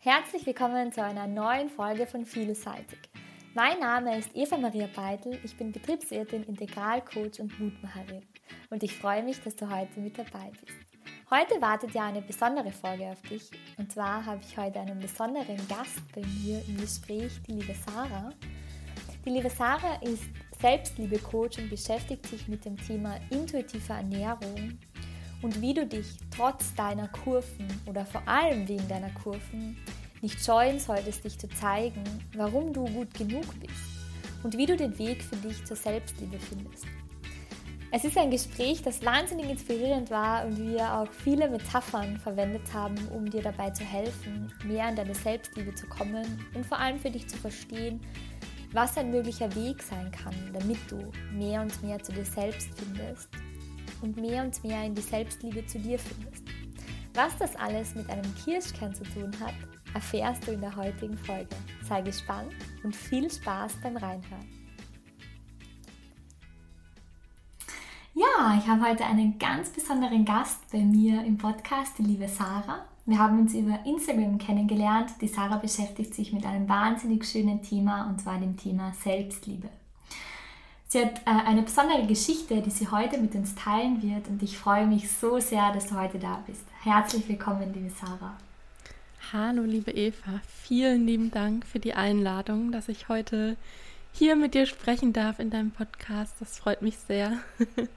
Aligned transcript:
Herzlich 0.00 0.46
willkommen 0.46 0.92
zu 0.92 1.02
einer 1.02 1.26
neuen 1.26 1.68
Folge 1.68 2.06
von 2.06 2.24
Vielseitig. 2.24 3.00
Mein 3.52 3.80
Name 3.80 4.16
ist 4.16 4.30
Eva 4.32 4.56
Maria 4.56 4.86
Beitel, 4.94 5.36
ich 5.42 5.56
bin 5.56 5.72
Betriebswirtin, 5.72 6.44
Integralcoach 6.44 7.40
und 7.40 7.58
Mutmacherin 7.58 8.22
und 8.70 8.84
ich 8.84 8.96
freue 8.96 9.24
mich, 9.24 9.42
dass 9.42 9.56
du 9.56 9.68
heute 9.68 9.98
mit 9.98 10.16
dabei 10.16 10.52
bist. 10.52 10.78
Heute 11.30 11.60
wartet 11.60 11.94
ja 11.94 12.06
eine 12.06 12.22
besondere 12.22 12.70
Folge 12.70 13.06
auf 13.06 13.20
dich 13.22 13.50
und 13.76 13.90
zwar 13.90 14.24
habe 14.24 14.40
ich 14.48 14.56
heute 14.56 14.78
einen 14.78 15.00
besonderen 15.00 15.58
Gast 15.66 16.00
bei 16.14 16.22
mir 16.44 16.62
im 16.68 16.76
Gespräch, 16.76 17.32
die 17.48 17.54
liebe 17.54 17.74
Sarah. 17.74 18.32
Die 19.24 19.30
liebe 19.30 19.50
Sarah 19.50 20.00
ist 20.02 20.22
Selbstliebe-Coach 20.60 21.58
und 21.58 21.70
beschäftigt 21.70 22.24
sich 22.28 22.46
mit 22.46 22.64
dem 22.64 22.76
Thema 22.76 23.16
intuitive 23.30 23.92
Ernährung 23.92 24.78
und 25.42 25.60
wie 25.60 25.74
du 25.74 25.86
dich 25.86 26.06
trotz 26.34 26.74
deiner 26.74 27.08
Kurven 27.08 27.68
oder 27.86 28.04
vor 28.04 28.26
allem 28.26 28.66
wegen 28.68 28.86
deiner 28.88 29.10
Kurven 29.10 29.76
nicht 30.20 30.44
scheuen 30.44 30.80
solltest, 30.80 31.24
dich 31.24 31.38
zu 31.38 31.48
zeigen, 31.48 32.02
warum 32.34 32.72
du 32.72 32.84
gut 32.86 33.14
genug 33.14 33.44
bist 33.60 33.98
und 34.42 34.56
wie 34.56 34.66
du 34.66 34.76
den 34.76 34.98
Weg 34.98 35.22
für 35.22 35.36
dich 35.36 35.64
zur 35.64 35.76
Selbstliebe 35.76 36.38
findest. 36.38 36.86
Es 37.90 38.04
ist 38.04 38.18
ein 38.18 38.30
Gespräch, 38.30 38.82
das 38.82 39.02
wahnsinnig 39.02 39.48
inspirierend 39.48 40.10
war 40.10 40.44
und 40.44 40.58
wir 40.58 40.92
auch 40.92 41.08
viele 41.10 41.48
Metaphern 41.48 42.18
verwendet 42.18 42.74
haben, 42.74 42.96
um 43.08 43.30
dir 43.30 43.40
dabei 43.40 43.70
zu 43.70 43.82
helfen, 43.82 44.52
mehr 44.64 44.84
an 44.84 44.96
deine 44.96 45.14
Selbstliebe 45.14 45.74
zu 45.74 45.86
kommen 45.86 46.44
und 46.54 46.66
vor 46.66 46.78
allem 46.78 46.98
für 46.98 47.10
dich 47.10 47.26
zu 47.28 47.38
verstehen, 47.38 48.00
was 48.72 48.98
ein 48.98 49.10
möglicher 49.10 49.54
Weg 49.54 49.82
sein 49.82 50.10
kann, 50.10 50.34
damit 50.52 50.78
du 50.90 50.98
mehr 51.32 51.62
und 51.62 51.82
mehr 51.82 52.02
zu 52.02 52.12
dir 52.12 52.26
selbst 52.26 52.68
findest 52.78 53.30
und 54.02 54.16
mehr 54.16 54.44
und 54.44 54.62
mehr 54.64 54.84
in 54.84 54.94
die 54.94 55.02
Selbstliebe 55.02 55.66
zu 55.66 55.78
dir 55.78 55.98
findest. 55.98 56.44
Was 57.14 57.36
das 57.38 57.56
alles 57.56 57.94
mit 57.94 58.08
einem 58.10 58.34
Kirschkern 58.44 58.94
zu 58.94 59.02
tun 59.04 59.32
hat, 59.40 59.54
erfährst 59.94 60.46
du 60.46 60.52
in 60.52 60.60
der 60.60 60.76
heutigen 60.76 61.16
Folge. 61.18 61.54
Sei 61.88 62.02
gespannt 62.02 62.52
und 62.84 62.94
viel 62.94 63.30
Spaß 63.30 63.74
beim 63.82 63.96
Reinhören. 63.96 64.58
Ja, 68.14 68.58
ich 68.58 68.66
habe 68.66 68.88
heute 68.88 69.04
einen 69.04 69.38
ganz 69.38 69.70
besonderen 69.70 70.24
Gast 70.24 70.70
bei 70.72 70.78
mir 70.78 71.24
im 71.24 71.38
Podcast, 71.38 71.98
die 71.98 72.02
liebe 72.02 72.28
Sarah. 72.28 72.84
Wir 73.06 73.18
haben 73.18 73.38
uns 73.38 73.54
über 73.54 73.78
Instagram 73.86 74.38
kennengelernt. 74.38 75.12
Die 75.20 75.28
Sarah 75.28 75.56
beschäftigt 75.56 76.14
sich 76.14 76.32
mit 76.32 76.44
einem 76.44 76.68
wahnsinnig 76.68 77.24
schönen 77.24 77.62
Thema 77.62 78.08
und 78.08 78.20
zwar 78.20 78.38
dem 78.38 78.56
Thema 78.56 78.92
Selbstliebe. 78.92 79.68
Sie 80.90 81.04
hat 81.04 81.18
äh, 81.26 81.46
eine 81.46 81.60
besondere 81.60 82.06
Geschichte, 82.06 82.62
die 82.62 82.70
sie 82.70 82.88
heute 82.88 83.18
mit 83.18 83.34
uns 83.34 83.54
teilen 83.54 84.02
wird 84.02 84.26
und 84.28 84.42
ich 84.42 84.56
freue 84.56 84.86
mich 84.86 85.12
so 85.12 85.38
sehr, 85.38 85.70
dass 85.74 85.88
du 85.88 86.00
heute 86.00 86.18
da 86.18 86.42
bist. 86.46 86.64
Herzlich 86.82 87.28
willkommen, 87.28 87.74
liebe 87.74 87.90
Sarah. 87.90 88.38
Hallo, 89.30 89.64
liebe 89.64 89.90
Eva. 89.90 90.40
Vielen 90.62 91.06
lieben 91.06 91.30
Dank 91.30 91.66
für 91.66 91.78
die 91.78 91.92
Einladung, 91.92 92.72
dass 92.72 92.88
ich 92.88 93.10
heute 93.10 93.58
hier 94.14 94.34
mit 94.34 94.54
dir 94.54 94.64
sprechen 94.64 95.12
darf 95.12 95.38
in 95.38 95.50
deinem 95.50 95.72
Podcast. 95.72 96.34
Das 96.40 96.58
freut 96.58 96.80
mich 96.80 96.96
sehr. 96.96 97.36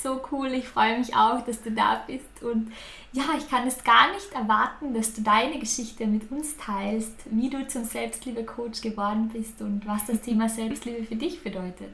So 0.00 0.20
cool, 0.30 0.46
ich 0.52 0.68
freue 0.68 0.96
mich 0.96 1.14
auch, 1.16 1.44
dass 1.44 1.60
du 1.60 1.72
da 1.72 2.04
bist. 2.06 2.42
Und 2.42 2.72
ja, 3.12 3.24
ich 3.36 3.50
kann 3.50 3.66
es 3.66 3.82
gar 3.82 4.12
nicht 4.12 4.32
erwarten, 4.32 4.94
dass 4.94 5.12
du 5.12 5.22
deine 5.22 5.58
Geschichte 5.58 6.06
mit 6.06 6.30
uns 6.30 6.56
teilst, 6.56 7.14
wie 7.32 7.50
du 7.50 7.66
zum 7.66 7.84
Selbstliebe-Coach 7.84 8.80
geworden 8.80 9.28
bist 9.28 9.60
und 9.60 9.84
was 9.86 10.06
das 10.06 10.20
Thema 10.20 10.48
Selbstliebe 10.48 11.04
für 11.04 11.16
dich 11.16 11.42
bedeutet. 11.42 11.90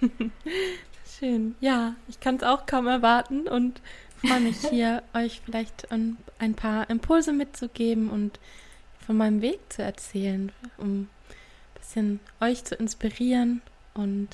Schön. 1.18 1.54
Ja, 1.60 1.94
ich 2.08 2.20
kann 2.20 2.36
es 2.36 2.42
auch 2.42 2.66
kaum 2.66 2.86
erwarten 2.86 3.48
und 3.48 3.80
freue 4.24 4.40
mich 4.40 4.58
hier, 4.70 5.02
euch 5.14 5.40
vielleicht 5.44 5.90
ein, 5.90 6.16
paar 6.56 6.88
Impulse 6.90 7.32
mitzugeben 7.32 8.10
und 8.10 8.38
von 9.04 9.16
meinem 9.16 9.40
Weg 9.40 9.60
zu 9.68 9.82
erzählen, 9.82 10.52
um 10.78 11.02
ein 11.02 11.08
bisschen 11.74 12.20
euch 12.40 12.64
zu 12.64 12.74
inspirieren 12.74 13.62
und 13.94 14.28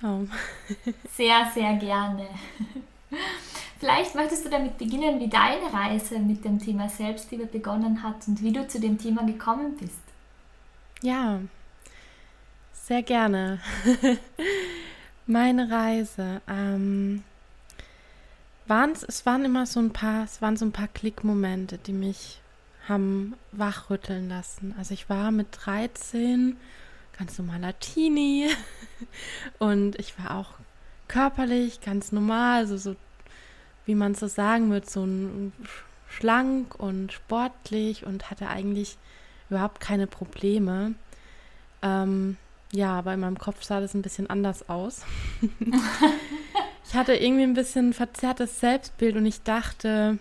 genau. 0.00 0.26
Sehr, 1.12 1.50
sehr 1.52 1.74
gerne. 1.74 2.28
Vielleicht 3.78 4.14
möchtest 4.14 4.44
du 4.44 4.48
damit 4.48 4.78
beginnen, 4.78 5.20
wie 5.20 5.28
deine 5.28 5.72
Reise 5.72 6.18
mit 6.18 6.44
dem 6.44 6.58
Thema 6.58 6.88
Selbstliebe 6.88 7.46
begonnen 7.46 8.02
hat 8.02 8.26
und 8.26 8.42
wie 8.42 8.52
du 8.52 8.66
zu 8.66 8.80
dem 8.80 8.98
Thema 8.98 9.24
gekommen 9.24 9.76
bist. 9.76 10.00
Ja, 11.02 11.40
sehr 12.86 13.02
gerne. 13.02 13.58
Meine 15.26 15.68
Reise. 15.72 16.40
Ähm, 16.46 17.24
waren's, 18.68 19.02
es 19.02 19.26
waren 19.26 19.44
immer 19.44 19.66
so 19.66 19.80
ein 19.80 19.92
paar, 19.92 20.22
es 20.22 20.40
waren 20.40 20.56
so 20.56 20.64
ein 20.64 20.70
paar 20.70 20.86
Klickmomente, 20.86 21.78
die 21.78 21.92
mich 21.92 22.40
haben 22.88 23.34
wachrütteln 23.50 24.28
lassen. 24.28 24.72
Also 24.78 24.94
ich 24.94 25.10
war 25.10 25.32
mit 25.32 25.48
13 25.64 26.56
ganz 27.18 27.36
normaler 27.38 27.76
Teenie 27.80 28.50
und 29.58 29.98
ich 29.98 30.16
war 30.20 30.38
auch 30.38 30.50
körperlich 31.08 31.80
ganz 31.80 32.12
normal, 32.12 32.58
also 32.60 32.76
so 32.76 32.94
wie 33.84 33.96
man 33.96 34.14
so 34.14 34.28
sagen 34.28 34.70
wird, 34.70 34.88
so 34.88 35.04
ein 35.04 35.52
schlank 36.08 36.76
und 36.76 37.12
sportlich 37.12 38.06
und 38.06 38.30
hatte 38.30 38.48
eigentlich 38.48 38.96
überhaupt 39.50 39.80
keine 39.80 40.06
Probleme. 40.06 40.94
Ähm, 41.82 42.36
ja, 42.72 42.98
aber 42.98 43.14
in 43.14 43.20
meinem 43.20 43.38
Kopf 43.38 43.62
sah 43.62 43.80
das 43.80 43.94
ein 43.94 44.02
bisschen 44.02 44.28
anders 44.28 44.68
aus. 44.68 45.02
ich 46.84 46.94
hatte 46.94 47.14
irgendwie 47.14 47.44
ein 47.44 47.54
bisschen 47.54 47.92
verzerrtes 47.92 48.60
Selbstbild 48.60 49.16
und 49.16 49.26
ich 49.26 49.42
dachte, 49.42 50.18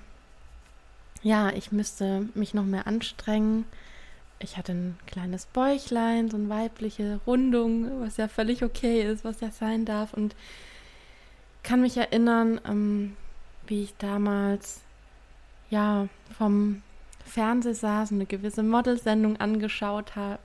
ja, 1.23 1.49
ich 1.51 1.71
müsste 1.71 2.29
mich 2.35 2.53
noch 2.53 2.65
mehr 2.65 2.87
anstrengen. 2.87 3.65
Ich 4.39 4.57
hatte 4.57 4.73
ein 4.73 4.99
kleines 5.07 5.47
Bäuchlein, 5.47 6.29
so 6.29 6.37
eine 6.37 6.49
weibliche 6.49 7.19
Rundung, 7.25 8.01
was 8.01 8.17
ja 8.17 8.27
völlig 8.27 8.63
okay 8.63 9.01
ist, 9.01 9.23
was 9.23 9.41
ja 9.41 9.49
sein 9.49 9.85
darf. 9.85 10.13
Und 10.13 10.35
kann 11.63 11.81
mich 11.81 11.97
erinnern, 11.97 12.61
ähm, 12.67 13.15
wie 13.65 13.83
ich 13.83 13.95
damals 13.97 14.81
ja 15.71 16.07
vom 16.37 16.83
Fernseh 17.25 17.73
saß 17.73 18.11
und 18.11 18.17
eine 18.17 18.27
gewisse 18.27 18.61
Modelsendung 18.61 19.37
angeschaut 19.37 20.15
habe 20.15 20.39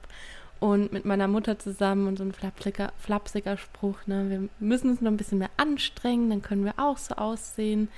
und 0.61 0.93
mit 0.93 1.07
meiner 1.07 1.27
Mutter 1.27 1.59
zusammen 1.59 2.07
und 2.07 2.19
so 2.19 2.25
ein 2.25 2.33
flapsiger, 2.33 2.93
flapsiger 2.99 3.57
Spruch, 3.57 3.97
ne, 4.07 4.29
wir 4.29 4.49
müssen 4.59 4.91
uns 4.91 5.01
noch 5.01 5.11
ein 5.11 5.17
bisschen 5.17 5.39
mehr 5.39 5.51
anstrengen, 5.57 6.29
dann 6.29 6.43
können 6.43 6.67
wir 6.67 6.75
auch 6.77 6.99
so 6.99 7.15
aussehen. 7.15 7.89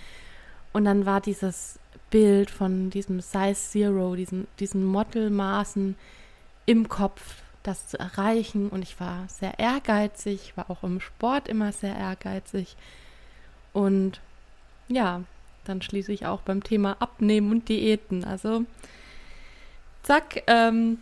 Und 0.73 0.85
dann 0.85 1.05
war 1.05 1.21
dieses 1.21 1.79
Bild 2.11 2.51
von 2.51 2.91
diesem 2.91 3.21
Size 3.21 3.55
Zero, 3.55 4.15
diesen, 4.15 4.47
diesen 4.61 4.87
Modelmaßen 4.87 5.97
im 6.67 6.89
Kopf, 6.89 7.43
das 7.65 7.89
zu 7.89 7.99
erreichen. 7.99 8.69
Und 8.69 8.83
ich 8.83 8.99
war 9.01 9.29
sehr 9.29 9.59
ehrgeizig, 9.59 10.57
war 10.57 10.71
auch 10.71 10.85
im 10.85 11.01
Sport 11.01 11.49
immer 11.49 11.73
sehr 11.73 11.97
ehrgeizig. 11.97 12.77
Und 13.73 14.21
ja, 14.89 15.23
dann 15.65 15.83
schließe 15.83 16.13
ich 16.13 16.27
auch 16.27 16.43
beim 16.43 16.63
Thema 16.63 16.97
Abnehmen 17.01 17.51
und 17.51 17.69
Diäten. 17.69 18.25
Also, 18.25 18.65
zack, 20.03 20.43
ähm, 20.47 20.99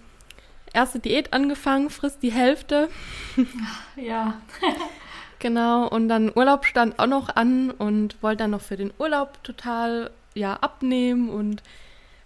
erste 0.72 0.98
Diät 0.98 1.32
angefangen, 1.32 1.90
frisst 1.90 2.22
die 2.22 2.32
Hälfte. 2.32 2.88
Ja. 3.96 4.40
genau, 5.38 5.86
und 5.86 6.08
dann 6.08 6.32
Urlaub 6.34 6.64
stand 6.64 6.98
auch 6.98 7.06
noch 7.06 7.28
an 7.36 7.70
und 7.70 8.22
wollte 8.22 8.44
dann 8.44 8.52
noch 8.52 8.62
für 8.62 8.76
den 8.76 8.92
Urlaub 8.98 9.42
total 9.44 10.10
ja 10.34 10.54
abnehmen 10.54 11.28
und 11.28 11.62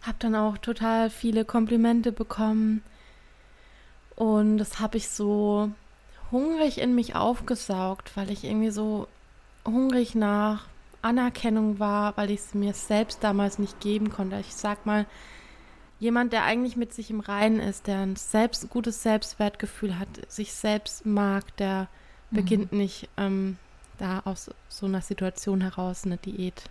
habe 0.02 0.16
dann 0.20 0.34
auch 0.36 0.58
total 0.58 1.10
viele 1.10 1.44
Komplimente 1.44 2.12
bekommen. 2.12 2.82
Und 4.14 4.58
das 4.58 4.78
habe 4.78 4.98
ich 4.98 5.08
so 5.08 5.70
hungrig 6.30 6.78
in 6.78 6.94
mich 6.94 7.16
aufgesaugt, 7.16 8.16
weil 8.16 8.30
ich 8.30 8.44
irgendwie 8.44 8.70
so 8.70 9.08
hungrig 9.66 10.14
nach 10.14 10.66
Anerkennung 11.02 11.78
war, 11.78 12.16
weil 12.16 12.30
ich 12.30 12.40
es 12.40 12.54
mir 12.54 12.74
selbst 12.74 13.24
damals 13.24 13.58
nicht 13.58 13.80
geben 13.80 14.10
konnte. 14.10 14.38
Ich 14.40 14.54
sag 14.54 14.86
mal, 14.86 15.06
jemand, 16.04 16.34
der 16.34 16.44
eigentlich 16.44 16.76
mit 16.76 16.92
sich 16.92 17.10
im 17.10 17.20
Reinen 17.20 17.60
ist, 17.60 17.86
der 17.86 18.00
ein 18.00 18.16
selbst, 18.16 18.68
gutes 18.68 19.02
Selbstwertgefühl 19.02 19.98
hat, 19.98 20.08
sich 20.28 20.52
selbst 20.52 21.06
mag, 21.06 21.56
der 21.56 21.88
mhm. 22.30 22.36
beginnt 22.36 22.72
nicht 22.72 23.08
ähm, 23.16 23.56
da 23.96 24.20
aus 24.26 24.50
so 24.68 24.84
einer 24.84 25.00
Situation 25.00 25.62
heraus 25.62 26.04
eine 26.04 26.18
Diät. 26.18 26.64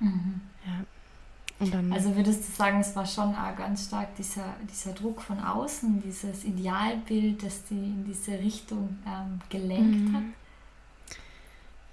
Mhm. 0.00 0.40
Ja. 0.66 1.66
Dann, 1.70 1.92
also 1.92 2.16
würdest 2.16 2.48
du 2.48 2.52
sagen, 2.52 2.80
es 2.80 2.96
war 2.96 3.04
schon 3.04 3.34
auch 3.34 3.54
ganz 3.54 3.84
stark 3.84 4.16
dieser, 4.16 4.54
dieser 4.72 4.92
Druck 4.92 5.20
von 5.20 5.38
außen, 5.38 6.00
dieses 6.00 6.44
Idealbild, 6.44 7.42
das 7.42 7.64
die 7.64 7.74
in 7.74 8.06
diese 8.06 8.38
Richtung 8.38 8.96
ähm, 9.06 9.40
gelenkt 9.50 10.08
mhm. 10.08 10.16
hat? 10.16 10.22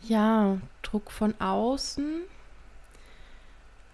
Ja, 0.04 0.58
Druck 0.84 1.12
von 1.12 1.34
außen 1.42 2.22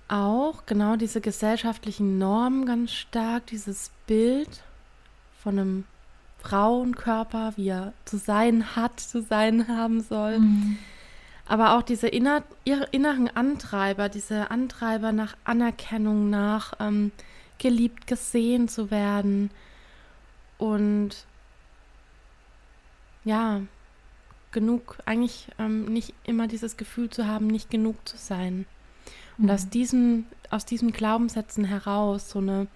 auch 0.07 0.65
genau 0.65 0.95
diese 0.95 1.21
gesellschaftlichen 1.21 2.17
Normen 2.17 2.65
ganz 2.65 2.91
stark, 2.91 3.47
dieses 3.47 3.91
Bild 4.05 4.63
von 5.41 5.59
einem 5.59 5.83
Frauenkörper, 6.39 7.53
wie 7.55 7.69
er 7.69 7.93
zu 8.05 8.17
sein 8.17 8.75
hat, 8.75 8.99
zu 8.99 9.21
sein 9.21 9.67
haben 9.67 10.01
soll. 10.01 10.39
Mhm. 10.39 10.77
Aber 11.45 11.77
auch 11.77 11.81
diese 11.81 12.07
inner, 12.07 12.43
inneren 12.91 13.29
Antreiber, 13.35 14.09
diese 14.09 14.51
Antreiber 14.51 15.11
nach 15.11 15.35
Anerkennung, 15.43 16.29
nach 16.29 16.73
ähm, 16.79 17.11
geliebt, 17.57 18.07
gesehen 18.07 18.67
zu 18.67 18.91
werden 18.91 19.51
und 20.57 21.25
ja, 23.25 23.61
genug, 24.51 24.97
eigentlich 25.05 25.47
ähm, 25.59 25.85
nicht 25.85 26.13
immer 26.25 26.47
dieses 26.47 26.77
Gefühl 26.77 27.09
zu 27.09 27.27
haben, 27.27 27.47
nicht 27.47 27.69
genug 27.69 28.07
zu 28.07 28.17
sein. 28.17 28.65
Und 29.37 29.45
mhm. 29.45 29.51
aus 29.51 29.69
diesen, 29.69 30.25
aus 30.49 30.65
diesen 30.65 30.91
Glaubenssätzen 30.91 31.65
heraus, 31.65 32.29
so 32.29 32.39
eine, 32.39 32.67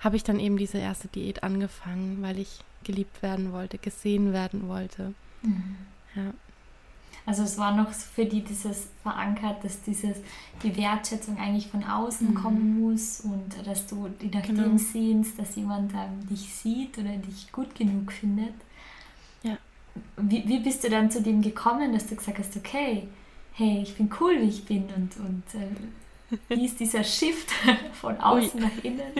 habe 0.00 0.16
ich 0.16 0.24
dann 0.24 0.40
eben 0.40 0.56
diese 0.56 0.78
erste 0.78 1.08
Diät 1.08 1.42
angefangen, 1.42 2.22
weil 2.22 2.38
ich 2.38 2.60
geliebt 2.84 3.22
werden 3.22 3.52
wollte, 3.52 3.78
gesehen 3.78 4.32
werden 4.32 4.68
wollte. 4.68 5.14
Mhm. 5.42 5.76
Ja. 6.14 6.32
Also 7.24 7.44
es 7.44 7.56
war 7.56 7.76
noch 7.76 7.90
für 7.90 8.24
die 8.24 8.42
dieses 8.42 8.88
verankert, 9.02 9.62
dass 9.62 9.80
dieses, 9.82 10.16
die 10.62 10.76
Wertschätzung 10.76 11.38
eigentlich 11.38 11.68
von 11.68 11.84
außen 11.84 12.30
mhm. 12.30 12.34
kommen 12.34 12.80
muss 12.80 13.20
und 13.20 13.64
dass 13.64 13.86
du 13.86 14.08
die 14.20 14.28
nach 14.28 14.42
genau. 14.42 14.64
dem 14.64 14.78
sehnst, 14.78 15.38
dass 15.38 15.54
jemand 15.54 15.92
ähm, 15.92 16.26
dich 16.28 16.52
sieht 16.52 16.98
oder 16.98 17.16
dich 17.16 17.52
gut 17.52 17.76
genug 17.76 18.10
findet. 18.10 18.54
Ja. 19.44 19.56
Wie, 20.16 20.48
wie 20.48 20.58
bist 20.58 20.82
du 20.82 20.90
dann 20.90 21.10
zu 21.12 21.22
dem 21.22 21.42
gekommen, 21.42 21.92
dass 21.92 22.08
du 22.08 22.16
gesagt 22.16 22.38
hast, 22.38 22.56
okay, 22.56 23.06
hey, 23.52 23.82
ich 23.82 23.96
bin 23.96 24.10
cool, 24.20 24.40
wie 24.40 24.48
ich 24.48 24.64
bin 24.64 24.84
und, 24.96 25.16
und 25.18 25.42
äh, 25.54 26.36
wie 26.48 26.64
ist 26.64 26.80
dieser 26.80 27.04
Shift 27.04 27.50
von 27.92 28.16
außen 28.18 28.60
Ui. 28.60 28.66
nach 28.66 28.84
innen? 28.84 29.12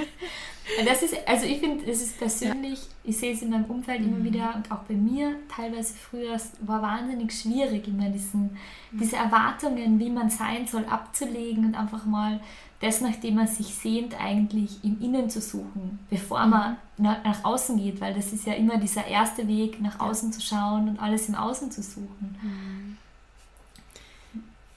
Das 0.86 1.02
ist, 1.02 1.16
also 1.26 1.44
ich 1.46 1.58
finde, 1.58 1.84
es 1.90 2.02
ist 2.02 2.18
persönlich, 2.18 2.78
ja. 2.78 2.88
ich 3.04 3.16
sehe 3.18 3.32
es 3.32 3.42
in 3.42 3.50
meinem 3.50 3.64
Umfeld 3.64 4.00
mhm. 4.00 4.08
immer 4.08 4.24
wieder 4.24 4.54
und 4.54 4.70
auch 4.70 4.84
bei 4.84 4.94
mir 4.94 5.34
teilweise 5.54 5.94
früher, 5.94 6.34
es 6.34 6.52
war 6.60 6.80
wahnsinnig 6.80 7.32
schwierig, 7.32 7.88
immer 7.88 8.08
diesen, 8.08 8.42
mhm. 8.90 8.98
diese 8.98 9.16
Erwartungen, 9.16 9.98
wie 9.98 10.08
man 10.08 10.30
sein 10.30 10.66
soll, 10.66 10.84
abzulegen 10.84 11.66
und 11.66 11.74
einfach 11.74 12.06
mal 12.06 12.40
das, 12.80 13.00
nachdem 13.00 13.36
man 13.36 13.46
sich 13.46 13.74
sehnt, 13.74 14.20
eigentlich 14.20 14.82
im 14.82 15.00
Innen 15.00 15.30
zu 15.30 15.40
suchen, 15.40 15.98
bevor 16.10 16.44
mhm. 16.44 16.50
man 16.50 16.76
nach, 16.96 17.24
nach, 17.24 17.44
außen 17.44 17.76
geht, 17.78 18.00
weil 18.00 18.14
das 18.14 18.32
ist 18.32 18.46
ja 18.46 18.54
immer 18.54 18.76
dieser 18.78 19.06
erste 19.06 19.46
Weg, 19.48 19.80
nach 19.80 20.00
außen 20.00 20.32
zu 20.32 20.40
schauen 20.40 20.88
und 20.88 21.00
alles 21.00 21.28
im 21.28 21.34
Außen 21.34 21.70
zu 21.70 21.82
suchen. 21.82 22.98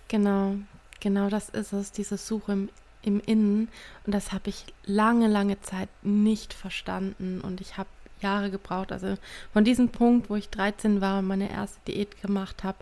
Genau, 0.08 0.56
genau 1.00 1.30
das 1.30 1.50
ist 1.50 1.74
es, 1.74 1.92
diese 1.92 2.18
Suche 2.18 2.52
im 2.54 2.70
im 3.06 3.22
Innen. 3.26 3.70
Und 4.06 4.14
das 4.14 4.32
habe 4.32 4.50
ich 4.50 4.66
lange, 4.86 5.28
lange 5.28 5.62
Zeit 5.62 5.90
nicht 6.02 6.54
verstanden. 6.54 7.40
Und 7.42 7.62
ich 7.62 7.78
habe 7.78 7.90
Jahre 8.22 8.50
gebraucht. 8.50 8.92
Also 8.92 9.16
von 9.54 9.64
diesem 9.64 9.90
Punkt, 9.90 10.30
wo 10.30 10.36
ich 10.36 10.50
13 10.50 11.02
war 11.02 11.20
und 11.20 11.28
meine 11.28 11.52
erste 11.52 11.80
Diät 11.88 12.22
gemacht 12.22 12.64
habe, 12.64 12.78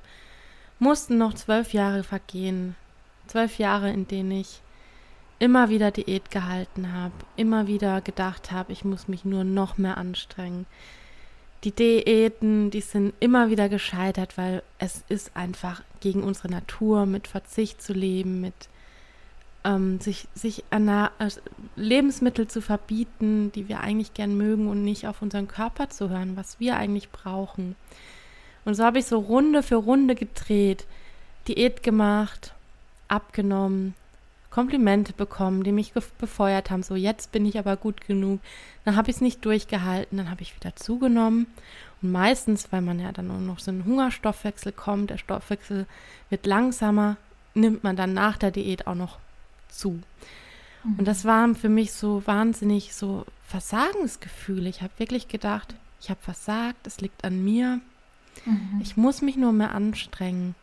mussten 0.79 1.17
noch 1.17 1.33
zwölf 1.33 1.73
Jahre 1.73 2.03
vergehen. 2.03 2.75
Zwölf 3.27 3.57
Jahre, 3.59 3.91
in 3.91 4.07
denen 4.07 4.31
ich 4.31 4.61
immer 5.39 5.69
wieder 5.69 5.91
Diät 5.91 6.31
gehalten 6.31 6.93
habe, 6.93 7.13
immer 7.35 7.67
wieder 7.67 8.01
gedacht 8.01 8.51
habe, 8.51 8.71
ich 8.71 8.85
muss 8.85 9.07
mich 9.07 9.25
nur 9.25 9.43
noch 9.43 9.77
mehr 9.77 9.97
anstrengen. 9.97 10.65
Die 11.63 11.71
Diäten, 11.71 12.71
die 12.71 12.81
sind 12.81 13.13
immer 13.19 13.49
wieder 13.49 13.69
gescheitert, 13.69 14.37
weil 14.37 14.63
es 14.79 15.03
ist 15.07 15.35
einfach 15.35 15.81
gegen 16.01 16.23
unsere 16.23 16.49
Natur, 16.49 17.05
mit 17.05 17.27
Verzicht 17.27 17.81
zu 17.81 17.93
leben, 17.93 18.41
mit 18.41 18.53
ähm, 19.63 19.99
sich, 20.01 20.27
sich 20.35 20.65
an 20.71 20.89
äh, 20.89 21.09
Lebensmittel 21.77 22.47
zu 22.47 22.61
verbieten, 22.61 23.51
die 23.53 23.69
wir 23.69 23.79
eigentlich 23.79 24.13
gern 24.13 24.35
mögen 24.35 24.67
und 24.67 24.83
nicht 24.83 25.07
auf 25.07 25.21
unseren 25.21 25.47
Körper 25.47 25.89
zu 25.89 26.09
hören, 26.09 26.35
was 26.35 26.59
wir 26.59 26.75
eigentlich 26.75 27.09
brauchen. 27.11 27.75
Und 28.65 28.75
so 28.75 28.83
habe 28.83 28.99
ich 28.99 29.05
so 29.05 29.19
Runde 29.19 29.63
für 29.63 29.75
Runde 29.75 30.15
gedreht, 30.15 30.85
Diät 31.47 31.83
gemacht, 31.83 32.53
abgenommen, 33.07 33.95
Komplimente 34.53 35.13
bekommen, 35.13 35.63
die 35.63 35.71
mich 35.71 35.93
befeuert 35.93 36.69
haben. 36.69 36.83
So, 36.83 36.93
jetzt 36.93 37.31
bin 37.31 37.43
ich 37.43 37.57
aber 37.57 37.75
gut 37.75 38.05
genug. 38.05 38.39
Dann 38.85 38.95
habe 38.95 39.09
ich 39.09 39.15
es 39.15 39.21
nicht 39.21 39.43
durchgehalten, 39.43 40.19
dann 40.19 40.29
habe 40.29 40.43
ich 40.43 40.55
wieder 40.55 40.75
zugenommen. 40.75 41.47
Und 42.03 42.11
meistens, 42.11 42.71
weil 42.71 42.81
man 42.81 42.99
ja 42.99 43.11
dann 43.11 43.29
nur 43.29 43.39
noch 43.39 43.57
so 43.57 43.71
einen 43.71 43.83
Hungerstoffwechsel 43.83 44.71
kommt, 44.71 45.09
der 45.09 45.17
Stoffwechsel 45.17 45.87
wird 46.29 46.45
langsamer, 46.45 47.17
nimmt 47.55 47.83
man 47.83 47.95
dann 47.95 48.13
nach 48.13 48.37
der 48.37 48.51
Diät 48.51 48.85
auch 48.85 48.93
noch 48.93 49.17
zu. 49.69 49.99
Mhm. 50.83 50.99
Und 50.99 51.07
das 51.07 51.25
waren 51.25 51.55
für 51.55 51.69
mich 51.69 51.91
so 51.91 52.21
wahnsinnig 52.27 52.93
so 52.93 53.25
Versagensgefühle. 53.47 54.69
Ich 54.69 54.83
habe 54.83 54.93
wirklich 54.97 55.29
gedacht, 55.29 55.73
ich 55.99 56.11
habe 56.11 56.21
versagt, 56.21 56.85
es 56.85 57.01
liegt 57.01 57.25
an 57.25 57.43
mir. 57.43 57.79
Mhm. 58.45 58.81
Ich 58.83 58.97
muss 58.97 59.23
mich 59.23 59.35
nur 59.35 59.51
mehr 59.51 59.73
anstrengen, 59.73 60.53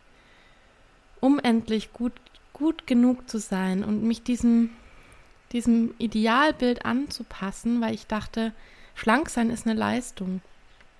um 1.19 1.39
endlich 1.39 1.91
gut, 1.91 2.13
gut 2.61 2.87
genug 2.87 3.29
zu 3.29 3.39
sein 3.39 3.83
und 3.83 4.03
mich 4.03 4.23
diesem, 4.23 4.69
diesem 5.51 5.93
Idealbild 5.97 6.85
anzupassen, 6.85 7.81
weil 7.81 7.93
ich 7.93 8.07
dachte, 8.07 8.53
schlank 8.95 9.29
sein 9.29 9.49
ist 9.49 9.65
eine 9.65 9.77
Leistung. 9.77 10.41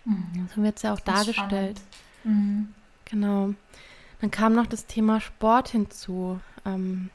Mhm. 0.06 0.50
So 0.54 0.64
wird 0.64 0.78
es 0.78 0.84
ja 0.84 0.94
auch 0.94 1.00
dargestellt. 1.00 1.80
Mhm. 2.24 2.74
Genau. 3.06 3.54
Dann 4.20 4.32
kam 4.32 4.54
noch 4.54 4.68
das 4.68 4.88
Thema 4.88 5.22
Sport 5.22 5.70
hinzu. 5.70 6.40
Ähm, 6.66 7.10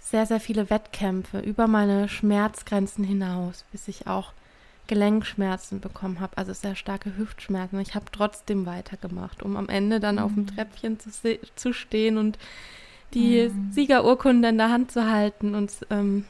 sehr, 0.00 0.26
sehr 0.26 0.40
viele 0.40 0.70
Wettkämpfe 0.70 1.40
über 1.40 1.66
meine 1.66 2.08
Schmerzgrenzen 2.08 3.04
hinaus, 3.04 3.64
bis 3.72 3.88
ich 3.88 4.06
auch 4.06 4.32
Gelenkschmerzen 4.86 5.80
bekommen 5.80 6.20
habe, 6.20 6.36
also 6.38 6.54
sehr 6.54 6.74
starke 6.74 7.16
Hüftschmerzen. 7.16 7.78
Ich 7.80 7.94
habe 7.94 8.06
trotzdem 8.10 8.66
weitergemacht, 8.66 9.42
um 9.42 9.56
am 9.56 9.68
Ende 9.68 10.00
dann 10.00 10.16
mhm. 10.16 10.22
auf 10.22 10.32
dem 10.32 10.42
mhm. 10.44 10.56
Treppchen 10.56 10.98
zu, 10.98 11.10
zu 11.54 11.72
stehen 11.72 12.16
und 12.16 12.38
die 13.14 13.48
mhm. 13.48 13.72
Siegerurkunde 13.72 14.48
in 14.48 14.58
der 14.58 14.70
Hand 14.70 14.92
zu 14.92 15.10
halten 15.10 15.54
und 15.54 15.72
ähm, 15.90 16.24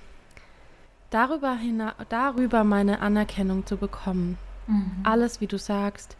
darüber, 1.10 1.56
darüber 2.08 2.64
meine 2.64 3.00
Anerkennung 3.00 3.66
zu 3.66 3.76
bekommen. 3.76 4.38
Mhm. 4.66 4.92
Alles, 5.02 5.40
wie 5.40 5.46
du 5.46 5.58
sagst, 5.58 6.16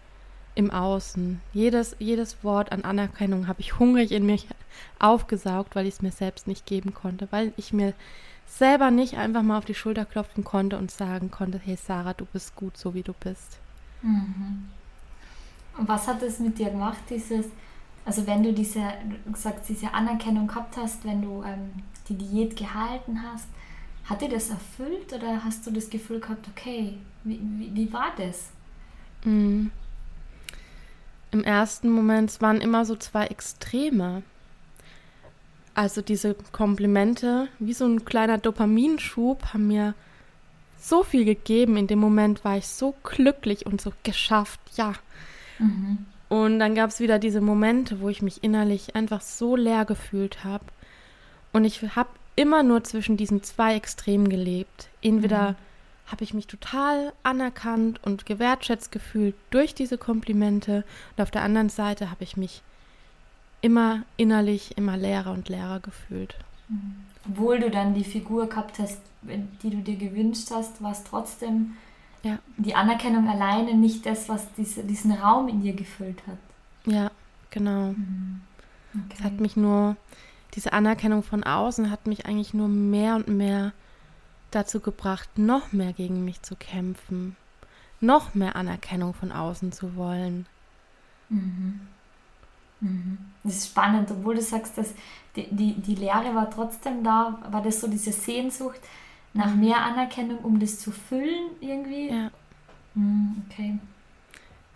im 0.55 0.70
Außen. 0.72 1.40
Jedes, 1.52 1.94
jedes 2.00 2.43
Wort 2.43 2.72
an 2.72 2.82
Anerkennung 2.82 3.46
habe 3.46 3.60
ich 3.60 3.78
hungrig 3.78 4.10
in 4.10 4.26
mich 4.26 4.49
aufgesaugt, 4.99 5.76
weil 5.76 5.87
ich 5.87 5.94
es 5.94 6.02
mir 6.02 6.10
selbst 6.10 6.49
nicht 6.49 6.66
geben 6.66 6.94
konnte, 6.94 7.28
weil 7.31 7.52
ich 7.56 7.72
mir 7.72 7.94
selber 8.46 8.90
nicht 8.90 9.19
einfach 9.19 9.43
mal 9.43 9.58
auf 9.58 9.66
die 9.66 9.75
Schulter 9.75 10.05
klopfen 10.05 10.43
konnte 10.43 10.78
und 10.78 10.90
sagen 10.90 11.31
konnte, 11.31 11.60
hey 11.62 11.76
Sarah, 11.76 12.14
du 12.14 12.25
bist 12.25 12.56
gut, 12.56 12.76
so 12.76 12.94
wie 12.94 13.02
du 13.02 13.12
bist. 13.12 13.58
Mhm. 14.02 14.69
Und 15.76 15.88
was 15.88 16.08
hat 16.08 16.22
es 16.22 16.40
mit 16.40 16.58
dir 16.58 16.70
gemacht, 16.70 16.99
dieses, 17.08 17.46
also 18.08 18.26
wenn 18.26 18.43
du 18.43 18.52
diese, 18.52 18.81
du 19.25 19.37
sagst, 19.37 19.69
diese 19.69 19.94
Anerkennung 19.94 20.49
gehabt 20.49 20.76
hast, 20.76 21.05
wenn 21.05 21.22
du 21.22 21.43
ähm, 21.44 21.70
die 22.08 22.14
Diät 22.16 22.56
gehalten 22.56 23.22
hast, 23.22 23.46
hat 24.05 24.22
dir 24.22 24.28
das 24.28 24.50
erfüllt 24.50 25.12
oder 25.12 25.44
hast 25.44 25.66
du 25.66 25.70
das 25.70 25.88
Gefühl 25.88 26.19
gehabt, 26.19 26.48
okay, 26.48 26.94
wie, 27.24 27.38
wie, 27.41 27.74
wie 27.74 27.93
war 27.93 28.12
das? 28.17 28.50
Mhm 29.24 29.70
im 31.31 31.44
ersten 31.44 31.91
Moment 31.91 32.41
waren 32.41 32.60
immer 32.60 32.84
so 32.84 32.96
zwei 32.96 33.27
Extreme. 33.27 34.22
Also 35.74 36.03
diese 36.03 36.34
Komplimente, 36.53 37.48
wie 37.58 37.72
so 37.72 37.86
ein 37.86 38.05
kleiner 38.05 38.38
Dopaminschub, 38.38 39.53
haben 39.53 39.69
mir 39.69 39.94
so 40.81 41.03
viel 41.03 41.24
gegeben. 41.24 41.77
In 41.77 41.86
dem 41.86 41.98
Moment 41.98 42.44
war 42.44 42.56
ich 42.56 42.67
so 42.67 42.94
glücklich 43.03 43.67
und 43.67 43.81
so 43.81 43.93
geschafft, 44.03 44.60
ja. 44.77 44.94
Mhm. 45.58 46.06
Und 46.29 46.58
dann 46.58 46.75
gab 46.75 46.91
es 46.91 47.01
wieder 47.01 47.19
diese 47.19 47.41
Momente, 47.41 48.01
wo 48.01 48.08
ich 48.08 48.23
mich 48.23 48.44
innerlich 48.44 48.94
einfach 48.94 49.20
so 49.20 49.56
leer 49.56 49.85
gefühlt 49.85 50.44
habe. 50.44 50.65
Und 51.53 51.65
ich 51.65 51.82
habe 51.97 52.11
immer 52.37 52.63
nur 52.63 52.85
zwischen 52.85 53.17
diesen 53.17 53.43
zwei 53.43 53.75
Extremen 53.75 54.29
gelebt. 54.29 54.89
Entweder 55.01 55.53
mhm 55.53 55.56
habe 56.11 56.25
ich 56.25 56.35
mich 56.35 56.47
total 56.47 57.13
anerkannt 57.23 58.01
und 58.03 58.27
gewertschätzt 58.27 58.91
gefühlt 58.91 59.35
durch 59.51 59.75
diese 59.75 59.99
Komplimente. 59.99 60.85
Und 61.17 61.23
auf 61.23 61.31
der 61.31 61.43
anderen 61.43 61.69
Seite 61.69 62.11
habe 62.11 62.25
ich 62.25 62.37
mich 62.37 62.63
immer 63.61 64.03
innerlich 64.17 64.77
immer 64.77 64.97
leerer 64.97 65.32
und 65.32 65.49
leerer 65.49 65.81
gefühlt. 65.81 66.37
Mhm. 66.69 67.05
Obwohl 67.29 67.61
du 67.61 67.70
dann 67.70 67.94
die 67.94 68.05
Figur 68.05 68.49
gehabt 68.49 68.79
hast, 68.79 69.01
die 69.23 69.70
du 69.70 69.79
dir 69.79 69.97
gewünscht 69.97 70.49
hast, 70.51 70.82
war 70.82 70.93
es 70.93 71.05
trotzdem 71.05 71.77
ja. 72.22 72.39
die 72.56 72.75
Anerkennung 72.75 73.29
alleine 73.29 73.75
nicht 73.75 74.06
das, 74.06 74.29
was 74.29 74.53
diese, 74.55 74.84
diesen 74.84 75.13
Raum 75.13 75.48
in 75.48 75.60
dir 75.60 75.75
gefüllt 75.75 76.22
hat. 76.27 76.39
Ja, 76.93 77.10
genau. 77.51 77.93
Mhm. 77.93 78.41
Okay. 78.94 79.17
Es 79.19 79.25
hat 79.25 79.41
mich 79.41 79.56
nur, 79.56 79.96
diese 80.55 80.72
Anerkennung 80.72 81.22
von 81.22 81.44
außen 81.44 81.91
hat 81.91 82.06
mich 82.06 82.27
eigentlich 82.27 82.55
nur 82.55 82.69
mehr 82.69 83.17
und 83.17 83.29
mehr 83.29 83.72
dazu 84.51 84.81
gebracht, 84.81 85.37
noch 85.37 85.72
mehr 85.72 85.93
gegen 85.93 86.25
mich 86.25 86.43
zu 86.43 86.56
kämpfen, 86.56 87.37
noch 88.01 88.34
mehr 88.34 88.56
Anerkennung 88.56 89.13
von 89.15 89.31
außen 89.32 89.72
zu 89.72 89.96
wollen. 89.96 90.46
Mhm. 91.29 91.81
Mhm. 92.81 93.19
Das 93.44 93.56
ist 93.56 93.69
spannend, 93.69 94.10
obwohl 94.10 94.37
du 94.37 94.43
sagst, 94.43 94.79
dass 94.79 94.94
die, 95.37 95.48
die, 95.51 95.75
die 95.75 95.94
Lehre 95.96 96.34
war 96.34 96.51
trotzdem 96.51 97.03
da, 97.05 97.39
war 97.51 97.63
das 97.63 97.81
so 97.81 97.89
diese 97.89 98.13
Sehnsucht 98.13 98.81
nach 99.35 99.55
mehr 99.55 99.82
Anerkennung, 99.82 100.39
um 100.39 100.58
das 100.58 100.79
zu 100.79 100.91
füllen 100.91 101.51
irgendwie? 101.61 102.11
Ja. 102.11 102.31
Mhm, 102.94 103.43
okay. 103.47 103.79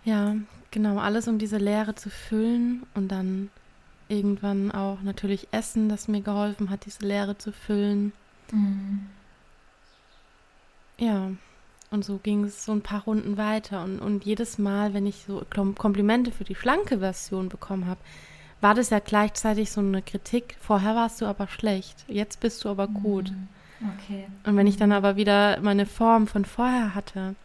Ja, 0.03 0.35
genau, 0.71 0.97
alles 0.97 1.27
um 1.27 1.37
diese 1.37 1.57
Leere 1.57 1.95
zu 1.95 2.09
füllen 2.09 2.83
und 2.93 3.09
dann 3.09 3.49
irgendwann 4.07 4.71
auch 4.71 5.01
natürlich 5.01 5.47
Essen, 5.51 5.89
das 5.89 6.07
mir 6.07 6.21
geholfen 6.21 6.69
hat, 6.69 6.85
diese 6.85 7.05
Leere 7.05 7.37
zu 7.37 7.51
füllen. 7.51 8.13
Mhm. 8.51 9.07
ja, 10.97 11.31
und 11.93 12.03
so 12.03 12.17
ging 12.17 12.43
es 12.43 12.65
so 12.65 12.71
ein 12.71 12.81
paar 12.81 13.03
Runden 13.03 13.37
weiter. 13.37 13.83
Und, 13.83 13.99
und 13.99 14.25
jedes 14.25 14.57
Mal, 14.57 14.93
wenn 14.95 15.05
ich 15.05 15.25
so 15.27 15.45
Komplimente 15.77 16.31
für 16.31 16.43
die 16.43 16.55
schlanke 16.55 16.99
Version 16.99 17.49
bekommen 17.49 17.85
habe, 17.85 17.99
war 18.61 18.73
das 18.73 18.89
ja 18.89 18.99
gleichzeitig 18.99 19.71
so 19.71 19.79
eine 19.81 20.01
Kritik. 20.01 20.57
Vorher 20.59 20.95
warst 20.95 21.21
du 21.21 21.27
aber 21.27 21.47
schlecht, 21.47 22.05
jetzt 22.07 22.39
bist 22.39 22.63
du 22.65 22.69
aber 22.69 22.87
gut. 22.87 23.29
Mhm. 23.29 23.47
Okay. 23.83 24.27
Und 24.45 24.55
wenn 24.55 24.67
ich 24.67 24.77
dann 24.77 24.91
aber 24.91 25.15
wieder 25.15 25.59
meine 25.61 25.85
Form 25.85 26.27
von 26.27 26.45
vorher 26.45 26.95
hatte, 26.95 27.35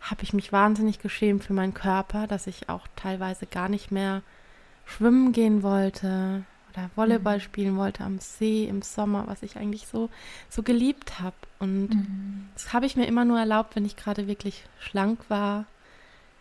habe 0.00 0.22
ich 0.22 0.32
mich 0.32 0.52
wahnsinnig 0.52 1.00
geschämt 1.00 1.44
für 1.44 1.52
meinen 1.52 1.74
Körper, 1.74 2.26
dass 2.26 2.46
ich 2.46 2.68
auch 2.68 2.86
teilweise 2.96 3.46
gar 3.46 3.68
nicht 3.68 3.90
mehr 3.90 4.22
schwimmen 4.86 5.32
gehen 5.32 5.62
wollte 5.62 6.44
oder 6.72 6.90
Volleyball 6.94 7.38
mhm. 7.38 7.42
spielen 7.42 7.76
wollte 7.76 8.04
am 8.04 8.18
See 8.18 8.64
im 8.64 8.82
Sommer, 8.82 9.24
was 9.26 9.42
ich 9.42 9.56
eigentlich 9.56 9.86
so, 9.86 10.08
so 10.48 10.62
geliebt 10.62 11.20
habe. 11.20 11.36
Und 11.58 11.88
mhm. 11.88 12.48
das 12.54 12.72
habe 12.72 12.86
ich 12.86 12.96
mir 12.96 13.06
immer 13.06 13.24
nur 13.24 13.38
erlaubt, 13.38 13.74
wenn 13.74 13.84
ich 13.84 13.96
gerade 13.96 14.28
wirklich 14.28 14.64
schlank 14.78 15.18
war. 15.28 15.64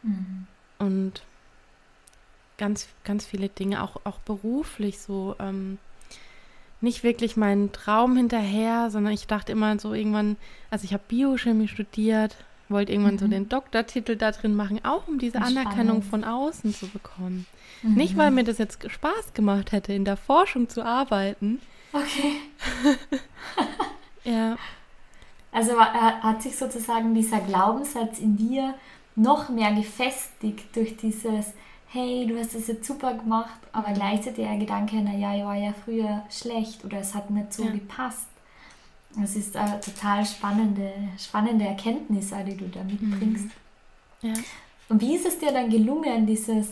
Mhm. 0.04 0.48
Und 0.78 1.24
ganz, 2.58 2.88
ganz 3.04 3.26
viele 3.26 3.50
Dinge, 3.50 3.82
auch, 3.82 4.00
auch 4.04 4.20
beruflich 4.20 5.00
so. 5.00 5.36
Ähm, 5.40 5.80
nicht 6.82 7.04
wirklich 7.04 7.38
meinen 7.38 7.72
Traum 7.72 8.16
hinterher, 8.16 8.90
sondern 8.92 9.14
ich 9.14 9.28
dachte 9.28 9.52
immer 9.52 9.80
so 9.80 9.94
irgendwann, 9.94 10.38
also 10.70 10.86
ich 10.86 10.94
habe 10.94 11.04
Biochemie 11.08 11.68
studiert, 11.68 12.36
wollte 12.70 12.92
irgendwann 12.92 13.16
mhm. 13.16 13.20
so 13.20 13.28
den 13.28 13.50
Doktortitel 13.50 14.16
da 14.16 14.32
drin 14.32 14.56
machen, 14.56 14.84
auch 14.84 15.08
um 15.08 15.20
diese 15.20 15.38
Spannend. 15.38 15.58
Anerkennung 15.60 16.02
von 16.04 16.24
außen 16.24 16.74
zu 16.74 16.88
bekommen. 16.88 17.46
Mhm. 17.82 17.94
Nicht, 17.96 18.18
weil 18.18 18.32
mir 18.32 18.44
das 18.44 18.58
jetzt 18.58 18.90
Spaß 18.90 19.34
gemacht 19.34 19.72
hätte, 19.72 19.94
in 19.94 20.06
der 20.06 20.18
Forschung 20.18 20.70
zu 20.70 20.84
arbeiten. 20.84 21.62
Okay. 21.94 22.36
ja. 24.24 24.58
Also 25.52 25.72
äh, 25.72 26.22
hat 26.22 26.44
sich 26.44 26.56
sozusagen 26.56 27.16
dieser 27.16 27.40
Glaubenssatz 27.40 28.20
in 28.20 28.38
dir 28.38 28.76
noch 29.16 29.50
mehr 29.50 29.74
gefestigt 29.74 30.76
durch 30.76 30.98
dieses, 30.98 31.54
hey, 31.90 32.26
du 32.28 32.38
hast 32.38 32.54
das 32.54 32.68
jetzt 32.68 32.86
super 32.86 33.14
gemacht, 33.14 33.60
aber 33.72 33.90
mhm. 33.90 33.94
gleichzeitig 33.96 34.46
der 34.46 34.58
Gedanke, 34.58 34.98
naja, 34.98 35.36
ich 35.36 35.44
war 35.44 35.56
ja 35.56 35.74
früher 35.86 36.24
schlecht 36.30 36.84
oder 36.84 37.00
es 37.00 37.16
hat 37.16 37.30
nicht 37.30 37.54
so 37.54 37.64
ja. 37.64 37.72
gepasst. 37.72 38.28
Das 39.16 39.36
ist 39.36 39.56
eine 39.56 39.80
total 39.80 40.26
spannende, 40.26 40.92
spannende 41.18 41.66
Erkenntnis, 41.66 42.32
die 42.46 42.58
du 42.58 42.66
da 42.68 42.84
mitbringst. 42.84 43.46
Mhm. 43.46 44.30
Ja. 44.30 44.34
Und 44.90 45.02
wie 45.02 45.16
ist 45.16 45.26
es 45.26 45.40
dir 45.40 45.52
dann 45.52 45.70
gelungen, 45.70 46.26
dieses, 46.26 46.70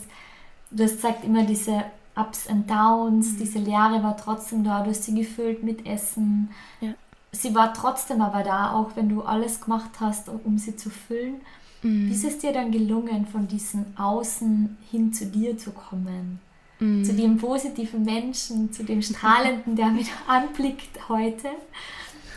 du 0.70 0.84
hast 0.84 0.96
gesagt 0.96 1.24
immer 1.24 1.44
diese 1.44 1.84
Ups 2.14 2.48
and 2.48 2.70
Downs, 2.70 3.32
mhm. 3.32 3.38
diese 3.38 3.58
Leere 3.58 4.02
war 4.02 4.16
trotzdem 4.16 4.64
da, 4.64 4.82
du 4.82 4.90
hast 4.90 5.04
sie 5.04 5.14
gefüllt 5.14 5.62
mit 5.62 5.86
Essen. 5.86 6.50
Ja. 6.80 6.94
Sie 7.32 7.54
war 7.54 7.74
trotzdem 7.74 8.22
aber 8.22 8.42
da, 8.42 8.72
auch 8.72 8.92
wenn 8.94 9.08
du 9.08 9.22
alles 9.22 9.60
gemacht 9.60 9.90
hast, 10.00 10.28
um 10.28 10.56
sie 10.56 10.76
zu 10.76 10.88
füllen. 10.88 11.40
Mhm. 11.86 12.08
Wie 12.08 12.14
ist 12.14 12.24
es 12.24 12.38
dir 12.38 12.52
dann 12.52 12.70
gelungen, 12.72 13.26
von 13.26 13.46
diesem 13.46 13.86
Außen 13.96 14.76
hin 14.90 15.12
zu 15.12 15.26
dir 15.26 15.56
zu 15.56 15.70
kommen? 15.70 16.40
Mhm. 16.80 17.04
Zu 17.04 17.14
dem 17.14 17.38
positiven 17.38 18.04
Menschen, 18.04 18.72
zu 18.72 18.84
dem 18.84 19.02
Strahlenden, 19.02 19.76
der 19.76 19.88
mich 19.88 20.10
anblickt 20.26 21.08
heute. 21.08 21.48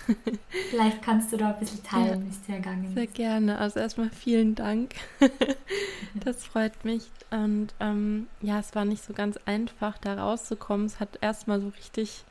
Vielleicht 0.69 1.01
kannst 1.01 1.31
du 1.31 1.37
da 1.37 1.49
ein 1.49 1.59
bisschen 1.59 1.83
teilen, 1.83 2.25
wie 2.25 2.29
es 2.29 2.41
dir 2.41 2.55
ergangen 2.55 2.85
ist. 2.85 2.93
Sehr 2.95 3.07
gerne. 3.07 3.57
Also 3.57 3.79
erstmal 3.79 4.09
vielen 4.09 4.55
Dank. 4.55 4.95
das 6.23 6.43
freut 6.43 6.83
mich. 6.83 7.03
Und 7.31 7.73
ähm, 7.79 8.27
ja, 8.41 8.59
es 8.59 8.73
war 8.73 8.85
nicht 8.85 9.03
so 9.03 9.13
ganz 9.13 9.37
einfach, 9.45 9.97
da 9.99 10.15
rauszukommen. 10.15 10.87
Es 10.87 10.99
hat 10.99 11.19
erstmal 11.21 11.61
so 11.61 11.67
richtig, 11.69 12.23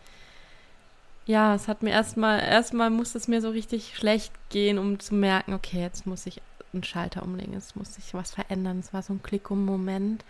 ja, 1.27 1.55
es 1.55 1.69
hat 1.69 1.85
mir 1.85 1.91
erstmal, 1.91 2.41
erstmal 2.41 2.91
musste 2.91 3.19
es 3.19 3.29
mir 3.29 3.41
so 3.41 3.51
richtig 3.51 3.97
schlecht 3.97 4.33
gehen, 4.51 4.79
um 4.79 4.99
zu 4.99 5.15
merken, 5.15 5.53
okay, 5.53 5.81
jetzt 5.81 6.05
muss 6.05 6.27
ich 6.27 6.41
einen 6.73 6.85
Schalter 6.85 7.23
umlegen, 7.23 7.55
jetzt 7.55 7.77
muss 7.77 7.95
sich 7.95 8.15
was 8.15 8.33
verändern. 8.33 8.79
Es 8.81 8.93
war 8.93 9.03
so 9.03 9.13
ein 9.13 9.23
Klick 9.23 9.51
um 9.51 9.65
Moment. 9.65 10.25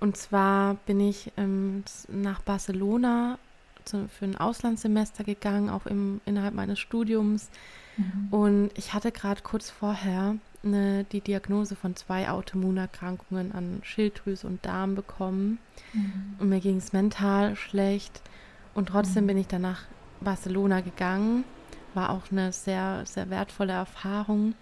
Und 0.00 0.16
zwar 0.16 0.74
bin 0.86 1.00
ich 1.00 1.32
ähm, 1.36 1.84
nach 2.08 2.40
Barcelona 2.42 3.38
zu, 3.84 4.08
für 4.08 4.26
ein 4.26 4.36
Auslandssemester 4.36 5.24
gegangen, 5.24 5.70
auch 5.70 5.86
im, 5.86 6.20
innerhalb 6.24 6.54
meines 6.54 6.78
Studiums. 6.78 7.50
Mhm. 7.96 8.28
Und 8.30 8.70
ich 8.76 8.94
hatte 8.94 9.10
gerade 9.10 9.42
kurz 9.42 9.70
vorher 9.70 10.36
eine, 10.62 11.04
die 11.04 11.20
Diagnose 11.20 11.74
von 11.74 11.96
zwei 11.96 12.28
Autoimmunerkrankungen 12.28 13.52
an 13.52 13.80
Schilddrüse 13.82 14.46
und 14.46 14.64
Darm 14.64 14.94
bekommen. 14.94 15.58
Mhm. 15.92 16.36
Und 16.38 16.48
mir 16.48 16.60
ging 16.60 16.76
es 16.76 16.92
mental 16.92 17.56
schlecht. 17.56 18.22
Und 18.74 18.90
trotzdem 18.90 19.24
mhm. 19.24 19.28
bin 19.28 19.38
ich 19.38 19.48
dann 19.48 19.62
nach 19.62 19.82
Barcelona 20.20 20.80
gegangen. 20.80 21.44
War 21.94 22.10
auch 22.10 22.30
eine 22.30 22.52
sehr, 22.52 23.04
sehr 23.06 23.30
wertvolle 23.30 23.72
Erfahrung. 23.72 24.54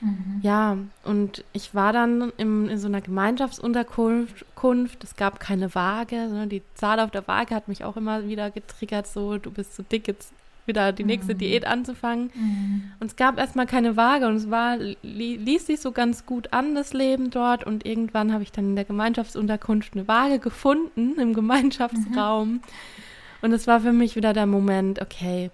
Mhm. 0.00 0.40
Ja, 0.42 0.76
und 1.04 1.44
ich 1.52 1.74
war 1.74 1.92
dann 1.92 2.32
im, 2.36 2.68
in 2.68 2.78
so 2.78 2.88
einer 2.88 3.00
Gemeinschaftsunterkunft. 3.00 5.04
Es 5.04 5.16
gab 5.16 5.40
keine 5.40 5.74
Waage. 5.74 6.28
Ne? 6.28 6.46
Die 6.46 6.62
Zahl 6.74 7.00
auf 7.00 7.10
der 7.10 7.26
Waage 7.28 7.54
hat 7.54 7.68
mich 7.68 7.84
auch 7.84 7.96
immer 7.96 8.26
wieder 8.26 8.50
getriggert, 8.50 9.06
so, 9.06 9.38
du 9.38 9.50
bist 9.50 9.76
zu 9.76 9.82
dick, 9.82 10.08
jetzt 10.08 10.32
wieder 10.66 10.92
die 10.92 11.04
nächste 11.04 11.34
mhm. 11.34 11.38
Diät 11.38 11.66
anzufangen. 11.66 12.30
Mhm. 12.34 12.92
Und 13.00 13.06
es 13.08 13.16
gab 13.16 13.38
erstmal 13.38 13.66
keine 13.66 13.96
Waage 13.96 14.26
und 14.26 14.36
es 14.36 14.50
war, 14.50 14.76
li 14.76 14.96
ließ 15.02 15.66
sich 15.66 15.80
so 15.80 15.92
ganz 15.92 16.26
gut 16.26 16.52
an, 16.52 16.74
das 16.74 16.92
Leben 16.92 17.30
dort. 17.30 17.64
Und 17.64 17.84
irgendwann 17.84 18.32
habe 18.32 18.42
ich 18.42 18.52
dann 18.52 18.66
in 18.66 18.76
der 18.76 18.84
Gemeinschaftsunterkunft 18.84 19.94
eine 19.94 20.08
Waage 20.08 20.38
gefunden 20.38 21.18
im 21.18 21.34
Gemeinschaftsraum. 21.34 22.52
Mhm. 22.52 22.60
Und 23.42 23.52
es 23.52 23.66
war 23.66 23.80
für 23.80 23.92
mich 23.92 24.16
wieder 24.16 24.32
der 24.32 24.46
Moment, 24.46 25.00
okay, 25.00 25.50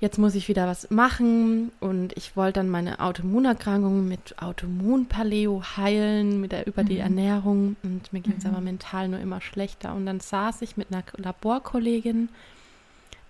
jetzt 0.00 0.18
muss 0.18 0.34
ich 0.34 0.48
wieder 0.48 0.66
was 0.66 0.90
machen 0.90 1.72
und 1.80 2.16
ich 2.16 2.36
wollte 2.36 2.60
dann 2.60 2.68
meine 2.68 3.00
Autoimmunerkrankung 3.00 4.06
mit 4.06 4.40
Autoimmunpaleo 4.42 5.62
heilen, 5.76 6.40
mit 6.40 6.52
der, 6.52 6.66
über 6.66 6.82
mhm. 6.82 6.86
die 6.86 6.98
Ernährung 6.98 7.76
und 7.82 8.12
mir 8.12 8.20
ging 8.20 8.34
es 8.36 8.44
mhm. 8.44 8.50
aber 8.50 8.60
mental 8.60 9.08
nur 9.08 9.20
immer 9.20 9.40
schlechter 9.40 9.94
und 9.94 10.06
dann 10.06 10.20
saß 10.20 10.62
ich 10.62 10.76
mit 10.76 10.92
einer 10.92 11.02
Laborkollegin 11.16 12.28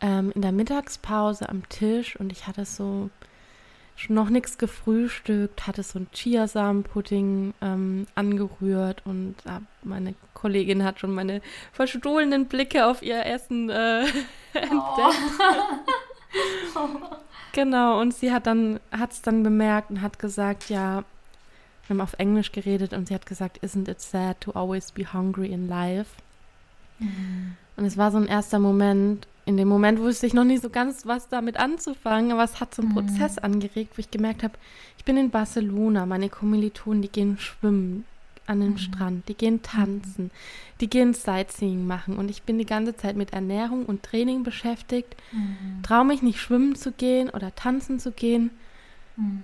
ähm, 0.01 0.33
in 0.35 0.43
der 0.43 0.53
Mittagspause 0.53 1.49
am 1.49 1.69
Tisch 1.69 2.19
und 2.19 2.33
ich 2.33 2.47
hatte 2.47 2.65
so 2.65 3.11
noch 4.09 4.29
nichts 4.29 4.59
gefrühstückt, 4.59 5.67
hatte 5.67 5.83
so 5.83 6.01
ein 6.01 6.09
Chiasamenpudding 6.13 7.55
ähm, 7.63 8.07
angerührt 8.15 9.03
und 9.07 9.37
äh, 9.47 9.61
meine 9.83 10.15
Kollegin 10.35 10.85
hat 10.85 11.01
schon 11.01 11.15
meine 11.15 11.41
verstohlenen 11.73 12.47
Blicke 12.47 12.87
auf 12.87 13.03
ihr 13.03 13.25
Essen 13.25 13.71
äh, 13.71 14.01
entdeckt. 14.53 15.17
Genau, 17.53 18.03
und 18.03 18.13
sie 18.13 18.33
hat 18.33 18.47
dann, 18.47 18.81
hat 18.91 19.13
es 19.13 19.23
dann 19.23 19.43
bemerkt 19.43 19.89
und 19.89 20.03
hat 20.03 20.19
gesagt, 20.19 20.69
ja, 20.69 21.05
wir 21.87 21.89
haben 21.89 22.03
auf 22.03 22.13
Englisch 22.19 22.53
geredet 22.53 22.93
und 22.93 23.09
sie 23.09 23.15
hat 23.15 23.25
gesagt, 23.25 23.65
isn't 23.65 23.91
it 23.91 23.99
sad 23.99 24.39
to 24.43 24.51
always 24.53 24.93
be 24.93 25.11
hungry 25.11 25.47
in 25.47 25.67
life? 25.67 26.11
Mhm. 26.99 27.57
Und 27.79 27.87
es 27.87 27.97
war 27.97 28.11
so 28.11 28.19
ein 28.19 28.27
erster 28.27 28.59
Moment, 28.59 29.27
in 29.47 29.57
dem 29.57 29.69
Moment 29.69 30.01
wusste 30.01 30.27
ich 30.27 30.35
noch 30.35 30.45
nicht 30.45 30.63
so 30.63 30.69
ganz, 30.69 31.07
was 31.07 31.29
damit 31.29 31.57
anzufangen, 31.57 32.33
aber 32.33 32.45
es 32.45 32.61
hat 32.61 32.75
so 32.75 32.83
einen 32.83 32.91
mhm. 32.91 32.95
Prozess 32.95 33.39
angeregt, 33.39 33.97
wo 33.97 34.01
ich 34.01 34.11
gemerkt 34.11 34.43
habe, 34.43 34.55
ich 34.99 35.05
bin 35.05 35.17
in 35.17 35.31
Barcelona, 35.31 36.05
meine 36.05 36.29
Kommilitonen, 36.29 37.01
die 37.01 37.09
gehen 37.09 37.39
schwimmen, 37.39 38.05
an 38.47 38.61
den 38.61 38.73
mhm. 38.73 38.79
Strand, 38.79 39.29
die 39.29 39.35
gehen 39.35 39.63
tanzen, 39.63 40.25
mhm. 40.25 40.31
die 40.81 40.89
gehen 40.89 41.15
Sightseeing 41.15 41.87
machen 41.87 42.17
und 42.17 42.31
ich 42.31 42.43
bin 42.43 42.59
die 42.59 42.67
ganze 42.67 42.97
Zeit 42.97 43.17
mit 43.17 43.33
Ernährung 43.33 43.87
und 43.87 44.03
Training 44.03 44.43
beschäftigt, 44.43 45.17
mhm. 45.33 45.83
traue 45.83 46.05
mich 46.05 46.23
nicht 46.23 46.41
schwimmen 46.41 46.75
zu 46.75 46.93
gehen 46.93 47.31
oder 47.31 47.55
tanzen 47.55 47.99
zu 47.99 48.13
gehen. 48.13 48.51
Mhm. 49.17 49.43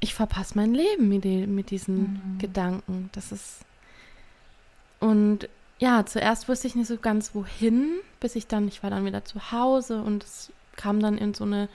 Ich 0.00 0.14
verpasse 0.14 0.54
mein 0.54 0.74
Leben 0.74 1.08
mit, 1.08 1.24
die, 1.24 1.46
mit 1.46 1.70
diesen 1.70 2.00
mhm. 2.34 2.38
Gedanken. 2.38 3.10
Das 3.12 3.32
ist 3.32 3.60
und 5.00 5.48
ja, 5.78 6.04
zuerst 6.06 6.48
wusste 6.48 6.66
ich 6.66 6.74
nicht 6.74 6.88
so 6.88 6.96
ganz 6.96 7.34
wohin, 7.34 7.92
bis 8.18 8.34
ich 8.34 8.48
dann, 8.48 8.66
ich 8.66 8.82
war 8.82 8.90
dann 8.90 9.04
wieder 9.04 9.24
zu 9.24 9.52
Hause 9.52 10.02
und 10.02 10.24
es 10.24 10.52
kam 10.76 11.00
dann 11.00 11.18
in 11.18 11.34
so 11.34 11.44
eine 11.44 11.68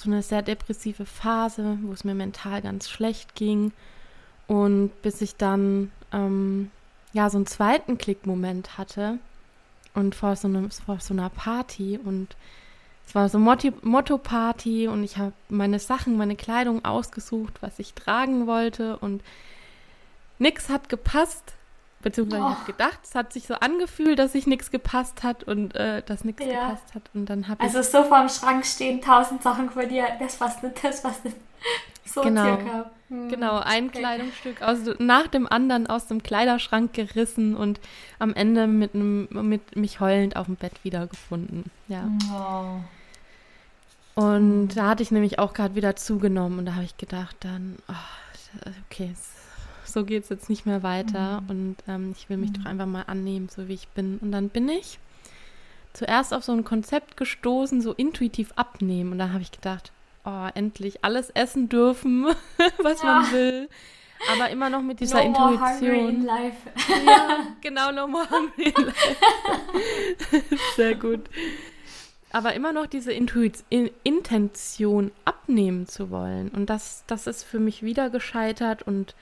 so 0.00 0.10
eine 0.10 0.22
sehr 0.22 0.42
depressive 0.42 1.04
Phase, 1.04 1.78
wo 1.82 1.92
es 1.92 2.04
mir 2.04 2.14
mental 2.14 2.62
ganz 2.62 2.88
schlecht 2.88 3.34
ging. 3.34 3.72
Und 4.50 4.90
bis 5.02 5.20
ich 5.20 5.36
dann 5.36 5.92
ähm, 6.12 6.72
ja 7.12 7.30
so 7.30 7.38
einen 7.38 7.46
zweiten 7.46 7.98
Klickmoment 7.98 8.78
hatte 8.78 9.20
und 9.94 10.16
vor 10.16 10.34
so, 10.34 10.48
ne, 10.48 10.68
vor 10.84 10.98
so 10.98 11.14
einer 11.14 11.30
Party 11.30 12.00
und 12.02 12.34
es 13.06 13.14
war 13.14 13.28
so 13.28 13.38
Motto-Party 13.38 14.88
und 14.88 15.04
ich 15.04 15.18
habe 15.18 15.34
meine 15.48 15.78
Sachen, 15.78 16.16
meine 16.16 16.34
Kleidung 16.34 16.84
ausgesucht, 16.84 17.58
was 17.60 17.78
ich 17.78 17.94
tragen 17.94 18.48
wollte 18.48 18.96
und 18.98 19.22
nichts 20.40 20.68
hat 20.68 20.88
gepasst. 20.88 21.54
Beziehungsweise 22.02 22.42
oh. 22.42 22.48
ich 22.48 22.54
habe 22.56 22.72
gedacht, 22.72 22.98
es 23.04 23.14
hat 23.14 23.32
sich 23.32 23.46
so 23.46 23.54
angefühlt, 23.54 24.18
dass 24.18 24.32
sich 24.32 24.48
nichts 24.48 24.72
gepasst 24.72 25.22
hat 25.22 25.44
und 25.44 25.76
äh, 25.76 26.02
dass 26.02 26.24
nichts 26.24 26.44
ja. 26.44 26.70
gepasst 26.70 26.92
hat. 26.96 27.02
Und 27.14 27.26
dann 27.26 27.46
habe 27.46 27.62
Also 27.62 27.82
so 27.82 28.02
vor 28.02 28.18
dem 28.18 28.28
Schrank 28.28 28.66
stehen 28.66 29.00
tausend 29.00 29.44
Sachen 29.44 29.70
vor 29.70 29.84
dir, 29.84 30.06
das 30.18 30.38
passt 30.38 30.64
nicht, 30.64 30.82
das 30.82 31.02
passt 31.02 31.24
nicht. 31.24 31.36
So 32.14 32.22
genau. 32.22 32.56
circa. 32.56 32.90
Hm. 33.08 33.28
Genau, 33.28 33.58
ein 33.58 33.88
okay. 33.88 33.98
Kleidungsstück 33.98 34.62
aus, 34.62 34.78
nach 34.98 35.26
dem 35.26 35.46
anderen 35.50 35.86
aus 35.86 36.06
dem 36.06 36.22
Kleiderschrank 36.22 36.92
gerissen 36.92 37.56
und 37.56 37.80
am 38.18 38.34
Ende 38.34 38.66
mit, 38.66 38.94
einem, 38.94 39.28
mit 39.30 39.76
mich 39.76 40.00
heulend 40.00 40.36
auf 40.36 40.46
dem 40.46 40.56
Bett 40.56 40.72
wiedergefunden. 40.82 41.64
Ja. 41.88 42.08
Wow. 42.28 42.80
Und 44.14 44.68
da 44.76 44.88
hatte 44.88 45.02
ich 45.02 45.10
nämlich 45.10 45.38
auch 45.38 45.54
gerade 45.54 45.74
wieder 45.74 45.96
zugenommen 45.96 46.58
und 46.58 46.66
da 46.66 46.74
habe 46.74 46.84
ich 46.84 46.96
gedacht 46.96 47.36
dann, 47.40 47.76
oh, 47.88 48.68
okay, 48.86 49.14
so 49.84 50.04
geht 50.04 50.24
es 50.24 50.28
jetzt 50.28 50.48
nicht 50.48 50.66
mehr 50.66 50.82
weiter 50.82 51.40
mhm. 51.40 51.50
und 51.50 51.76
ähm, 51.88 52.14
ich 52.16 52.28
will 52.28 52.36
mich 52.36 52.50
mhm. 52.50 52.54
doch 52.54 52.64
einfach 52.66 52.86
mal 52.86 53.04
annehmen, 53.06 53.48
so 53.48 53.68
wie 53.68 53.74
ich 53.74 53.88
bin. 53.88 54.18
Und 54.18 54.32
dann 54.32 54.48
bin 54.48 54.68
ich 54.68 54.98
zuerst 55.92 56.32
auf 56.32 56.44
so 56.44 56.52
ein 56.52 56.64
Konzept 56.64 57.16
gestoßen, 57.16 57.80
so 57.80 57.92
intuitiv 57.92 58.52
abnehmen. 58.56 59.12
Und 59.12 59.18
dann 59.18 59.32
habe 59.32 59.42
ich 59.42 59.52
gedacht, 59.52 59.92
oh, 60.24 60.48
endlich 60.54 61.04
alles 61.04 61.30
essen 61.30 61.68
dürfen, 61.68 62.26
was 62.78 63.02
ja. 63.02 63.20
man 63.20 63.32
will. 63.32 63.68
Aber 64.30 64.50
immer 64.50 64.68
noch 64.68 64.82
mit 64.82 65.00
dieser 65.00 65.24
no 65.24 65.26
Intuition. 65.26 65.96
More 65.96 66.10
in 66.10 66.24
life. 66.24 66.56
ja, 67.06 67.46
genau, 67.60 67.90
no 67.90 68.06
more 68.06 68.28
hungry 68.30 68.74
in 68.76 68.84
life. 68.84 70.56
Sehr 70.76 70.94
gut. 70.94 71.30
Aber 72.32 72.54
immer 72.54 72.72
noch 72.72 72.86
diese 72.86 73.12
Intuit 73.12 73.64
in 73.70 73.90
Intention 74.04 75.10
abnehmen 75.24 75.86
zu 75.86 76.10
wollen. 76.10 76.50
Und 76.50 76.70
das, 76.70 77.04
das 77.06 77.26
ist 77.26 77.44
für 77.44 77.58
mich 77.58 77.82
wieder 77.82 78.10
gescheitert. 78.10 78.82
Und 78.82 79.14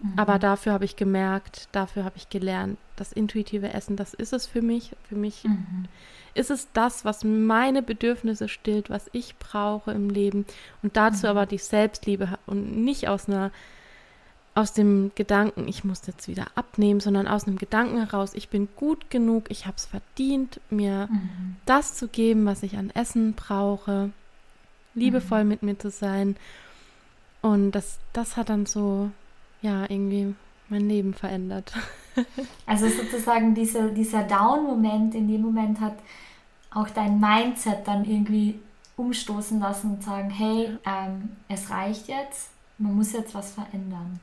mhm. 0.00 0.12
aber 0.16 0.38
dafür 0.38 0.72
habe 0.72 0.84
ich 0.84 0.96
gemerkt, 0.96 1.68
dafür 1.72 2.04
habe 2.04 2.16
ich 2.16 2.28
gelernt, 2.28 2.78
das 2.96 3.12
intuitive 3.12 3.72
Essen, 3.72 3.96
das 3.96 4.14
ist 4.14 4.32
es 4.32 4.46
für 4.46 4.62
mich. 4.62 4.96
Für 5.08 5.16
mich 5.16 5.44
mhm. 5.44 5.86
ist 6.34 6.50
es 6.50 6.68
das, 6.72 7.04
was 7.04 7.24
meine 7.24 7.82
Bedürfnisse 7.82 8.48
stillt, 8.48 8.90
was 8.90 9.08
ich 9.12 9.36
brauche 9.38 9.92
im 9.92 10.10
Leben. 10.10 10.46
Und 10.82 10.96
dazu 10.96 11.26
mhm. 11.26 11.30
aber 11.30 11.46
die 11.46 11.58
Selbstliebe 11.58 12.38
und 12.46 12.84
nicht 12.84 13.08
aus 13.08 13.28
einer 13.28 13.50
aus 14.58 14.72
dem 14.72 15.12
Gedanken, 15.14 15.68
ich 15.68 15.84
muss 15.84 16.04
jetzt 16.08 16.26
wieder 16.26 16.46
abnehmen, 16.56 16.98
sondern 16.98 17.28
aus 17.28 17.46
einem 17.46 17.58
Gedanken 17.58 17.98
heraus, 17.98 18.34
ich 18.34 18.48
bin 18.48 18.66
gut 18.74 19.08
genug, 19.08 19.44
ich 19.50 19.66
habe 19.66 19.76
es 19.76 19.86
verdient, 19.86 20.60
mir 20.68 21.06
mhm. 21.08 21.54
das 21.64 21.94
zu 21.94 22.08
geben, 22.08 22.44
was 22.44 22.64
ich 22.64 22.76
an 22.76 22.90
Essen 22.90 23.34
brauche, 23.34 24.10
liebevoll 24.94 25.44
mhm. 25.44 25.48
mit 25.48 25.62
mir 25.62 25.78
zu 25.78 25.90
sein. 25.90 26.34
Und 27.40 27.70
das, 27.70 28.00
das 28.12 28.36
hat 28.36 28.48
dann 28.48 28.66
so, 28.66 29.12
ja, 29.62 29.82
irgendwie 29.88 30.34
mein 30.68 30.88
Leben 30.88 31.14
verändert. 31.14 31.72
Also 32.66 32.88
sozusagen 32.88 33.54
dieser, 33.54 33.90
dieser 33.90 34.24
Down-Moment 34.24 35.14
in 35.14 35.28
dem 35.28 35.40
Moment 35.40 35.80
hat 35.80 35.94
auch 36.74 36.90
dein 36.90 37.20
Mindset 37.20 37.86
dann 37.86 38.04
irgendwie 38.04 38.58
umstoßen 38.96 39.60
lassen 39.60 39.92
und 39.92 40.02
sagen, 40.02 40.28
hey, 40.28 40.76
ähm, 40.84 41.30
es 41.48 41.70
reicht 41.70 42.08
jetzt, 42.08 42.50
man 42.76 42.96
muss 42.96 43.12
jetzt 43.12 43.36
was 43.36 43.52
verändern. 43.52 44.18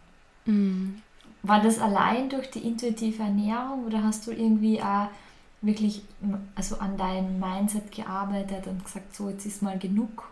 Mhm. 0.45 1.01
War 1.41 1.61
das 1.61 1.79
allein 1.79 2.27
durch 2.27 2.51
die 2.51 2.67
intuitive 2.67 3.23
Ernährung 3.23 3.85
oder 3.85 4.03
hast 4.03 4.27
du 4.27 4.31
irgendwie 4.31 4.81
auch 4.81 5.07
wirklich 5.65 6.03
also 6.55 6.77
an 6.77 6.97
deinem 6.97 7.39
Mindset 7.39 7.91
gearbeitet 7.91 8.67
und 8.67 8.83
gesagt, 8.83 9.15
so 9.15 9.29
jetzt 9.29 9.45
ist 9.45 9.61
mal 9.61 9.77
genug? 9.77 10.31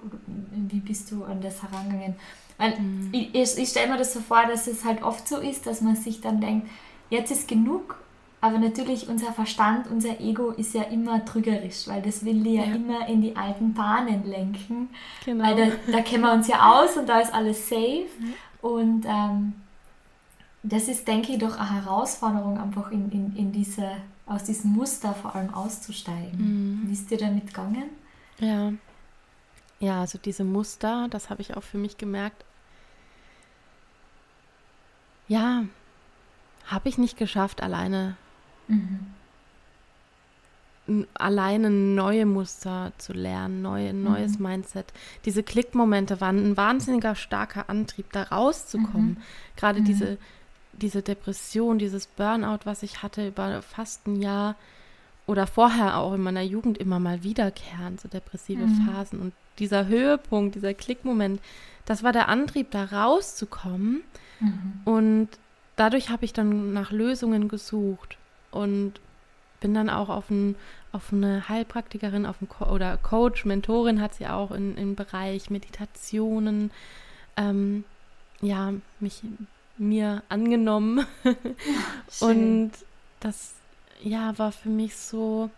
Wie 0.52 0.80
bist 0.80 1.12
du 1.12 1.24
an 1.24 1.42
das 1.42 1.62
herangegangen? 1.62 2.16
Weil 2.58 2.80
mhm. 2.80 3.10
ich, 3.12 3.58
ich 3.58 3.70
stelle 3.70 3.92
mir 3.92 3.98
das 3.98 4.14
so 4.14 4.20
vor, 4.20 4.46
dass 4.46 4.68
es 4.68 4.86
halt 4.86 5.04
oft 5.04 5.28
so 5.28 5.38
ist, 5.38 5.66
dass 5.66 5.82
man 5.82 5.96
sich 5.96 6.22
dann 6.22 6.40
denkt, 6.40 6.68
jetzt 7.10 7.32
ist 7.32 7.48
genug, 7.48 7.98
aber 8.42 8.60
natürlich 8.60 9.08
unser 9.08 9.32
Verstand, 9.32 9.90
unser 9.90 10.20
Ego 10.20 10.52
ist 10.52 10.74
ja 10.74 10.84
immer 10.84 11.24
trügerisch, 11.24 11.88
weil 11.88 12.02
das 12.02 12.26
will 12.26 12.44
die 12.44 12.56
ja, 12.56 12.66
ja 12.66 12.76
immer 12.76 13.08
in 13.08 13.22
die 13.22 13.36
alten 13.36 13.74
Bahnen 13.74 14.26
lenken. 14.26 14.90
Genau. 15.26 15.46
Weil 15.46 15.56
da, 15.56 15.92
da 15.92 16.02
kennen 16.02 16.24
wir 16.24 16.34
uns 16.34 16.48
ja 16.48 16.74
aus 16.74 16.98
und 16.98 17.08
da 17.08 17.20
ist 17.20 17.34
alles 17.34 17.70
safe. 17.70 18.08
Mhm. 18.20 18.34
Und 18.62 19.06
ähm, 19.08 19.54
das 20.62 20.88
ist, 20.88 21.08
denke 21.08 21.34
ich, 21.34 21.40
doch 21.40 21.58
eine 21.58 21.84
Herausforderung, 21.84 22.58
einfach 22.58 22.92
in, 22.92 23.10
in, 23.12 23.36
in 23.36 23.52
diese, 23.52 23.90
aus 24.26 24.44
diesem 24.44 24.72
Muster 24.72 25.14
vor 25.14 25.36
allem 25.36 25.54
auszusteigen. 25.54 26.38
Mhm. 26.38 26.88
Wie 26.88 26.94
ist 26.94 27.12
dir 27.12 27.18
damit 27.18 27.48
gegangen? 27.48 27.90
Ja. 28.40 28.74
Ja, 29.80 30.00
also 30.02 30.18
diese 30.18 30.44
Muster, 30.46 31.08
das 31.10 31.30
habe 31.30 31.42
ich 31.42 31.58
auch 31.58 31.64
für 31.64 31.78
mich 31.78 31.98
gemerkt. 31.98 32.46
Ja, 35.28 35.66
habe 36.66 36.90
ich 36.90 36.98
nicht 36.98 37.18
geschafft, 37.18 37.62
alleine 37.62 38.16
mhm. 38.68 39.12
alleine 41.14 41.70
neue 41.70 42.26
Muster 42.26 42.94
zu 42.98 43.14
lernen, 43.14 43.62
neu, 43.62 43.90
ein 43.90 44.04
neues 44.04 44.40
mhm. 44.40 44.46
Mindset. 44.46 44.94
Diese 45.26 45.44
Klickmomente 45.44 46.22
waren 46.22 46.52
ein 46.52 46.58
wahnsinniger 46.58 47.16
starker 47.16 47.70
Antrieb, 47.70 48.12
da 48.14 48.24
rauszukommen. 48.24 49.12
Mhm. 49.12 49.18
Gerade 49.58 49.82
mhm. 49.82 49.86
diese 49.86 50.18
diese 50.74 51.02
Depression, 51.02 51.78
dieses 51.78 52.08
Burnout, 52.08 52.60
was 52.66 52.84
ich 52.84 53.04
hatte 53.04 53.28
über 53.28 53.62
fast 53.62 54.08
ein 54.08 54.22
Jahr 54.22 54.56
oder 55.26 55.48
vorher 55.48 55.98
auch 55.98 56.14
in 56.14 56.22
meiner 56.22 56.42
Jugend 56.42 56.78
immer 56.78 57.00
mal 57.00 57.24
wiederkehren, 57.24 57.98
so 57.98 58.10
depressive 58.10 58.66
mhm. 58.66 58.86
Phasen. 58.86 59.20
Und 59.20 59.34
dieser 59.60 59.88
Höhepunkt, 59.88 60.56
dieser 60.56 60.74
Klickmoment, 60.74 61.40
das 61.86 62.04
war 62.04 62.12
der 62.12 62.28
Antrieb, 62.28 62.72
da 62.72 62.86
rauszukommen. 62.86 64.02
Mhm. 64.40 64.82
Und 64.86 65.30
dadurch 65.76 66.10
habe 66.10 66.26
ich 66.26 66.34
dann 66.34 66.74
nach 66.74 66.92
Lösungen 66.92 67.48
gesucht 67.48 68.18
und 68.52 68.94
bin 69.60 69.74
dann 69.74 69.90
auch 69.90 70.10
auf, 70.10 70.30
ein, 70.30 70.56
auf 70.92 71.14
eine 71.14 71.48
Heilpraktikerin 71.48 72.26
auf 72.26 72.42
ein 72.42 72.50
Co 72.50 72.66
oder 72.66 72.98
Coach, 72.98 73.46
Mentorin 73.46 74.02
hat 74.02 74.14
sie 74.14 74.28
auch 74.28 74.52
in, 74.52 74.78
im 74.78 74.96
Bereich 74.96 75.50
Meditationen, 75.50 76.70
ähm, 77.38 77.86
ja, 78.42 78.74
mich 79.00 79.22
mir 79.78 80.24
angenommen. 80.30 81.06
Ja, 82.20 82.28
und 82.28 82.72
das 83.20 83.54
ja 84.04 84.38
war 84.38 84.52
für 84.52 84.70
mich 84.70 84.96
so 84.96 85.50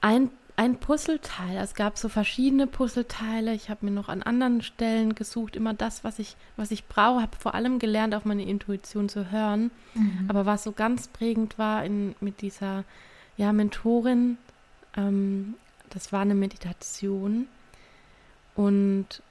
ein, 0.00 0.30
ein 0.56 0.76
Puzzleteil. 0.76 1.56
Es 1.58 1.74
gab 1.74 1.98
so 1.98 2.08
verschiedene 2.08 2.66
Puzzleteile. 2.66 3.52
Ich 3.54 3.68
habe 3.68 3.84
mir 3.84 3.92
noch 3.92 4.08
an 4.08 4.22
anderen 4.22 4.62
Stellen 4.62 5.14
gesucht, 5.14 5.56
immer 5.56 5.74
das, 5.74 6.04
was 6.04 6.18
ich, 6.18 6.36
was 6.56 6.70
ich 6.70 6.86
brauche. 6.86 7.22
Habe 7.22 7.36
vor 7.36 7.54
allem 7.54 7.78
gelernt, 7.78 8.14
auf 8.14 8.24
meine 8.24 8.44
Intuition 8.44 9.08
zu 9.08 9.30
hören. 9.30 9.70
Mhm. 9.94 10.26
Aber 10.28 10.46
was 10.46 10.62
so 10.62 10.72
ganz 10.72 11.08
prägend 11.08 11.58
war 11.58 11.84
in, 11.84 12.14
mit 12.20 12.40
dieser 12.40 12.84
ja, 13.36 13.52
Mentorin, 13.52 14.38
ähm, 14.96 15.54
das 15.90 16.12
war 16.12 16.20
eine 16.20 16.34
Meditation. 16.34 17.48
Und 18.54 19.22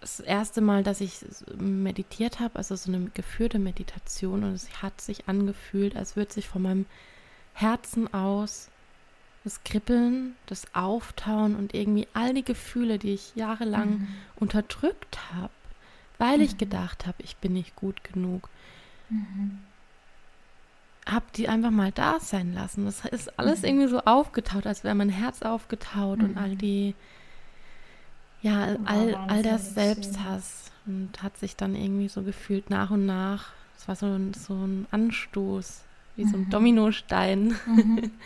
das 0.00 0.20
erste 0.20 0.60
Mal, 0.60 0.82
dass 0.82 1.00
ich 1.00 1.24
meditiert 1.56 2.40
habe, 2.40 2.56
also 2.56 2.76
so 2.76 2.92
eine 2.92 3.10
geführte 3.14 3.58
Meditation 3.58 4.44
und 4.44 4.52
es 4.52 4.82
hat 4.82 5.00
sich 5.00 5.28
angefühlt, 5.28 5.96
als 5.96 6.16
würde 6.16 6.32
sich 6.32 6.48
von 6.48 6.62
meinem 6.62 6.86
Herzen 7.54 8.12
aus 8.12 8.68
das 9.44 9.62
Kribbeln, 9.62 10.34
das 10.46 10.74
Auftauen 10.74 11.54
und 11.54 11.72
irgendwie 11.72 12.08
all 12.14 12.34
die 12.34 12.44
Gefühle, 12.44 12.98
die 12.98 13.14
ich 13.14 13.36
jahrelang 13.36 13.90
mhm. 13.90 14.08
unterdrückt 14.36 15.18
habe, 15.32 15.52
weil 16.18 16.38
mhm. 16.38 16.44
ich 16.44 16.58
gedacht 16.58 17.06
habe, 17.06 17.22
ich 17.22 17.36
bin 17.36 17.52
nicht 17.52 17.76
gut 17.76 18.02
genug, 18.02 18.48
mhm. 19.08 19.60
habe 21.06 21.26
die 21.36 21.48
einfach 21.48 21.70
mal 21.70 21.92
da 21.92 22.18
sein 22.18 22.52
lassen. 22.54 22.86
Das 22.86 23.04
ist 23.04 23.38
alles 23.38 23.62
mhm. 23.62 23.68
irgendwie 23.68 23.88
so 23.88 24.00
aufgetaut, 24.00 24.66
als 24.66 24.82
wäre 24.82 24.96
mein 24.96 25.10
Herz 25.10 25.42
aufgetaut 25.42 26.18
und 26.20 26.36
all 26.36 26.50
mhm. 26.50 26.58
die 26.58 26.94
ja, 28.46 28.76
all, 28.84 29.14
all 29.26 29.42
das 29.42 29.74
Selbsthass 29.74 30.70
und 30.86 31.20
hat 31.20 31.36
sich 31.36 31.56
dann 31.56 31.74
irgendwie 31.74 32.08
so 32.08 32.22
gefühlt 32.22 32.70
nach 32.70 32.92
und 32.92 33.04
nach. 33.04 33.48
Es 33.76 33.88
war 33.88 33.96
so 33.96 34.06
ein, 34.06 34.34
so 34.34 34.54
ein 34.54 34.86
Anstoß, 34.92 35.80
wie 36.14 36.24
mhm. 36.24 36.28
so 36.28 36.36
ein 36.36 36.44
mhm. 36.44 36.50
Dominostein. 36.50 37.56
Mhm. 37.66 38.10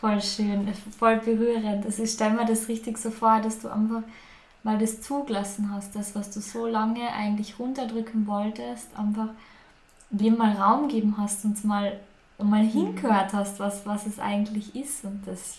Voll 0.00 0.20
schön, 0.20 0.66
voll 0.98 1.18
berührend. 1.18 1.86
Also 1.86 2.02
ich 2.02 2.10
stelle 2.10 2.34
mir 2.34 2.44
das 2.44 2.66
richtig 2.66 2.98
so 2.98 3.12
vor, 3.12 3.40
dass 3.40 3.60
du 3.60 3.68
einfach 3.68 4.02
mal 4.64 4.76
das 4.76 5.00
zugelassen 5.00 5.72
hast, 5.72 5.94
das, 5.94 6.16
was 6.16 6.32
du 6.32 6.40
so 6.40 6.66
lange 6.66 7.08
eigentlich 7.12 7.56
runterdrücken 7.60 8.26
wolltest, 8.26 8.88
einfach 8.98 9.28
dem 10.10 10.38
mal 10.38 10.56
Raum 10.56 10.88
geben 10.88 11.14
hast 11.18 11.44
und 11.44 11.64
mal, 11.64 12.00
mal 12.38 12.64
mhm. 12.64 12.70
hingehört 12.70 13.32
hast, 13.32 13.60
was, 13.60 13.86
was 13.86 14.06
es 14.06 14.18
eigentlich 14.18 14.74
ist. 14.74 15.04
Und 15.04 15.22
das 15.24 15.58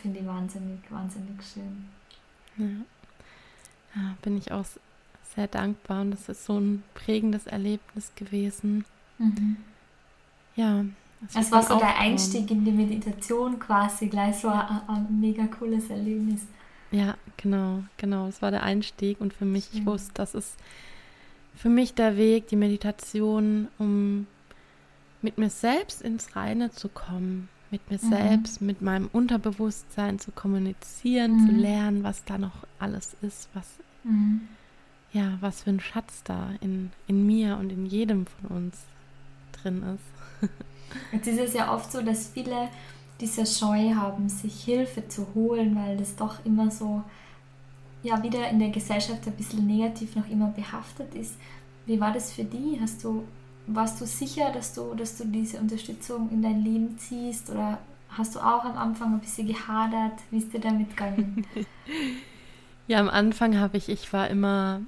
finde 0.00 0.20
ich 0.20 0.26
wahnsinnig, 0.26 0.78
wahnsinnig 0.88 1.42
schön. 1.52 1.88
Ja. 2.58 2.66
Ja, 3.94 4.14
bin 4.22 4.36
ich 4.36 4.52
auch 4.52 4.64
sehr 5.34 5.46
dankbar 5.46 6.02
und 6.02 6.12
das 6.12 6.28
ist 6.28 6.44
so 6.44 6.58
ein 6.58 6.82
prägendes 6.94 7.46
Erlebnis 7.46 8.12
gewesen. 8.14 8.84
Mhm. 9.18 9.56
Ja. 10.56 10.84
Es 11.34 11.52
war 11.52 11.62
so 11.62 11.78
der 11.78 11.98
Einstieg 11.98 12.50
in 12.50 12.64
die 12.64 12.72
Meditation 12.72 13.58
quasi, 13.58 14.06
gleich 14.06 14.36
so 14.36 14.48
ein, 14.48 14.80
ein, 14.88 15.20
mega 15.20 15.46
cooles 15.46 15.90
Erlebnis. 15.90 16.42
Ja, 16.90 17.16
genau, 17.36 17.84
genau. 17.98 18.26
Es 18.26 18.40
war 18.42 18.50
der 18.50 18.62
Einstieg 18.62 19.20
und 19.20 19.34
für 19.34 19.44
mich, 19.44 19.66
Schön. 19.66 19.80
ich 19.80 19.86
wusste, 19.86 20.12
das 20.14 20.34
ist 20.34 20.56
für 21.54 21.68
mich 21.68 21.94
der 21.94 22.16
Weg, 22.16 22.48
die 22.48 22.56
Meditation, 22.56 23.68
um 23.78 24.26
mit 25.22 25.36
mir 25.36 25.50
selbst 25.50 26.00
ins 26.00 26.34
Reine 26.34 26.70
zu 26.70 26.88
kommen, 26.88 27.48
mit 27.70 27.90
mir 27.90 27.98
mhm. 28.02 28.08
selbst, 28.08 28.60
mit 28.60 28.82
meinem 28.82 29.08
Unterbewusstsein 29.12 30.18
zu 30.18 30.32
kommunizieren, 30.32 31.42
mhm. 31.42 31.46
zu 31.46 31.52
lernen, 31.54 32.04
was 32.04 32.24
da 32.24 32.38
noch 32.38 32.66
alles 32.78 33.16
ist, 33.22 33.48
was 33.54 33.66
mhm. 34.04 34.42
ja, 35.12 35.38
was 35.40 35.62
für 35.62 35.70
ein 35.70 35.80
Schatz 35.80 36.22
da 36.24 36.50
in, 36.60 36.90
in 37.06 37.26
mir 37.26 37.56
und 37.56 37.70
in 37.70 37.86
jedem 37.86 38.26
von 38.26 38.56
uns 38.56 38.78
drin 39.52 39.82
ist. 39.94 40.50
Jetzt 41.12 41.28
ist 41.28 41.38
es 41.38 41.54
ja 41.54 41.72
oft 41.72 41.90
so, 41.92 42.02
dass 42.02 42.28
viele 42.28 42.68
diese 43.20 43.44
Scheu 43.46 43.94
haben, 43.94 44.28
sich 44.28 44.64
Hilfe 44.64 45.06
zu 45.08 45.26
holen, 45.34 45.76
weil 45.76 45.96
das 45.96 46.16
doch 46.16 46.44
immer 46.44 46.70
so, 46.70 47.02
ja, 48.02 48.22
wieder 48.22 48.48
in 48.48 48.58
der 48.58 48.70
Gesellschaft 48.70 49.26
ein 49.26 49.34
bisschen 49.34 49.66
negativ 49.66 50.16
noch 50.16 50.28
immer 50.28 50.48
behaftet 50.48 51.14
ist. 51.14 51.34
Wie 51.86 52.00
war 52.00 52.12
das 52.12 52.32
für 52.32 52.44
die? 52.44 52.78
Hast 52.80 53.04
du, 53.04 53.24
warst 53.66 54.00
du 54.00 54.06
sicher, 54.06 54.50
dass 54.52 54.74
du, 54.74 54.94
dass 54.94 55.16
du 55.16 55.24
diese 55.24 55.58
Unterstützung 55.58 56.30
in 56.30 56.42
dein 56.42 56.62
Leben 56.62 56.98
ziehst 56.98 57.50
oder 57.50 57.78
hast 58.10 58.34
du 58.34 58.40
auch 58.40 58.64
am 58.64 58.76
Anfang 58.76 59.14
ein 59.14 59.20
bisschen 59.20 59.46
gehadert? 59.46 60.18
Wie 60.30 60.38
ist 60.38 60.52
dir 60.52 60.60
damit 60.60 60.90
gegangen? 60.90 61.46
ja, 62.86 62.98
am 62.98 63.08
Anfang 63.08 63.58
habe 63.58 63.76
ich, 63.76 63.88
ich 63.88 64.12
war 64.12 64.28
immer, 64.28 64.80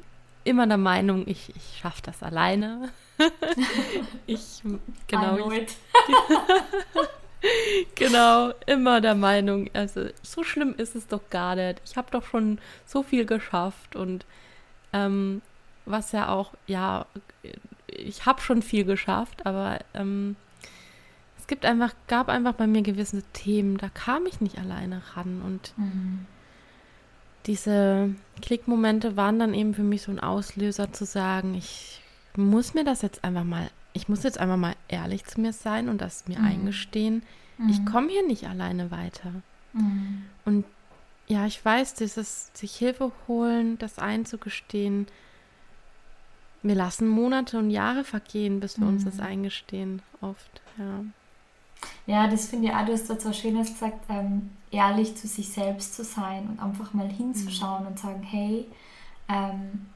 immer 0.45 0.67
der 0.67 0.79
Meinung, 0.79 1.27
ich, 1.27 1.55
ich 1.55 1.79
schaffe 1.81 2.03
das 2.03 2.23
alleine. 2.23 2.91
ich, 4.27 4.63
genau. 5.07 5.51
Ich, 5.51 5.77
genau, 7.95 8.53
immer 8.67 9.01
der 9.01 9.15
Meinung, 9.15 9.71
also 9.73 10.07
so 10.23 10.43
schlimm 10.43 10.75
ist 10.77 10.97
es 10.97 11.07
doch 11.07 11.31
gar 11.31 11.55
nicht. 11.55 11.81
Ich 11.85 11.97
habe 11.97 12.11
doch 12.11 12.25
schon 12.25 12.59
so 12.87 13.03
viel 13.03 13.25
geschafft 13.27 13.95
und 13.95 14.25
ähm, 14.93 15.43
was 15.85 16.13
ja 16.13 16.29
auch, 16.29 16.53
ja, 16.67 17.07
ich 17.97 18.27
habe 18.27 18.41
schon 18.41 18.63
viel 18.63 18.85
geschafft, 18.85 19.47
aber 19.47 19.81
ähm, 19.95 20.37
es 21.39 21.47
gibt 21.47 21.65
einfach, 21.65 21.95
gab 22.07 22.29
einfach 22.29 22.55
bei 22.55 22.67
mir 22.67 22.83
gewisse 22.83 23.23
Themen, 23.33 23.79
da 23.79 23.89
kam 23.89 24.27
ich 24.27 24.41
nicht 24.41 24.59
alleine 24.59 25.03
ran 25.15 25.43
und 25.43 25.75
mhm. 25.77 26.27
diese 27.47 28.15
Klickmomente 28.41 29.17
waren 29.17 29.39
dann 29.39 29.55
eben 29.55 29.75
für 29.75 29.83
mich 29.83 30.03
so 30.03 30.13
ein 30.13 30.21
Auslöser 30.21 30.93
zu 30.93 31.05
sagen, 31.05 31.55
ich 31.55 32.01
muss 32.37 32.75
mir 32.75 32.85
das 32.85 33.03
jetzt 33.03 33.25
einfach 33.25 33.45
mal 33.45 33.71
ich 33.93 34.09
muss 34.09 34.23
jetzt 34.23 34.39
einfach 34.39 34.57
mal 34.57 34.75
ehrlich 34.89 35.25
zu 35.25 35.41
mir 35.41 35.53
sein 35.53 35.89
und 35.89 36.01
das 36.01 36.29
mir 36.29 36.39
mhm. 36.39 36.47
eingestehen, 36.47 37.23
mhm. 37.59 37.69
ich 37.69 37.85
komme 37.85 38.09
hier 38.09 38.27
nicht 38.27 38.47
alleine 38.47 38.91
weiter. 38.91 39.33
Mhm. 39.73 40.25
Und 40.45 40.65
ja, 41.29 41.47
ich 41.47 41.65
weiß, 41.65 41.95
dieses 41.95 42.51
sich 42.55 42.75
Hilfe 42.77 43.13
holen, 43.29 43.79
das 43.79 43.99
einzugestehen, 43.99 45.07
wir 46.63 46.75
lassen 46.75 47.09
Monate 47.09 47.59
und 47.59 47.71
Jahre 47.71 48.05
vergehen, 48.05 48.61
bis 48.61 48.81
wir 48.81 48.87
uns 48.87 49.05
das 49.05 49.17
mhm. 49.17 49.23
eingestehen, 49.23 50.03
oft, 50.21 50.61
ja. 50.79 51.05
Ja, 52.07 52.29
das 52.29 52.47
finde 52.47 52.69
ich 52.69 52.75
auch, 52.75 52.85
du 52.85 52.93
hast 52.93 53.11
dort 53.11 53.21
so 53.21 53.33
Schönes 53.33 53.73
gesagt, 53.73 54.05
ähm, 54.09 54.51
ehrlich 54.71 55.17
zu 55.17 55.27
sich 55.27 55.49
selbst 55.49 55.95
zu 55.95 56.05
sein 56.05 56.49
und 56.49 56.61
einfach 56.61 56.95
mal 56.95 57.09
hinzuschauen 57.09 57.83
mhm. 57.83 57.89
und 57.89 57.99
sagen, 57.99 58.23
hey, 58.23 58.67
ähm, 59.29 59.87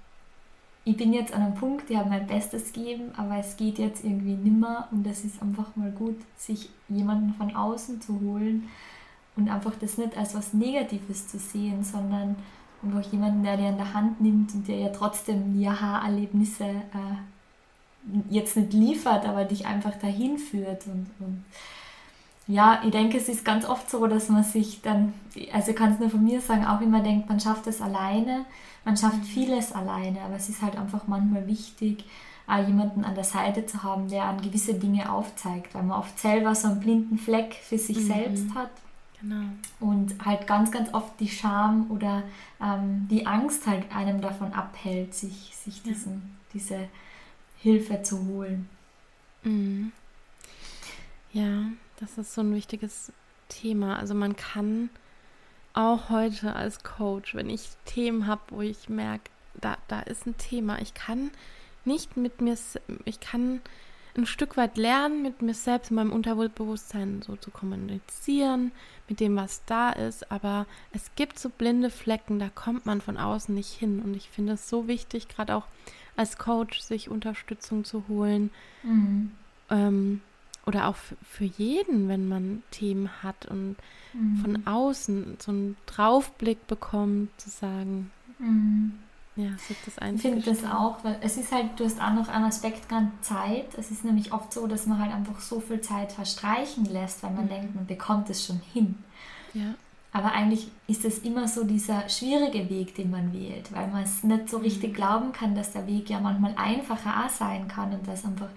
ich 0.85 0.97
bin 0.97 1.13
jetzt 1.13 1.33
an 1.33 1.43
einem 1.43 1.55
Punkt, 1.55 1.91
ich 1.91 1.97
habe 1.97 2.09
mein 2.09 2.27
Bestes 2.27 2.73
gegeben, 2.73 3.11
aber 3.17 3.39
es 3.39 3.57
geht 3.57 3.79
jetzt 3.79 4.05
irgendwie 4.05 4.35
nimmer 4.35 4.87
und 4.93 5.05
es 5.07 5.25
ist 5.25 5.43
einfach 5.43 5.75
mal 5.75 5.91
gut, 5.91 6.17
sich 6.37 6.71
jemanden 6.89 7.35
von 7.35 7.55
außen 7.55 8.01
zu 8.01 8.21
holen 8.21 8.69
und 9.35 9.49
einfach 9.49 9.75
das 9.81 9.99
nicht 9.99 10.17
als 10.17 10.35
was 10.35 10.53
Negatives 10.53 11.27
zu 11.27 11.39
sehen, 11.39 11.83
sondern 11.83 12.37
einfach 12.83 13.13
jemanden, 13.13 13.43
der 13.43 13.57
dir 13.57 13.69
in 13.69 13.77
der 13.77 13.95
Hand 13.95 14.21
nimmt 14.21 14.55
und 14.55 14.69
dir 14.69 14.79
ja 14.79 14.89
trotzdem 14.89 15.59
die 15.59 15.67
Aha-Erlebnisse 15.67 16.65
äh, 16.65 18.29
jetzt 18.31 18.57
nicht 18.57 18.73
liefert, 18.73 19.27
aber 19.27 19.45
dich 19.45 19.67
einfach 19.67 19.97
dahin 19.97 20.39
führt 20.39 20.87
und, 20.87 21.07
und 21.19 21.45
ja, 22.49 22.81
ich 22.85 22.93
denke, 22.93 23.19
es 23.19 23.29
ist 23.29 23.45
ganz 23.45 23.65
oft 23.65 23.91
so, 23.91 24.07
dass 24.07 24.29
man 24.29 24.45
sich 24.45 24.81
dann, 24.81 25.13
also 25.53 25.73
ich 25.73 25.77
kann 25.77 25.93
es 25.93 25.99
nur 25.99 26.11
von 26.11 26.23
mir 26.23 26.41
sagen, 26.41 26.65
auch 26.65 26.81
immer 26.81 27.01
denkt, 27.01 27.29
man 27.29 27.41
schafft 27.41 27.67
es 27.67 27.83
alleine 27.83 28.47
man 28.87 28.97
schafft 28.97 29.25
vieles 29.25 29.73
alleine, 29.73 30.21
aber 30.23 30.37
es 30.37 30.49
ist 30.49 30.63
halt 30.63 30.77
einfach 30.79 31.09
manchmal 31.09 31.49
wichtig, 31.49 32.05
auch 32.47 32.65
jemanden 32.65 33.05
an 33.05 33.17
der 33.17 33.25
Seite 33.25 33.67
zu 33.67 33.83
haben, 33.83 34.09
der 34.09 34.23
an 34.23 34.41
gewisse 34.41 34.75
Dinge 34.75 35.13
aufzeigt, 35.13 35.75
weil 35.75 35.83
man 35.83 35.99
oft 35.99 36.17
selber 36.17 36.55
so 36.55 36.69
einen 36.69 36.79
blinden 36.79 37.19
Fleck 37.19 37.55
für 37.55 37.79
sich 37.79 37.99
mhm. 37.99 38.07
selbst 38.07 38.55
hat. 38.55 38.71
Genau. 39.21 39.47
Und 39.81 40.25
halt 40.25 40.47
ganz, 40.47 40.71
ganz 40.71 40.93
oft 40.93 41.19
die 41.21 41.29
Scham 41.29 41.91
oder 41.91 42.23
ähm, 42.61 43.09
die 43.11 43.27
Angst 43.27 43.67
halt 43.67 43.91
einem 43.95 44.21
davon 44.21 44.53
abhält, 44.53 45.15
sich, 45.15 45.55
sich 45.57 45.83
diesen, 45.83 46.13
ja. 46.13 46.21
diese 46.55 46.89
Hilfe 47.59 48.03
zu 48.03 48.27
holen. 48.27 48.69
Mhm. 49.43 49.93
Ja, 51.33 51.71
das 51.99 52.19
ist 52.19 52.35
so 52.35 52.43
ein 52.43 52.55
wichtiges 52.55 53.13
Thema. 53.49 53.99
Also 53.99 54.15
man 54.15 54.37
kann 54.37 54.91
auch 55.73 56.09
heute 56.11 56.55
als 56.55 56.83
Coach, 56.83 57.35
wenn 57.35 57.51
ich 57.51 57.69
Themen 57.85 58.27
habe, 58.27 58.43
wo 58.49 58.63
ich 58.63 58.89
merke, 58.89 59.31
da, 59.55 59.77
da 59.89 60.01
ist 60.01 60.27
ein 60.27 60.37
Thema. 60.37 60.81
Ich 60.81 60.95
kann 60.95 61.31
nicht 61.85 62.17
mit 62.17 62.41
mir, 62.41 62.57
ich 63.05 63.21
kann 63.21 63.61
ein 64.17 64.27
Stück 64.27 64.57
weit 64.57 64.77
lernen, 64.77 65.23
mit 65.23 65.43
mir 65.43 65.55
selbst, 65.55 65.91
in 65.91 65.97
meinem 65.97 66.13
Unterbewusstsein 66.13 67.23
so 67.23 67.37
zu 67.37 67.51
kommunizieren, 67.51 68.73
mit 69.09 69.21
dem, 69.21 69.37
was 69.37 69.63
da 69.67 69.91
ist, 69.91 70.31
aber 70.31 70.67
es 70.93 71.11
gibt 71.15 71.39
so 71.39 71.49
blinde 71.49 71.91
Flecken, 71.91 72.39
da 72.39 72.49
kommt 72.49 72.87
man 72.87 73.01
von 73.01 73.17
außen 73.17 73.55
nicht 73.55 73.73
hin. 73.73 74.01
Und 74.01 74.15
ich 74.15 74.29
finde 74.31 74.55
es 74.55 74.69
so 74.69 74.89
wichtig, 74.89 75.29
gerade 75.29 75.55
auch 75.55 75.67
als 76.17 76.39
Coach, 76.39 76.81
sich 76.81 77.11
Unterstützung 77.11 77.85
zu 77.85 78.09
holen. 78.09 78.51
Mhm. 78.83 79.33
Ähm, 79.71 80.21
oder 80.65 80.89
auch 80.89 80.97
für 80.97 81.45
jeden, 81.45 82.09
wenn 82.09 82.29
man 82.29 82.63
Themen 82.73 83.23
hat 83.23 83.47
und 83.47 83.77
mhm. 84.13 84.37
von 84.39 84.67
außen 84.67 85.37
so 85.39 85.53
einen 85.53 85.77
Draufblick 85.87 86.67
bekommt, 86.67 87.31
zu 87.41 87.51
sagen, 87.51 88.11
mhm. 88.39 88.99
Ja, 89.37 89.51
sich 89.59 89.77
das 89.85 89.95
Ich 90.15 90.23
finde 90.23 90.41
das 90.41 90.65
auch, 90.65 91.05
weil 91.05 91.19
es 91.21 91.37
ist 91.37 91.53
halt, 91.53 91.79
du 91.79 91.85
hast 91.85 92.01
auch 92.01 92.15
noch 92.15 92.29
einen 92.29 92.47
Aspekt 92.47 92.89
ganz 92.89 93.11
Zeit. 93.21 93.77
Es 93.77 93.91
ist 93.91 94.03
nämlich 94.03 94.33
oft 94.33 94.51
so, 94.53 94.67
dass 94.67 94.87
man 94.87 94.99
halt 94.99 95.15
einfach 95.15 95.39
so 95.41 95.61
viel 95.61 95.83
Zeit 95.83 96.13
verstreichen 96.13 96.87
lässt, 96.87 97.23
weil 97.23 97.33
man 97.33 97.45
mhm. 97.45 97.51
denkt, 97.51 97.75
man 97.75 97.87
bekommt 97.87 98.31
es 98.31 98.47
schon 98.47 98.61
hin. 98.73 98.95
Ja. 99.53 99.75
Aber 100.13 100.33
eigentlich 100.33 100.69
ist 100.87 101.05
es 101.05 101.19
immer 101.19 101.47
so 101.47 101.65
dieser 101.65 102.09
schwierige 102.09 102.71
Weg, 102.71 102.95
den 102.95 103.11
man 103.11 103.35
wählt, 103.35 103.71
weil 103.75 103.89
man 103.89 104.05
es 104.05 104.25
nicht 104.25 104.49
so 104.49 104.57
richtig 104.57 104.93
mhm. 104.93 104.95
glauben 104.95 105.33
kann, 105.33 105.55
dass 105.55 105.73
der 105.73 105.87
Weg 105.87 106.09
ja 106.09 106.19
manchmal 106.19 106.55
einfacher 106.57 107.27
auch 107.27 107.31
sein 107.31 107.69
kann 107.69 107.93
und 107.93 108.09
dass 108.09 108.25
einfach 108.25 108.49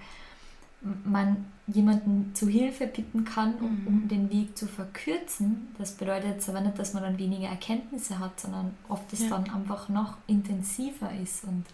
man 1.04 1.46
jemanden 1.74 2.32
zu 2.34 2.48
Hilfe 2.48 2.88
bitten 2.88 3.26
kann, 3.26 3.56
um, 3.56 3.84
um, 3.86 3.94
mhm. 4.04 4.08
den 4.08 4.32
Weg 4.32 4.58
zu 4.58 4.68
verkürzen. 4.68 5.68
Das 5.78 5.94
bedeutet 5.94 6.48
aber 6.48 6.62
nicht, 6.62 6.80
dass 6.80 6.94
man 6.94 7.04
dann 7.04 7.18
weniger 7.18 7.48
Erkenntnisse 7.48 8.20
hat, 8.20 8.40
sondern 8.40 8.76
oft 8.88 9.12
es 9.14 9.24
ja. 9.24 9.30
dann 9.30 9.50
einfach 9.50 9.90
noch 9.90 10.18
intensiver 10.28 11.12
ist. 11.22 11.44
Und 11.44 11.66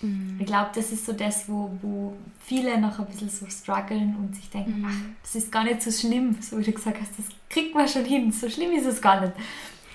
mhm. 0.00 0.36
ich 0.38 0.46
glaube, 0.46 0.70
das 0.74 0.92
ist 0.92 1.06
so 1.06 1.12
das, 1.12 1.48
wo, 1.48 1.70
wo 1.82 2.14
viele 2.40 2.80
noch 2.80 2.98
ein 2.98 3.06
bisschen 3.06 3.30
so 3.30 3.46
strugglen 3.46 4.16
und 4.16 4.36
sich 4.36 4.50
denken, 4.50 4.80
mhm. 4.80 4.86
ach, 4.88 5.22
das 5.22 5.34
ist 5.34 5.52
gar 5.52 5.64
nicht 5.64 5.82
so 5.82 5.90
schlimm, 5.90 6.36
so 6.40 6.58
wie 6.58 6.64
du 6.64 6.72
gesagt 6.72 7.00
hast, 7.00 7.18
das 7.18 7.26
kriegt 7.48 7.74
man 7.74 7.88
schon 7.88 8.04
hin, 8.04 8.30
so 8.32 8.48
schlimm 8.48 8.72
ist 8.72 8.86
es 8.86 9.00
gar 9.00 9.20
nicht. 9.20 9.32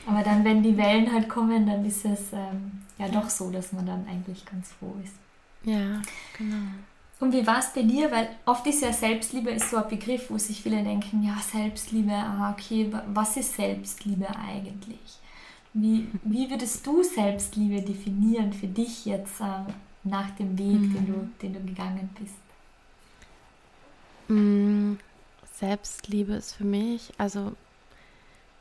Aber 0.07 0.21
dann, 0.21 0.43
wenn 0.43 0.61
die 0.61 0.77
Wellen 0.77 1.11
halt 1.11 1.27
kommen, 1.29 1.65
dann 1.65 1.83
ist 1.85 2.05
es 2.05 2.31
ähm, 2.31 2.83
ja 2.97 3.07
doch 3.07 3.29
so, 3.29 3.49
dass 3.49 3.73
man 3.73 3.85
dann 3.85 4.07
eigentlich 4.07 4.45
ganz 4.45 4.71
froh 4.73 4.95
ist. 5.03 5.13
Ja, 5.63 6.01
genau. 6.37 6.67
Und 7.19 7.31
wie 7.31 7.47
war 7.47 7.59
es 7.59 7.71
bei 7.73 7.81
dir? 7.81 8.11
Weil 8.11 8.29
oft 8.45 8.67
ist 8.67 8.81
ja 8.81 8.91
Selbstliebe 8.91 9.49
ist 9.51 9.69
so 9.69 9.77
ein 9.77 9.87
Begriff, 9.87 10.29
wo 10.29 10.37
sich 10.37 10.61
viele 10.61 10.83
denken, 10.83 11.23
ja, 11.23 11.37
Selbstliebe, 11.37 12.11
ah, 12.11 12.51
okay, 12.51 12.91
was 13.13 13.37
ist 13.37 13.55
Selbstliebe 13.55 14.27
eigentlich? 14.35 15.19
Wie, 15.73 16.07
wie 16.23 16.49
würdest 16.49 16.85
du 16.85 17.03
Selbstliebe 17.03 17.81
definieren 17.81 18.53
für 18.53 18.67
dich 18.67 19.05
jetzt 19.05 19.39
äh, 19.41 19.71
nach 20.03 20.29
dem 20.31 20.57
Weg, 20.57 20.79
mhm. 20.79 20.93
den, 20.93 21.05
du, 21.07 21.29
den 21.41 21.53
du 21.53 21.59
gegangen 21.61 22.09
bist? 22.19 22.33
Mhm. 24.27 24.99
Selbstliebe 25.53 26.33
ist 26.33 26.53
für 26.53 26.65
mich, 26.65 27.13
also 27.17 27.53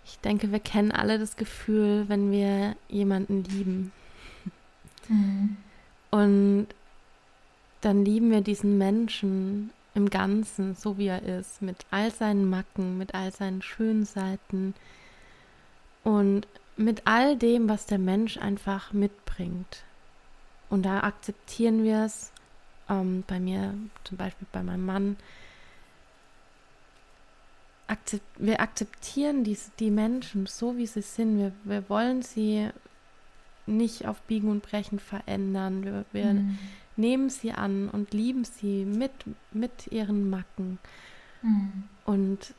ich 0.05 0.19
denke, 0.21 0.53
wir 0.53 0.61
kennen 0.61 0.93
alle 0.93 1.19
das 1.19 1.37
Gefühl, 1.37 2.05
wenn 2.09 2.31
wir 2.31 2.77
jemanden 2.89 3.43
lieben. 3.45 3.93
Mhm. 5.09 5.57
Und 6.11 6.67
dann 7.85 8.05
lieben 8.05 8.31
wir 8.31 8.41
diesen 8.41 8.79
Menschen 8.79 9.71
im 9.95 10.09
Ganzen, 10.09 10.75
so 10.75 10.97
wie 10.97 11.07
er 11.07 11.23
ist, 11.23 11.61
mit 11.61 11.85
all 11.91 12.11
seinen 12.11 12.49
Macken, 12.49 12.99
mit 12.99 13.15
all 13.15 13.31
seinen 13.31 13.63
schönen 13.63 14.05
Seiten 14.05 14.75
und 16.03 16.49
mit 16.77 17.03
all 17.05 17.37
dem, 17.37 17.69
was 17.69 17.87
der 17.87 17.99
Mensch 17.99 18.39
einfach 18.39 18.93
mitbringt. 18.93 19.85
Und 20.71 20.85
da 20.85 21.01
akzeptieren 21.01 21.85
wir 21.85 22.05
es, 22.05 22.33
ähm, 22.89 23.23
bei 23.27 23.39
mir 23.39 23.75
zum 24.03 24.17
Beispiel 24.17 24.49
bei 24.51 24.63
meinem 24.63 24.87
Mann, 24.87 25.17
akzept, 27.87 28.25
wir 28.39 28.61
akzeptieren 28.61 29.45
die, 29.45 29.59
die 29.79 29.91
Menschen 29.91 30.47
so, 30.47 30.77
wie 30.77 30.87
sie 30.87 31.03
sind. 31.03 31.39
Wir, 31.39 31.53
wir 31.65 31.89
wollen 31.89 32.23
sie 32.23 32.71
nicht 33.67 34.07
auf 34.07 34.21
Biegen 34.23 34.51
und 34.51 34.63
Brechen 34.63 34.99
verändern. 34.99 35.85
Wir, 35.85 36.05
wir 36.13 36.33
mhm 36.33 36.59
nehmen 36.97 37.31
sie 37.31 37.53
an 37.53 37.89
und 37.89 38.13
lieben 38.13 38.45
sie 38.45 38.85
mit, 38.85 39.13
mit 39.53 39.89
ihren 39.91 40.31
Macken. 40.31 40.79
Mhm. 41.43 41.85
Und 42.05 42.55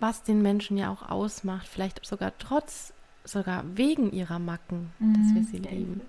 was 0.00 0.22
den 0.22 0.42
Menschen 0.42 0.76
ja 0.76 0.90
auch 0.90 1.08
ausmacht, 1.08 1.66
vielleicht 1.66 2.04
sogar 2.04 2.32
trotz, 2.38 2.92
sogar 3.24 3.64
wegen 3.76 4.12
ihrer 4.12 4.38
Macken, 4.38 4.92
mhm. 4.98 5.14
dass 5.14 5.34
wir 5.34 5.44
sie 5.44 5.58
lieben. 5.58 6.00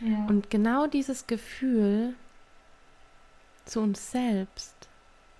Ja. 0.00 0.26
Und 0.26 0.50
genau 0.50 0.86
dieses 0.86 1.26
Gefühl 1.26 2.14
zu 3.64 3.80
uns 3.80 4.10
selbst, 4.10 4.74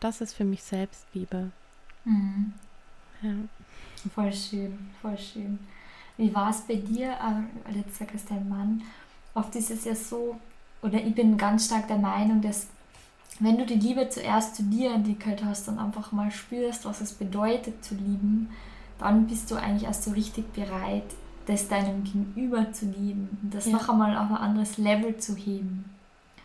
das 0.00 0.20
ist 0.20 0.34
für 0.34 0.44
mich 0.44 0.62
Selbstliebe. 0.62 1.50
Mhm. 2.04 2.52
Ja. 3.22 3.34
Voll 4.14 4.32
schön, 4.32 4.90
voll 5.00 5.16
schön. 5.16 5.58
Wie 6.16 6.34
war 6.34 6.50
es 6.50 6.62
bei 6.62 6.74
dir, 6.74 7.12
äh, 7.12 7.82
sagst 7.90 8.30
dein 8.30 8.48
Mann, 8.48 8.82
oft 9.34 9.54
ist 9.56 9.70
es 9.70 9.84
ja 9.84 9.94
so, 9.94 10.38
oder 10.82 11.00
ich 11.00 11.14
bin 11.14 11.38
ganz 11.38 11.66
stark 11.66 11.88
der 11.88 11.98
Meinung, 11.98 12.42
dass 12.42 12.66
wenn 13.40 13.58
du 13.58 13.66
die 13.66 13.74
Liebe 13.74 14.08
zuerst 14.08 14.56
zu 14.56 14.62
dir 14.64 14.92
entwickelt 14.92 15.42
hast 15.44 15.68
und 15.68 15.78
einfach 15.78 16.12
mal 16.12 16.30
spürst, 16.30 16.84
was 16.84 17.00
es 17.00 17.12
bedeutet 17.12 17.84
zu 17.84 17.94
lieben, 17.94 18.50
dann 18.98 19.26
bist 19.26 19.50
du 19.50 19.56
eigentlich 19.56 19.84
erst 19.84 20.04
so 20.04 20.12
richtig 20.12 20.52
bereit, 20.52 21.04
das 21.46 21.68
deinem 21.68 22.04
Gegenüber 22.04 22.72
zu 22.72 22.86
lieben 22.86 23.38
und 23.42 23.54
das 23.54 23.66
ja. 23.66 23.72
noch 23.72 23.88
einmal 23.88 24.16
auf 24.16 24.30
ein 24.30 24.36
anderes 24.36 24.78
Level 24.78 25.16
zu 25.16 25.34
heben. 25.34 25.84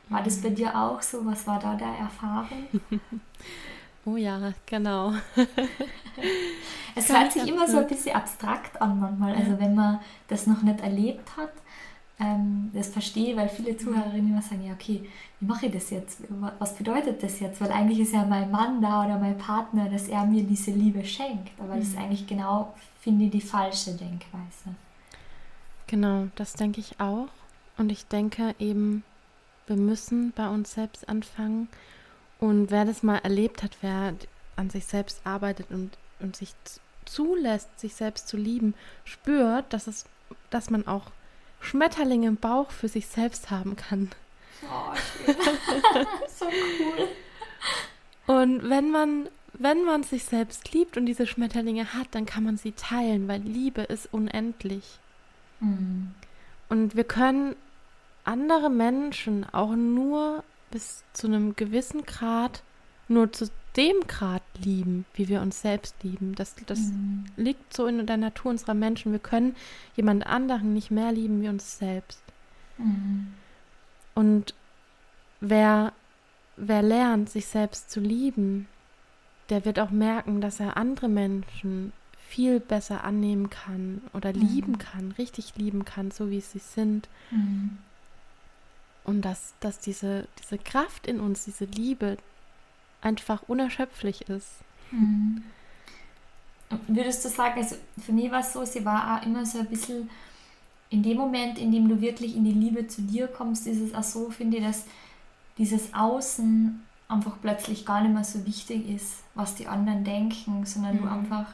War 0.09 0.23
das 0.23 0.41
bei 0.41 0.49
mhm. 0.49 0.55
dir 0.55 0.75
auch 0.75 1.01
so? 1.01 1.25
Was 1.25 1.45
war 1.45 1.59
da 1.59 1.75
der 1.75 1.87
Erfahrung? 1.87 2.67
oh 4.05 4.15
ja, 4.15 4.53
genau. 4.65 5.13
es 6.95 7.09
hört 7.09 7.31
sich 7.33 7.47
immer 7.47 7.67
so 7.67 7.79
ein 7.79 7.87
bisschen 7.87 8.15
abstrakt 8.15 8.81
an 8.81 8.99
manchmal. 8.99 9.35
Also 9.35 9.59
wenn 9.59 9.75
man 9.75 9.99
das 10.29 10.47
noch 10.47 10.61
nicht 10.63 10.79
erlebt 10.79 11.35
hat, 11.35 11.51
ähm, 12.19 12.71
das 12.73 12.87
verstehe, 12.87 13.35
weil 13.35 13.47
viele 13.47 13.77
Zuhörerinnen 13.77 14.31
immer 14.31 14.41
sagen, 14.41 14.65
ja 14.65 14.73
okay, 14.73 15.07
wie 15.39 15.45
mache 15.45 15.67
ich 15.67 15.71
das 15.71 15.89
jetzt? 15.91 16.21
Was 16.59 16.75
bedeutet 16.75 17.21
das 17.21 17.39
jetzt? 17.39 17.61
Weil 17.61 17.71
eigentlich 17.71 17.99
ist 17.99 18.13
ja 18.13 18.25
mein 18.25 18.49
Mann 18.49 18.81
da 18.81 19.05
oder 19.05 19.19
mein 19.19 19.37
Partner, 19.37 19.87
dass 19.89 20.07
er 20.07 20.25
mir 20.25 20.43
diese 20.43 20.71
Liebe 20.71 21.03
schenkt. 21.05 21.51
Aber 21.59 21.75
mhm. 21.75 21.79
das 21.79 21.89
ist 21.89 21.95
mhm. 21.95 22.03
eigentlich 22.03 22.27
genau, 22.27 22.73
finde 22.99 23.25
ich, 23.25 23.31
die 23.31 23.41
falsche 23.41 23.91
Denkweise. 23.91 24.75
Genau, 25.85 26.27
das 26.35 26.53
denke 26.53 26.79
ich 26.79 26.99
auch. 26.99 27.27
Und 27.77 27.91
ich 27.91 28.07
denke 28.07 28.55
eben, 28.57 29.03
wir 29.67 29.77
müssen 29.77 30.31
bei 30.35 30.49
uns 30.49 30.73
selbst 30.73 31.07
anfangen. 31.07 31.69
Und 32.39 32.71
wer 32.71 32.85
das 32.85 33.03
mal 33.03 33.17
erlebt 33.17 33.61
hat, 33.61 33.77
wer 33.81 34.15
an 34.55 34.69
sich 34.71 34.85
selbst 34.85 35.21
arbeitet 35.23 35.67
und, 35.69 35.97
und 36.19 36.35
sich 36.35 36.53
zulässt, 37.05 37.79
sich 37.79 37.93
selbst 37.93 38.27
zu 38.27 38.37
lieben, 38.37 38.73
spürt, 39.05 39.71
dass 39.71 39.87
es, 39.87 40.05
dass 40.49 40.69
man 40.69 40.87
auch 40.87 41.11
Schmetterlinge 41.59 42.27
im 42.27 42.37
Bauch 42.37 42.71
für 42.71 42.87
sich 42.87 43.07
selbst 43.07 43.51
haben 43.51 43.75
kann. 43.75 44.09
Oh, 44.63 44.93
so 46.27 46.45
cool. 46.45 47.07
Und 48.27 48.69
wenn 48.69 48.91
man, 48.91 49.29
wenn 49.53 49.83
man 49.83 50.03
sich 50.03 50.25
selbst 50.25 50.73
liebt 50.73 50.97
und 50.97 51.05
diese 51.05 51.25
Schmetterlinge 51.25 51.93
hat, 51.93 52.07
dann 52.11 52.25
kann 52.25 52.43
man 52.43 52.57
sie 52.57 52.73
teilen, 52.73 53.27
weil 53.27 53.41
Liebe 53.41 53.81
ist 53.81 54.09
unendlich. 54.11 54.99
Mhm. 55.59 56.13
Und 56.69 56.95
wir 56.95 57.05
können 57.05 57.55
andere 58.25 58.69
Menschen 58.69 59.45
auch 59.53 59.73
nur 59.75 60.43
bis 60.69 61.03
zu 61.13 61.27
einem 61.27 61.55
gewissen 61.55 62.05
Grad, 62.05 62.61
nur 63.07 63.31
zu 63.31 63.49
dem 63.75 64.07
Grad 64.07 64.41
lieben, 64.63 65.05
wie 65.13 65.27
wir 65.27 65.41
uns 65.41 65.61
selbst 65.61 65.95
lieben. 66.03 66.33
Das, 66.35 66.55
das 66.65 66.79
mhm. 66.79 67.25
liegt 67.37 67.73
so 67.73 67.85
in 67.85 68.05
der 68.05 68.17
Natur 68.17 68.51
unserer 68.51 68.73
Menschen. 68.73 69.11
Wir 69.11 69.19
können 69.19 69.55
jemand 69.95 70.25
anderen 70.25 70.73
nicht 70.73 70.89
mehr 70.89 71.11
lieben 71.11 71.41
wie 71.41 71.49
uns 71.49 71.77
selbst. 71.77 72.21
Mhm. 72.77 73.33
Und 74.15 74.55
wer, 75.39 75.93
wer 76.55 76.81
lernt, 76.81 77.29
sich 77.29 77.45
selbst 77.45 77.91
zu 77.91 77.99
lieben, 77.99 78.67
der 79.49 79.63
wird 79.63 79.79
auch 79.79 79.91
merken, 79.91 80.41
dass 80.41 80.59
er 80.59 80.75
andere 80.75 81.07
Menschen 81.07 81.93
viel 82.27 82.59
besser 82.59 83.03
annehmen 83.03 83.49
kann 83.49 84.01
oder 84.13 84.33
mhm. 84.33 84.41
lieben 84.41 84.77
kann, 84.79 85.13
richtig 85.17 85.55
lieben 85.55 85.85
kann, 85.85 86.11
so 86.11 86.29
wie 86.29 86.41
sie 86.41 86.59
sind. 86.59 87.07
Mhm. 87.31 87.77
Und 89.03 89.21
dass, 89.21 89.53
dass 89.61 89.79
diese, 89.79 90.27
diese 90.41 90.57
Kraft 90.57 91.07
in 91.07 91.19
uns, 91.19 91.45
diese 91.45 91.65
Liebe, 91.65 92.17
einfach 93.01 93.43
unerschöpflich 93.47 94.21
ist. 94.29 94.49
Mhm. 94.91 95.43
Würdest 96.87 97.23
du 97.23 97.29
sagen, 97.29 97.61
also 97.61 97.75
für 98.03 98.11
mich 98.11 98.29
war 98.29 98.41
es 98.41 98.53
so, 98.53 98.65
sie 98.65 98.83
war 98.83 99.17
auch 99.17 99.25
immer 99.25 99.45
so 99.45 99.59
ein 99.59 99.67
bisschen 99.67 100.09
in 100.89 101.03
dem 101.03 101.17
Moment, 101.17 101.57
in 101.57 101.71
dem 101.71 101.87
du 101.87 102.01
wirklich 102.01 102.35
in 102.35 102.45
die 102.45 102.53
Liebe 102.53 102.87
zu 102.87 103.01
dir 103.01 103.27
kommst, 103.27 103.67
ist 103.67 103.79
es 103.79 103.93
auch 103.93 104.03
so, 104.03 104.29
finde 104.29 104.57
ich, 104.57 104.63
dass 104.63 104.85
dieses 105.57 105.93
Außen 105.93 106.81
einfach 107.07 107.37
plötzlich 107.41 107.85
gar 107.85 108.01
nicht 108.01 108.13
mehr 108.13 108.23
so 108.23 108.45
wichtig 108.45 108.89
ist, 108.89 109.23
was 109.33 109.55
die 109.55 109.67
anderen 109.67 110.03
denken, 110.03 110.65
sondern 110.65 110.97
mhm. 110.97 111.01
du 111.01 111.09
einfach, 111.09 111.53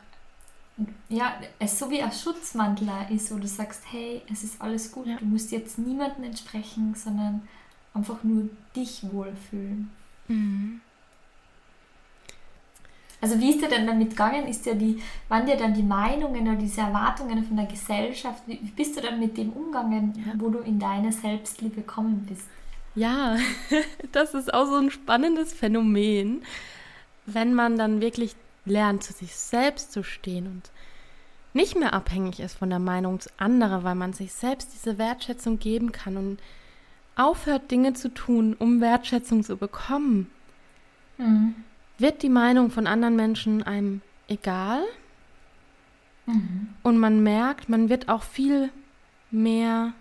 ja, 1.09 1.33
es 1.59 1.77
so 1.77 1.89
wie 1.89 2.01
ein 2.01 2.11
Schutzmantel 2.11 2.89
ist, 3.09 3.33
wo 3.33 3.37
du 3.37 3.47
sagst, 3.47 3.83
hey, 3.91 4.21
es 4.31 4.43
ist 4.43 4.61
alles 4.61 4.91
gut, 4.91 5.07
ja. 5.07 5.17
du 5.17 5.25
musst 5.25 5.51
jetzt 5.51 5.77
niemandem 5.77 6.25
entsprechen, 6.25 6.95
sondern 6.95 7.47
einfach 7.93 8.23
nur 8.23 8.49
dich 8.75 9.03
wohlfühlen. 9.11 9.91
Mhm. 10.27 10.81
Also 13.23 13.39
wie 13.39 13.51
ist 13.51 13.61
dir 13.61 13.69
denn 13.69 13.87
damit 13.87 14.09
gegangen? 14.09 14.49
Ist 14.49 14.65
dir 14.65 14.75
die, 14.75 15.01
waren 15.29 15.45
dir 15.45 15.55
dann 15.55 15.73
die 15.73 15.81
Meinungen 15.81 16.45
oder 16.45 16.57
diese 16.57 16.81
Erwartungen 16.81 17.41
von 17.45 17.55
der 17.55 17.67
Gesellschaft, 17.67 18.43
wie 18.47 18.57
bist 18.57 18.97
du 18.97 19.01
dann 19.01 19.17
mit 19.17 19.37
dem 19.37 19.51
umgegangen, 19.53 20.13
ja. 20.27 20.33
wo 20.35 20.49
du 20.49 20.59
in 20.59 20.77
deine 20.77 21.09
Selbstliebe 21.09 21.75
gekommen 21.75 22.25
bist? 22.27 22.45
Ja, 22.95 23.37
das 24.11 24.33
ist 24.33 24.53
auch 24.53 24.65
so 24.65 24.75
ein 24.75 24.91
spannendes 24.91 25.53
Phänomen, 25.53 26.43
wenn 27.25 27.53
man 27.53 27.77
dann 27.77 28.01
wirklich 28.01 28.35
lernt, 28.65 29.03
zu 29.03 29.13
sich 29.13 29.33
selbst 29.33 29.93
zu 29.93 30.03
stehen 30.03 30.47
und 30.47 30.71
nicht 31.53 31.79
mehr 31.79 31.93
abhängig 31.93 32.41
ist 32.41 32.57
von 32.57 32.69
der 32.69 32.79
Meinung 32.79 33.19
anderer, 33.37 33.85
weil 33.85 33.95
man 33.95 34.11
sich 34.11 34.33
selbst 34.33 34.73
diese 34.73 34.97
Wertschätzung 34.97 35.59
geben 35.59 35.93
kann 35.93 36.17
und 36.17 36.39
aufhört, 37.15 37.71
Dinge 37.71 37.93
zu 37.93 38.13
tun, 38.13 38.53
um 38.59 38.81
Wertschätzung 38.81 39.45
zu 39.45 39.55
bekommen. 39.55 40.29
Mhm 41.17 41.55
wird 41.97 42.23
die 42.23 42.29
Meinung 42.29 42.71
von 42.71 42.87
anderen 42.87 43.15
Menschen 43.15 43.63
einem 43.63 44.01
egal. 44.27 44.83
Mhm. 46.25 46.69
Und 46.83 46.97
man 46.97 47.21
merkt, 47.23 47.69
man 47.69 47.89
wird 47.89 48.09
auch 48.09 48.23
viel 48.23 48.69
mehr, 49.31 49.93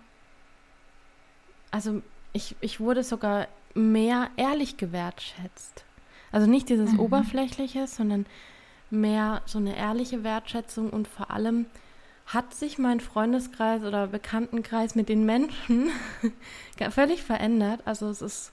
also 1.71 2.01
ich, 2.33 2.55
ich 2.61 2.79
wurde 2.79 3.03
sogar 3.03 3.47
mehr 3.73 4.29
ehrlich 4.37 4.77
gewertschätzt. 4.77 5.85
Also 6.31 6.47
nicht 6.47 6.69
dieses 6.69 6.93
mhm. 6.93 6.99
Oberflächliche, 6.99 7.87
sondern 7.87 8.25
mehr 8.89 9.41
so 9.45 9.57
eine 9.57 9.75
ehrliche 9.75 10.23
Wertschätzung 10.23 10.89
und 10.89 11.07
vor 11.07 11.31
allem 11.31 11.65
hat 12.25 12.53
sich 12.53 12.77
mein 12.77 12.99
Freundeskreis 12.99 13.83
oder 13.83 14.07
Bekanntenkreis 14.07 14.95
mit 14.95 15.09
den 15.09 15.25
Menschen 15.25 15.89
völlig 16.91 17.21
verändert. 17.21 17.81
Also 17.85 18.09
es 18.09 18.21
ist, 18.21 18.51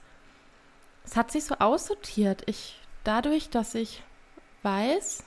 es 1.05 1.15
hat 1.15 1.31
sich 1.31 1.45
so 1.45 1.55
aussortiert. 1.55 2.43
Ich 2.47 2.80
dadurch, 3.03 3.49
dass 3.49 3.75
ich 3.75 4.03
weiß 4.63 5.23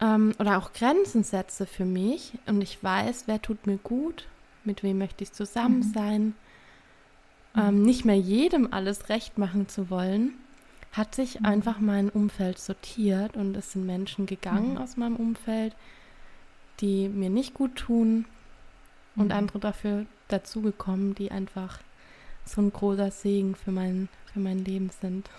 ähm, 0.00 0.34
oder 0.38 0.58
auch 0.58 0.72
Grenzen 0.72 1.24
setze 1.24 1.66
für 1.66 1.84
mich 1.84 2.32
und 2.46 2.60
ich 2.60 2.82
weiß, 2.82 3.24
wer 3.26 3.40
tut 3.40 3.66
mir 3.66 3.78
gut, 3.78 4.26
mit 4.64 4.82
wem 4.82 4.98
möchte 4.98 5.24
ich 5.24 5.32
zusammen 5.32 5.78
mhm. 5.78 5.92
sein, 5.92 6.34
ähm, 7.56 7.82
nicht 7.82 8.04
mehr 8.04 8.18
jedem 8.18 8.72
alles 8.72 9.08
recht 9.08 9.38
machen 9.38 9.68
zu 9.68 9.90
wollen, 9.90 10.34
hat 10.92 11.14
sich 11.14 11.40
mhm. 11.40 11.46
einfach 11.46 11.80
mein 11.80 12.08
Umfeld 12.08 12.58
sortiert 12.58 13.36
und 13.36 13.56
es 13.56 13.72
sind 13.72 13.86
Menschen 13.86 14.26
gegangen 14.26 14.72
mhm. 14.72 14.78
aus 14.78 14.96
meinem 14.96 15.16
Umfeld, 15.16 15.74
die 16.80 17.08
mir 17.08 17.30
nicht 17.30 17.54
gut 17.54 17.76
tun 17.76 18.26
und 19.16 19.26
mhm. 19.26 19.32
andere 19.32 19.58
dafür 19.58 20.06
dazugekommen, 20.28 21.14
die 21.14 21.30
einfach 21.30 21.78
so 22.44 22.60
ein 22.60 22.72
großer 22.72 23.10
Segen 23.10 23.54
für 23.54 23.70
mein, 23.70 24.08
für 24.34 24.40
mein 24.40 24.64
Leben 24.64 24.90
sind. 25.00 25.30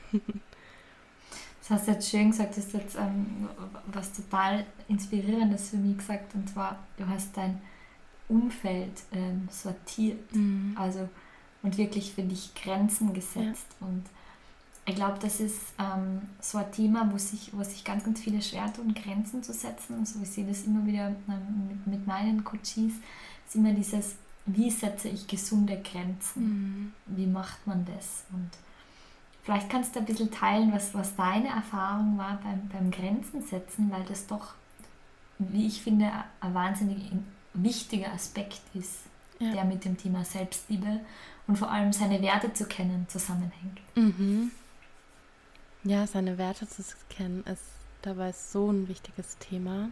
Das 1.61 1.79
hast 1.79 1.87
du 1.87 1.91
jetzt 1.93 2.09
schön 2.09 2.29
gesagt, 2.29 2.55
du 2.55 2.61
hast 2.61 2.73
jetzt 2.73 2.95
ähm, 2.95 3.49
was 3.87 4.13
total 4.13 4.65
Inspirierendes 4.87 5.69
für 5.69 5.77
mich 5.77 5.97
gesagt, 5.97 6.35
und 6.35 6.47
zwar, 6.47 6.77
du 6.97 7.07
hast 7.07 7.35
dein 7.35 7.59
Umfeld 8.27 9.01
ähm, 9.11 9.47
sortiert. 9.51 10.35
Mhm. 10.35 10.75
Also 10.75 11.09
und 11.65 11.77
wirklich 11.77 12.13
für 12.13 12.21
dich 12.21 12.53
Grenzen 12.53 13.13
gesetzt. 13.13 13.67
Ja. 13.81 13.87
Und 13.87 14.03
ich 14.85 14.95
glaube, 14.95 15.17
das 15.19 15.39
ist 15.39 15.59
ähm, 15.79 16.21
so 16.39 16.59
ein 16.59 16.71
Thema, 16.71 17.09
wo 17.11 17.17
sich, 17.17 17.49
wo 17.53 17.63
sich 17.63 17.83
ganz, 17.83 18.03
ganz 18.03 18.21
viele 18.21 18.41
schwer 18.41 18.71
tun, 18.71 18.93
Grenzen 18.93 19.41
zu 19.41 19.51
setzen. 19.51 19.95
Also 19.99 20.19
ich 20.21 20.29
sehe 20.29 20.45
das 20.45 20.63
immer 20.63 20.85
wieder 20.85 21.07
ähm, 21.07 21.67
mit, 21.67 21.87
mit 21.87 22.07
meinen 22.07 22.43
Coaches, 22.43 22.93
ist 23.47 23.55
immer 23.55 23.73
dieses, 23.73 24.15
wie 24.45 24.69
setze 24.69 25.09
ich 25.09 25.25
gesunde 25.25 25.81
Grenzen? 25.81 26.43
Mhm. 26.43 26.93
Wie 27.07 27.25
macht 27.25 27.65
man 27.65 27.83
das? 27.85 28.25
Und 28.31 28.51
vielleicht 29.45 29.69
kannst 29.69 29.95
du 29.95 29.99
ein 29.99 30.05
bisschen 30.05 30.31
teilen, 30.31 30.73
was, 30.73 30.93
was 30.93 31.15
deine 31.15 31.47
Erfahrung 31.47 32.17
war 32.17 32.39
beim, 32.43 32.67
beim 32.67 32.91
Grenzen 32.91 33.41
setzen, 33.41 33.89
weil 33.91 34.03
das 34.03 34.27
doch, 34.27 34.55
wie 35.39 35.67
ich 35.67 35.81
finde, 35.81 36.11
ein 36.41 36.53
wahnsinnig 36.53 37.11
wichtiger 37.53 38.11
Aspekt 38.11 38.61
ist, 38.73 38.99
ja. 39.39 39.51
der 39.51 39.63
mit 39.63 39.85
dem 39.85 39.97
Thema 39.97 40.25
Selbstliebe 40.25 40.99
und 41.47 41.57
vor 41.57 41.71
allem 41.71 41.93
seine 41.93 42.21
Werte 42.21 42.51
zu 42.53 42.65
kennen 42.65 43.05
zusammenhängt. 43.07 43.79
Mhm. 43.95 44.51
Ja, 45.83 46.07
seine 46.07 46.37
Werte 46.37 46.67
zu 46.67 46.83
kennen 47.09 47.43
ist 47.45 47.63
dabei 48.01 48.31
so 48.33 48.71
ein 48.71 48.87
wichtiges 48.87 49.37
Thema. 49.37 49.89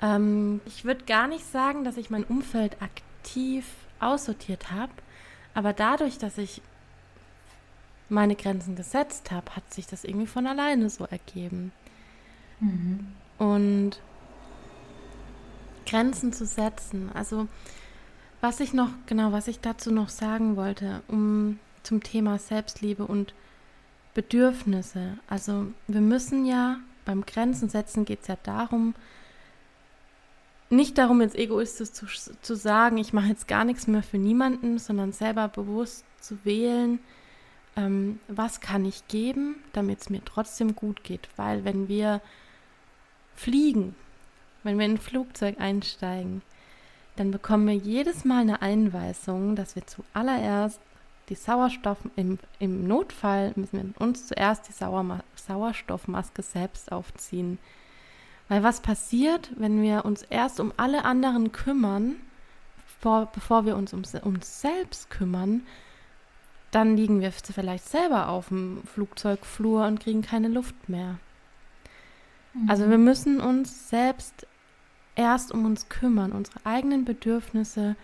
Ähm, 0.00 0.60
ich 0.64 0.84
würde 0.84 1.04
gar 1.04 1.26
nicht 1.26 1.44
sagen, 1.44 1.84
dass 1.84 1.96
ich 1.96 2.10
mein 2.10 2.24
Umfeld 2.24 2.80
aktiv 2.80 3.04
aktiv 3.24 3.64
aussortiert 4.00 4.70
habe. 4.70 4.92
Aber 5.54 5.72
dadurch, 5.72 6.18
dass 6.18 6.36
ich 6.36 6.60
meine 8.08 8.36
Grenzen 8.36 8.76
gesetzt 8.76 9.30
habe, 9.30 9.54
hat 9.56 9.72
sich 9.72 9.86
das 9.86 10.04
irgendwie 10.04 10.26
von 10.26 10.46
alleine 10.46 10.90
so 10.90 11.04
ergeben. 11.04 11.72
Mhm. 12.60 13.06
Und 13.38 14.00
Grenzen 15.86 16.32
zu 16.32 16.46
setzen. 16.46 17.10
Also 17.14 17.48
was 18.40 18.60
ich 18.60 18.72
noch, 18.72 18.90
genau, 19.06 19.32
was 19.32 19.48
ich 19.48 19.60
dazu 19.60 19.90
noch 19.90 20.08
sagen 20.08 20.56
wollte, 20.56 21.02
um 21.08 21.58
zum 21.82 22.02
Thema 22.02 22.38
Selbstliebe 22.38 23.06
und 23.06 23.34
Bedürfnisse. 24.14 25.18
Also 25.28 25.66
wir 25.86 26.00
müssen 26.00 26.44
ja 26.44 26.78
beim 27.04 27.26
Grenzen 27.26 27.68
setzen 27.68 28.04
geht 28.04 28.22
es 28.22 28.28
ja 28.28 28.36
darum, 28.42 28.94
nicht 30.70 30.98
darum, 30.98 31.20
jetzt 31.20 31.36
egoistisch 31.36 31.92
zu, 31.92 32.06
zu 32.40 32.56
sagen, 32.56 32.96
ich 32.96 33.12
mache 33.12 33.28
jetzt 33.28 33.46
gar 33.46 33.64
nichts 33.64 33.86
mehr 33.86 34.02
für 34.02 34.18
niemanden, 34.18 34.78
sondern 34.78 35.12
selber 35.12 35.48
bewusst 35.48 36.04
zu 36.20 36.38
wählen, 36.44 36.98
ähm, 37.76 38.20
was 38.28 38.60
kann 38.60 38.84
ich 38.84 39.06
geben, 39.08 39.56
damit 39.72 40.00
es 40.00 40.10
mir 40.10 40.24
trotzdem 40.24 40.74
gut 40.74 41.04
geht. 41.04 41.28
Weil 41.36 41.64
wenn 41.64 41.88
wir 41.88 42.20
fliegen, 43.34 43.94
wenn 44.62 44.78
wir 44.78 44.86
in 44.86 44.92
ein 44.92 44.98
Flugzeug 44.98 45.60
einsteigen, 45.60 46.42
dann 47.16 47.30
bekommen 47.30 47.66
wir 47.66 47.74
jedes 47.74 48.24
Mal 48.24 48.40
eine 48.40 48.62
Einweisung, 48.62 49.56
dass 49.56 49.76
wir 49.76 49.86
zuallererst 49.86 50.80
die 51.28 51.34
Sauerstoff 51.34 51.98
im, 52.16 52.38
im 52.58 52.86
Notfall 52.86 53.52
müssen 53.56 53.94
wir 53.94 54.00
uns 54.00 54.26
zuerst 54.26 54.68
die 54.68 54.72
Sauerma 54.72 55.20
Sauerstoffmaske 55.36 56.42
selbst 56.42 56.92
aufziehen. 56.92 57.58
Weil 58.48 58.62
was 58.62 58.80
passiert, 58.80 59.50
wenn 59.56 59.80
wir 59.80 60.04
uns 60.04 60.22
erst 60.22 60.60
um 60.60 60.72
alle 60.76 61.04
anderen 61.04 61.52
kümmern, 61.52 62.16
vor, 63.00 63.30
bevor 63.32 63.64
wir 63.64 63.76
uns 63.76 63.94
um 63.94 64.02
uns 64.22 64.60
selbst 64.60 65.10
kümmern, 65.10 65.62
dann 66.74 66.96
liegen 66.96 67.20
wir 67.20 67.30
vielleicht 67.30 67.88
selber 67.88 68.28
auf 68.28 68.48
dem 68.48 68.82
Flugzeugflur 68.84 69.86
und 69.86 70.00
kriegen 70.00 70.22
keine 70.22 70.48
Luft 70.48 70.88
mehr. 70.88 71.18
Mhm. 72.52 72.68
Also 72.68 72.90
wir 72.90 72.98
müssen 72.98 73.40
uns 73.40 73.88
selbst 73.88 74.46
erst 75.14 75.52
um 75.52 75.64
uns 75.64 75.88
kümmern, 75.88 76.32
unsere 76.32 76.58
eigenen 76.64 77.04
Bedürfnisse 77.04 77.94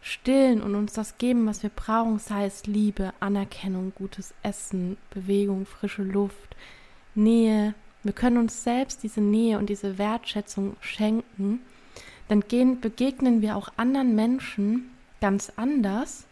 stillen 0.00 0.62
und 0.62 0.76
uns 0.76 0.92
das 0.92 1.18
geben, 1.18 1.46
was 1.46 1.64
wir 1.64 1.70
brauchen, 1.70 2.20
sei 2.20 2.46
es 2.46 2.66
Liebe, 2.66 3.12
Anerkennung, 3.18 3.92
gutes 3.96 4.32
Essen, 4.44 4.96
Bewegung, 5.10 5.66
frische 5.66 6.04
Luft, 6.04 6.56
Nähe. 7.16 7.74
Wir 8.04 8.12
können 8.12 8.38
uns 8.38 8.62
selbst 8.62 9.02
diese 9.02 9.20
Nähe 9.20 9.58
und 9.58 9.68
diese 9.68 9.98
Wertschätzung 9.98 10.76
schenken. 10.80 11.60
Dann 12.28 12.42
gehen, 12.42 12.80
begegnen 12.80 13.42
wir 13.42 13.56
auch 13.56 13.70
anderen 13.76 14.14
Menschen 14.14 14.90
ganz 15.20 15.50
anders, 15.56 16.27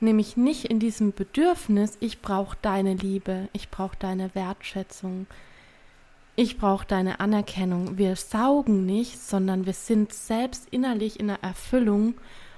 nämlich 0.00 0.36
nicht 0.36 0.66
in 0.66 0.80
diesem 0.80 1.12
Bedürfnis, 1.12 1.96
ich 2.00 2.20
brauche 2.20 2.56
deine 2.62 2.94
Liebe, 2.94 3.48
ich 3.52 3.70
brauche 3.70 3.96
deine 3.98 4.34
Wertschätzung, 4.34 5.26
ich 6.36 6.58
brauche 6.58 6.86
deine 6.86 7.20
Anerkennung. 7.20 7.96
Wir 7.96 8.16
saugen 8.16 8.86
nicht, 8.86 9.20
sondern 9.20 9.66
wir 9.66 9.72
sind 9.72 10.12
selbst 10.12 10.68
innerlich 10.70 11.20
in 11.20 11.28
der 11.28 11.42
Erfüllung 11.42 12.14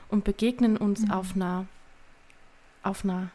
und 0.08 0.24
begegnen 0.24 0.76
uns 0.76 1.02
mhm. 1.02 1.10
auf 1.10 1.34
einer 1.34 1.66
auf 2.82 3.04
einer 3.04 3.30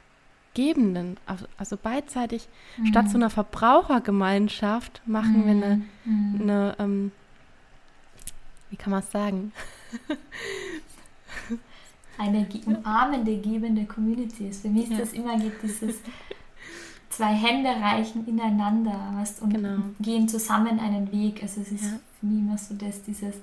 gebenden, 0.54 1.18
also 1.58 1.78
beidseitig, 1.78 2.48
mhm. 2.78 2.88
statt 2.88 3.10
so 3.10 3.18
einer 3.18 3.30
Verbrauchergemeinschaft 3.30 5.02
machen 5.06 5.42
mhm. 5.42 5.46
wir 5.46 5.52
eine, 5.52 5.82
mhm. 6.06 6.42
eine 6.42 6.76
ähm, 6.80 7.12
wie 8.70 8.78
kann 8.78 8.92
man 8.92 9.02
es 9.02 9.12
sagen? 9.12 9.54
eine 12.17 12.47
umarmende, 12.65 13.38
gebende 13.38 13.86
Community 13.86 14.47
ist. 14.47 14.62
Für 14.62 14.69
mich 14.69 14.86
ist 14.86 14.91
ja. 14.91 14.97
das 15.00 15.13
immer 15.13 15.38
dieses 15.38 16.00
zwei 17.10 17.34
Hände 17.34 17.69
reichen 17.69 18.28
ineinander 18.28 19.13
weißt, 19.15 19.41
und 19.41 19.54
genau. 19.54 19.78
gehen 20.00 20.28
zusammen 20.28 20.80
einen 20.80 21.12
Weg. 21.12 21.41
Also 21.41 21.62
es 21.62 21.71
ist 21.71 21.84
ja. 21.84 22.00
für 22.19 22.26
mich 22.26 22.39
immer 22.39 22.58
so, 22.58 22.74
dass 22.76 23.04
dieses, 23.04 23.36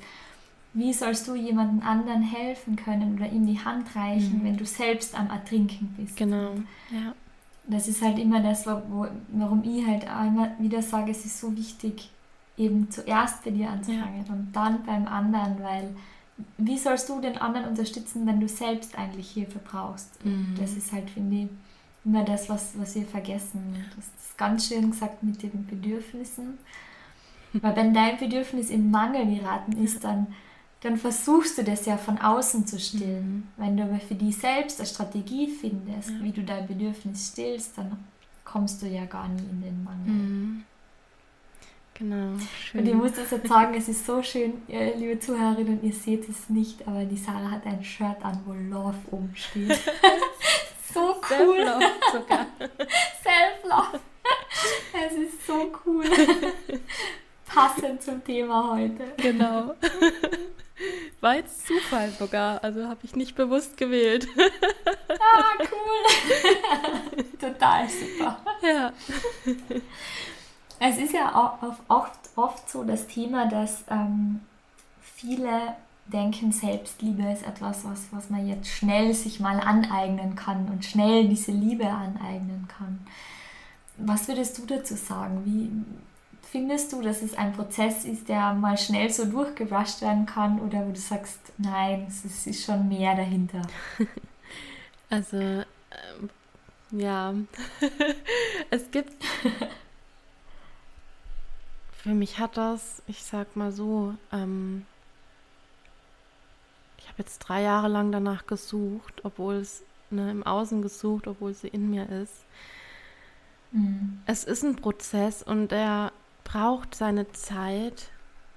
wie 0.75 0.93
sollst 0.93 1.29
du 1.29 1.35
jemandem 1.35 1.87
anderen 1.87 2.23
helfen 2.23 2.77
können 2.77 3.15
oder 3.15 3.31
ihm 3.31 3.47
die 3.47 3.59
Hand 3.59 3.95
reichen, 3.95 4.41
mhm. 4.41 4.45
wenn 4.45 4.57
du 4.57 4.65
selbst 4.65 5.19
am 5.19 5.29
Ertrinken 5.31 5.95
bist. 5.97 6.17
Genau, 6.17 6.55
ja. 6.91 7.15
Das 7.67 7.87
ist 7.87 8.01
halt 8.01 8.19
immer 8.19 8.41
das, 8.41 8.67
wo, 8.67 9.07
warum 9.29 9.63
ich 9.63 9.87
halt 9.87 10.09
auch 10.09 10.27
immer 10.27 10.51
wieder 10.59 10.81
sage, 10.81 11.11
es 11.11 11.27
ist 11.27 11.39
so 11.39 11.55
wichtig, 11.55 12.11
eben 12.57 12.91
zuerst 12.91 13.45
bei 13.45 13.51
dir 13.51 13.71
anzufangen 13.71 14.25
ja. 14.27 14.33
und 14.33 14.49
dann 14.53 14.83
beim 14.85 15.07
anderen, 15.07 15.63
weil 15.63 15.95
wie 16.57 16.79
sollst 16.79 17.09
du 17.09 17.21
den 17.21 17.39
anderen 17.39 17.69
unterstützen, 17.69 18.27
wenn 18.27 18.41
du 18.41 18.49
selbst 18.49 18.97
eigentlich 18.97 19.31
Hilfe 19.31 19.59
brauchst? 19.59 20.25
Mhm. 20.25 20.55
Das 20.59 20.73
ist 20.73 20.93
halt, 20.93 21.11
finde 21.11 21.37
ich, 21.37 21.49
immer 22.05 22.25
das, 22.25 22.49
was, 22.49 22.73
was 22.79 22.95
wir 22.95 23.05
vergessen. 23.05 23.85
Das 23.97 24.07
ist 24.07 24.39
ganz 24.39 24.69
schön 24.69 24.91
gesagt 24.91 25.23
mit 25.23 25.43
den 25.43 25.67
Bedürfnissen. 25.67 26.59
Weil 27.53 27.77
wenn 27.77 27.95
dein 27.95 28.19
Bedürfnis 28.19 28.71
in 28.71 28.91
Mangel 28.91 29.37
geraten 29.37 29.73
ist, 29.73 30.05
dann, 30.05 30.29
dann 30.81 30.97
versuchst 30.97 31.59
du 31.59 31.65
das 31.65 31.87
ja 31.87 31.97
von 31.97 32.19
außen 32.19 32.67
zu 32.67 32.79
stillen. 32.79 33.37
Mhm. 33.37 33.43
Wenn 33.57 33.77
du 33.77 33.83
aber 33.85 33.99
für 33.99 34.15
dich 34.15 34.37
selbst 34.37 34.79
eine 34.79 34.89
Strategie 34.89 35.49
findest, 35.49 36.11
ja. 36.11 36.23
wie 36.23 36.33
du 36.33 36.43
dein 36.43 36.67
Bedürfnis 36.67 37.29
stillst, 37.29 37.77
dann 37.77 37.99
kommst 38.45 38.83
du 38.83 38.87
ja 38.87 39.05
gar 39.07 39.29
nie 39.29 39.43
in 39.51 39.63
den 39.63 39.85
Mangel. 39.85 40.13
Mhm. 40.13 40.65
Genau. 41.99 42.39
Schön. 42.63 42.81
Und 42.81 42.87
ich 42.87 42.95
muss 42.95 43.13
das 43.15 43.33
jetzt 43.33 43.49
sagen, 43.49 43.75
es 43.75 43.89
ist 43.89 44.07
so 44.07 44.23
schön, 44.23 44.63
liebe 44.69 45.19
Zuhörerinnen, 45.19 45.83
ihr 45.83 45.93
seht 45.93 46.29
es 46.29 46.49
nicht, 46.49 46.87
aber 46.87 47.05
die 47.05 47.17
Sarah 47.17 47.51
hat 47.51 47.67
ein 47.67 47.83
Shirt 47.83 48.23
an, 48.23 48.41
wo 48.47 48.53
Love 48.53 48.97
oben 49.11 49.35
steht. 49.35 49.77
so 50.95 51.17
cool. 51.31 51.57
Self-Love 51.67 51.93
sogar. 52.13 52.47
Self-Love. 53.23 54.01
Es 55.07 55.13
ist 55.13 55.47
so 55.47 55.73
cool. 55.85 56.05
Passend 57.47 58.03
zum 58.03 58.23
Thema 58.23 58.77
heute. 58.77 59.15
Genau. 59.17 59.75
War 61.21 61.35
jetzt 61.35 61.67
Zufall 61.67 62.11
sogar, 62.11 62.63
also 62.63 62.87
habe 62.87 63.01
ich 63.03 63.17
nicht 63.17 63.35
bewusst 63.35 63.77
gewählt. 63.77 64.29
Ah, 65.09 65.57
cool. 65.59 67.25
Total 67.41 67.89
super. 67.89 68.41
Ja. 68.63 68.93
Es 70.81 70.99
ist 70.99 71.13
ja 71.13 71.53
oft, 71.89 72.31
oft 72.37 72.71
so 72.71 72.85
das 72.85 73.07
Thema, 73.07 73.49
dass 73.49 73.85
ähm, 73.91 74.41
viele 75.01 75.75
denken, 76.07 76.53
Selbstliebe 76.53 77.31
ist 77.31 77.47
etwas, 77.47 77.85
was, 77.85 78.09
was 78.13 78.31
man 78.31 78.47
jetzt 78.47 78.69
schnell 78.69 79.13
sich 79.13 79.41
mal 79.41 79.61
aneignen 79.61 80.35
kann 80.37 80.69
und 80.69 80.85
schnell 80.85 81.29
diese 81.29 81.53
Liebe 81.53 81.87
aneignen 81.87 82.67
kann. 82.69 83.07
Was 83.97 84.29
würdest 84.29 84.59
du 84.59 84.67
dazu 84.67 84.95
sagen? 84.95 85.43
Wie 85.45 85.71
findest 86.51 86.93
du, 86.93 87.03
dass 87.03 87.23
es 87.23 87.37
ein 87.37 87.53
Prozess 87.53 88.05
ist, 88.05 88.29
der 88.29 88.55
mal 88.55 88.79
schnell 88.79 89.11
so 89.11 89.25
durchgerusht 89.25 90.01
werden 90.01 90.25
kann 90.25 90.61
oder 90.61 90.87
wo 90.87 90.93
du 90.93 91.01
sagst, 91.01 91.41
nein, 91.59 92.07
es 92.09 92.47
ist 92.47 92.65
schon 92.65 92.89
mehr 92.89 93.15
dahinter? 93.15 93.63
Also, 95.11 95.39
ähm, 95.39 95.65
ja, 96.91 97.33
es 98.71 98.91
gibt. 98.91 99.15
Für 102.09 102.15
mich 102.15 102.39
hat 102.39 102.57
das, 102.57 103.03
ich 103.07 103.23
sag 103.23 103.55
mal 103.57 103.71
so, 103.71 104.15
ähm, 104.33 104.87
habe 107.19 107.27
jetzt 107.27 107.41
drei 107.41 107.63
Jahre 107.63 107.89
lang 107.89 108.13
danach 108.13 108.47
gesucht, 108.47 109.25
obwohl 109.25 109.57
es 109.57 109.83
ne, 110.11 110.31
im 110.31 110.45
Außen 110.45 110.83
gesucht, 110.83 111.27
obwohl 111.27 111.53
sie 111.53 111.67
in 111.67 111.91
mir 111.91 112.09
ist. 112.09 112.45
Mhm. 113.73 114.21
Es 114.27 114.45
ist 114.45 114.63
ein 114.63 114.77
Prozess 114.77 115.43
und 115.43 115.73
er 115.73 116.13
braucht 116.45 116.95
seine 116.95 117.31
Zeit, 117.33 118.11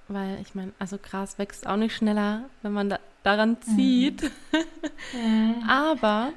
weil 0.06 0.38
ich 0.40 0.54
meine, 0.54 0.72
also 0.78 0.96
Gras 0.96 1.38
wächst 1.38 1.66
auch 1.66 1.76
nicht 1.76 1.96
schneller, 1.96 2.44
wenn 2.62 2.72
man 2.72 2.88
da, 2.88 3.00
daran 3.24 3.50
mhm. 3.50 3.76
zieht. 3.76 4.30
Mhm. 5.14 5.64
Aber 5.68 6.32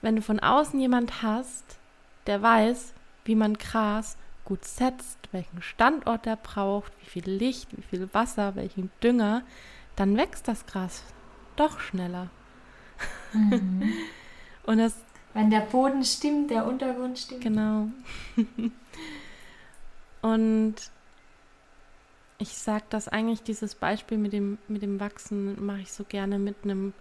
wenn 0.00 0.16
du 0.16 0.22
von 0.22 0.40
außen 0.40 0.80
jemand 0.80 1.22
hast, 1.22 1.78
der 2.26 2.40
weiß, 2.40 2.94
wie 3.24 3.34
man 3.34 3.54
Gras 3.54 4.16
gut 4.50 4.64
setzt, 4.64 5.16
welchen 5.30 5.62
Standort 5.62 6.26
er 6.26 6.34
braucht, 6.34 6.92
wie 7.00 7.08
viel 7.08 7.30
Licht, 7.30 7.68
wie 7.76 7.82
viel 7.82 8.12
Wasser, 8.12 8.56
welchen 8.56 8.90
Dünger, 9.00 9.44
dann 9.94 10.16
wächst 10.16 10.48
das 10.48 10.66
Gras 10.66 11.04
doch 11.54 11.78
schneller. 11.78 12.30
Mhm. 13.32 13.92
Und 14.66 14.78
das. 14.78 14.96
Wenn 15.34 15.50
der 15.50 15.60
Boden 15.60 16.04
stimmt, 16.04 16.50
der 16.50 16.66
Untergrund 16.66 17.16
stimmt. 17.16 17.42
Genau. 17.42 17.86
Und 20.22 20.74
ich 22.38 22.48
sage 22.48 22.84
das 22.90 23.06
eigentlich, 23.06 23.44
dieses 23.44 23.76
Beispiel 23.76 24.18
mit 24.18 24.32
dem, 24.32 24.58
mit 24.66 24.82
dem 24.82 24.98
Wachsen 24.98 25.64
mache 25.64 25.82
ich 25.82 25.92
so 25.92 26.02
gerne 26.02 26.40
mit 26.40 26.56
einem 26.64 26.92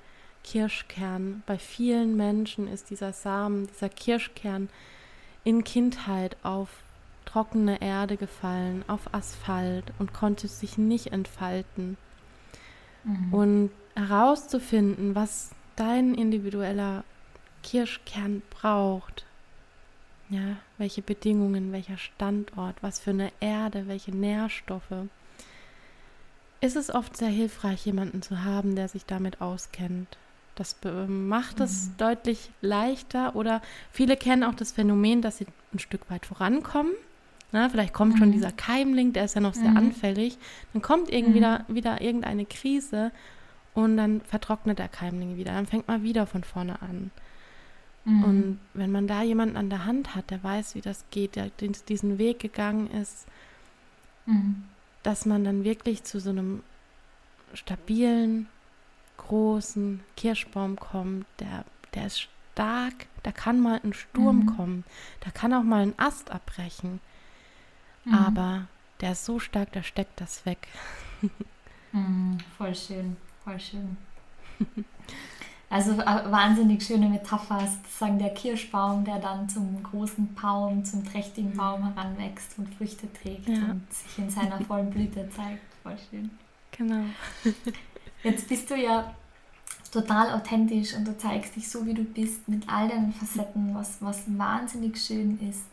Kirschkern. 0.43 1.41
Bei 1.47 1.57
vielen 1.57 2.15
Menschen 2.15 2.67
ist 2.67 2.91
dieser 2.91 3.11
Samen, 3.11 3.65
dieser 3.65 3.89
Kirschkern 3.89 4.69
in 5.43 5.63
Kindheit 5.63 6.37
auf 6.43 6.69
trockene 7.31 7.81
Erde 7.81 8.17
gefallen, 8.17 8.83
auf 8.87 9.13
Asphalt 9.13 9.85
und 9.99 10.13
konnte 10.13 10.47
sich 10.47 10.77
nicht 10.77 11.07
entfalten. 11.07 11.97
Mhm. 13.03 13.33
Und 13.33 13.71
herauszufinden, 13.95 15.15
was 15.15 15.51
dein 15.75 16.15
individueller 16.15 17.03
Kirschkern 17.63 18.41
braucht, 18.49 19.25
Ja, 20.29 20.57
welche 20.77 21.01
Bedingungen, 21.01 21.71
welcher 21.71 21.97
Standort, 21.97 22.75
was 22.81 22.99
für 22.99 23.09
eine 23.09 23.31
Erde, 23.39 23.87
welche 23.87 24.11
Nährstoffe. 24.11 25.07
Ist 26.61 26.75
es 26.75 26.93
oft 26.93 27.17
sehr 27.17 27.29
hilfreich, 27.29 27.85
jemanden 27.85 28.21
zu 28.21 28.43
haben, 28.43 28.75
der 28.75 28.89
sich 28.89 29.05
damit 29.05 29.41
auskennt. 29.41 30.17
Das 30.55 30.75
macht 31.07 31.59
es 31.61 31.87
mhm. 31.87 31.97
deutlich 31.97 32.51
leichter 32.61 33.35
oder 33.35 33.61
viele 33.91 34.17
kennen 34.17 34.43
auch 34.43 34.55
das 34.55 34.71
Phänomen, 34.73 35.21
dass 35.21 35.37
sie 35.37 35.47
ein 35.73 35.79
Stück 35.79 36.09
weit 36.11 36.25
vorankommen. 36.25 36.91
Na, 37.51 37.69
vielleicht 37.69 37.93
kommt 37.93 38.15
mhm. 38.15 38.17
schon 38.17 38.31
dieser 38.31 38.51
Keimling, 38.51 39.13
der 39.13 39.25
ist 39.25 39.35
ja 39.35 39.41
noch 39.41 39.55
sehr 39.55 39.71
mhm. 39.71 39.77
anfällig. 39.77 40.37
Dann 40.73 40.81
kommt 40.81 41.09
irgendwie 41.09 41.41
mhm. 41.41 41.63
wieder 41.67 42.01
irgendeine 42.01 42.45
Krise 42.45 43.11
und 43.73 43.97
dann 43.97 44.21
vertrocknet 44.21 44.79
der 44.79 44.87
Keimling 44.87 45.37
wieder. 45.37 45.53
Dann 45.53 45.65
fängt 45.65 45.87
man 45.87 46.03
wieder 46.03 46.27
von 46.27 46.43
vorne 46.43 46.81
an. 46.81 47.11
Mhm. 48.05 48.23
Und 48.23 48.59
wenn 48.73 48.91
man 48.91 49.07
da 49.07 49.23
jemanden 49.23 49.57
an 49.57 49.69
der 49.69 49.85
Hand 49.85 50.15
hat, 50.15 50.29
der 50.29 50.43
weiß, 50.43 50.75
wie 50.75 50.81
das 50.81 51.05
geht, 51.11 51.35
der 51.35 51.49
diesen 51.87 52.17
Weg 52.17 52.39
gegangen 52.39 52.89
ist, 52.91 53.27
mhm. 54.25 54.63
dass 55.03 55.25
man 55.25 55.43
dann 55.43 55.63
wirklich 55.63 56.03
zu 56.03 56.19
so 56.19 56.29
einem 56.29 56.63
stabilen, 57.53 58.47
großen 59.17 60.01
Kirschbaum 60.15 60.77
kommt, 60.77 61.25
der, 61.39 61.65
der 61.93 62.07
ist 62.07 62.27
stark, 62.53 63.07
da 63.23 63.31
kann 63.31 63.59
mal 63.59 63.79
ein 63.83 63.93
Sturm 63.93 64.41
mhm. 64.41 64.55
kommen, 64.55 64.83
da 65.21 65.31
kann 65.31 65.53
auch 65.53 65.63
mal 65.63 65.81
ein 65.81 65.93
Ast 65.97 66.31
abbrechen. 66.31 66.99
Mhm. 68.05 68.13
Aber 68.13 68.67
der 69.01 69.13
ist 69.13 69.25
so 69.25 69.39
stark, 69.39 69.71
der 69.73 69.83
steckt 69.83 70.19
das 70.21 70.45
weg. 70.45 70.67
Mhm, 71.91 72.37
voll 72.55 72.75
schön, 72.75 73.17
voll 73.43 73.59
schön. 73.59 73.97
Also 75.71 75.91
äh, 75.91 76.31
wahnsinnig 76.31 76.83
schöne 76.83 77.07
Metapher, 77.07 77.59
sozusagen 77.67 78.17
der 78.17 78.33
Kirschbaum, 78.33 79.05
der 79.05 79.19
dann 79.19 79.47
zum 79.47 79.83
großen 79.83 80.33
Baum, 80.33 80.83
zum 80.83 81.05
trächtigen 81.05 81.55
Baum 81.55 81.93
heranwächst 81.93 82.57
und 82.57 82.73
Früchte 82.73 83.11
trägt 83.13 83.47
ja. 83.47 83.69
und 83.69 83.93
sich 83.93 84.17
in 84.17 84.29
seiner 84.31 84.59
vollen 84.65 84.89
Blüte 84.89 85.29
zeigt. 85.29 85.61
Voll 85.83 85.95
schön. 86.09 86.31
Genau. 86.71 87.03
Jetzt 88.23 88.49
bist 88.49 88.69
du 88.71 88.75
ja 88.75 89.13
total 89.91 90.31
authentisch 90.33 90.95
und 90.95 91.07
du 91.07 91.15
zeigst 91.15 91.55
dich 91.55 91.69
so, 91.69 91.85
wie 91.85 91.93
du 91.93 92.03
bist, 92.03 92.47
mit 92.47 92.67
all 92.67 92.89
deinen 92.89 93.13
Facetten, 93.13 93.75
was, 93.75 94.01
was 94.01 94.23
wahnsinnig 94.25 94.99
schön 94.99 95.39
ist. 95.47 95.65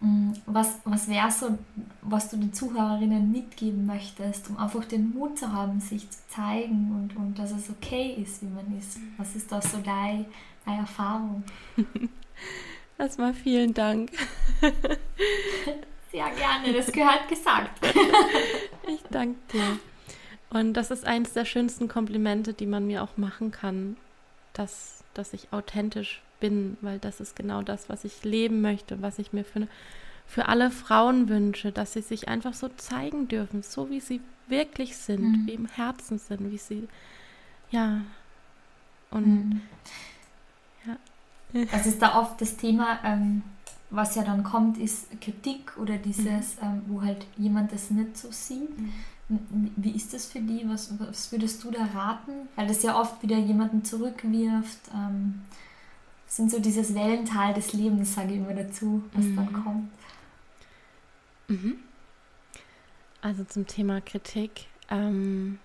Mm, 0.00 0.32
was, 0.46 0.78
was 0.84 1.08
wäre 1.08 1.30
so, 1.30 1.58
was 2.02 2.30
du 2.30 2.36
den 2.36 2.52
Zuhörerinnen 2.52 3.32
mitgeben 3.32 3.84
möchtest, 3.84 4.48
um 4.48 4.56
einfach 4.56 4.84
den 4.84 5.10
Mut 5.10 5.38
zu 5.38 5.52
haben, 5.52 5.80
sich 5.80 6.08
zu 6.08 6.18
zeigen 6.28 6.92
und, 6.94 7.16
und 7.16 7.38
dass 7.38 7.50
es 7.50 7.68
okay 7.68 8.14
ist, 8.22 8.42
wie 8.42 8.46
man 8.46 8.78
ist? 8.78 8.98
Was 9.16 9.34
ist 9.34 9.50
da 9.50 9.60
so 9.60 9.78
deine, 9.78 10.26
deine 10.64 10.78
Erfahrung? 10.78 11.42
Erstmal 12.98 13.34
vielen 13.34 13.74
Dank. 13.74 14.10
Sehr 16.10 16.30
gerne, 16.30 16.72
das 16.72 16.90
gehört 16.92 17.28
gesagt. 17.28 17.84
ich 18.88 19.02
danke 19.10 19.38
dir. 19.52 19.78
Und 20.50 20.74
das 20.74 20.90
ist 20.90 21.04
eines 21.04 21.32
der 21.32 21.44
schönsten 21.44 21.88
Komplimente, 21.88 22.54
die 22.54 22.66
man 22.66 22.86
mir 22.86 23.02
auch 23.02 23.16
machen 23.16 23.50
kann, 23.50 23.96
dass, 24.52 25.04
dass 25.12 25.32
ich 25.32 25.52
authentisch 25.52 26.22
bin, 26.40 26.76
weil 26.80 26.98
das 26.98 27.20
ist 27.20 27.36
genau 27.36 27.62
das, 27.62 27.88
was 27.88 28.04
ich 28.04 28.24
leben 28.24 28.60
möchte, 28.60 29.02
was 29.02 29.18
ich 29.18 29.32
mir 29.32 29.44
für, 29.44 29.68
für 30.26 30.48
alle 30.48 30.70
Frauen 30.70 31.28
wünsche, 31.28 31.72
dass 31.72 31.92
sie 31.92 32.02
sich 32.02 32.28
einfach 32.28 32.54
so 32.54 32.68
zeigen 32.68 33.28
dürfen, 33.28 33.62
so 33.62 33.90
wie 33.90 34.00
sie 34.00 34.20
wirklich 34.48 34.96
sind, 34.96 35.22
mhm. 35.22 35.46
wie 35.46 35.54
im 35.54 35.66
Herzen 35.66 36.18
sind, 36.18 36.50
wie 36.50 36.58
sie, 36.58 36.88
ja, 37.70 38.00
und 39.10 39.26
mhm. 39.26 39.60
ja. 40.86 40.96
Also 41.72 41.90
ist 41.90 42.02
da 42.02 42.18
oft 42.18 42.40
das 42.40 42.56
Thema, 42.56 42.98
ähm, 43.04 43.42
was 43.90 44.14
ja 44.14 44.22
dann 44.22 44.42
kommt, 44.44 44.78
ist 44.78 45.20
Kritik 45.20 45.76
oder 45.78 45.96
dieses, 45.96 46.56
mhm. 46.56 46.62
ähm, 46.62 46.82
wo 46.88 47.02
halt 47.02 47.26
jemand 47.36 47.72
das 47.72 47.90
nicht 47.90 48.16
so 48.16 48.30
sieht. 48.30 48.78
Mhm. 48.78 48.92
Wie 49.76 49.90
ist 49.90 50.14
das 50.14 50.26
für 50.26 50.40
die? 50.40 50.66
Was, 50.66 50.98
was 50.98 51.30
würdest 51.32 51.62
du 51.62 51.70
da 51.70 51.84
raten? 51.94 52.32
Weil 52.56 52.66
das 52.66 52.82
ja 52.82 52.98
oft 52.98 53.22
wieder 53.22 53.36
jemanden 53.36 53.84
zurückwirft. 53.84 54.78
Ähm, 54.94 55.42
sind 56.28 56.50
so 56.50 56.60
dieses 56.60 56.94
Wellental 56.94 57.54
des 57.54 57.72
Lebens, 57.72 58.14
sage 58.14 58.34
ich 58.34 58.36
immer 58.36 58.54
dazu, 58.54 59.02
was 59.14 59.24
mhm. 59.24 59.36
dann 59.36 59.52
kommt. 59.52 59.92
Mhm. 61.48 61.78
Also 63.22 63.44
zum 63.44 63.66
Thema 63.66 64.00
Kritik. 64.00 64.66
Ähm, 64.90 65.58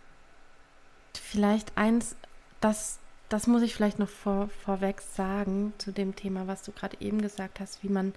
vielleicht 1.14 1.78
eins, 1.78 2.16
das, 2.62 3.00
das 3.30 3.46
muss 3.46 3.62
ich 3.62 3.76
vielleicht 3.76 4.00
noch 4.00 4.10
vor, 4.10 4.50
vorweg 4.64 5.02
sagen 5.02 5.74
zu 5.78 5.92
dem 5.92 6.16
Thema, 6.16 6.48
was 6.48 6.64
du 6.64 6.72
gerade 6.72 6.98
eben 7.00 7.22
gesagt 7.22 7.60
hast, 7.60 7.84
wie 7.84 7.90
man, 7.90 8.14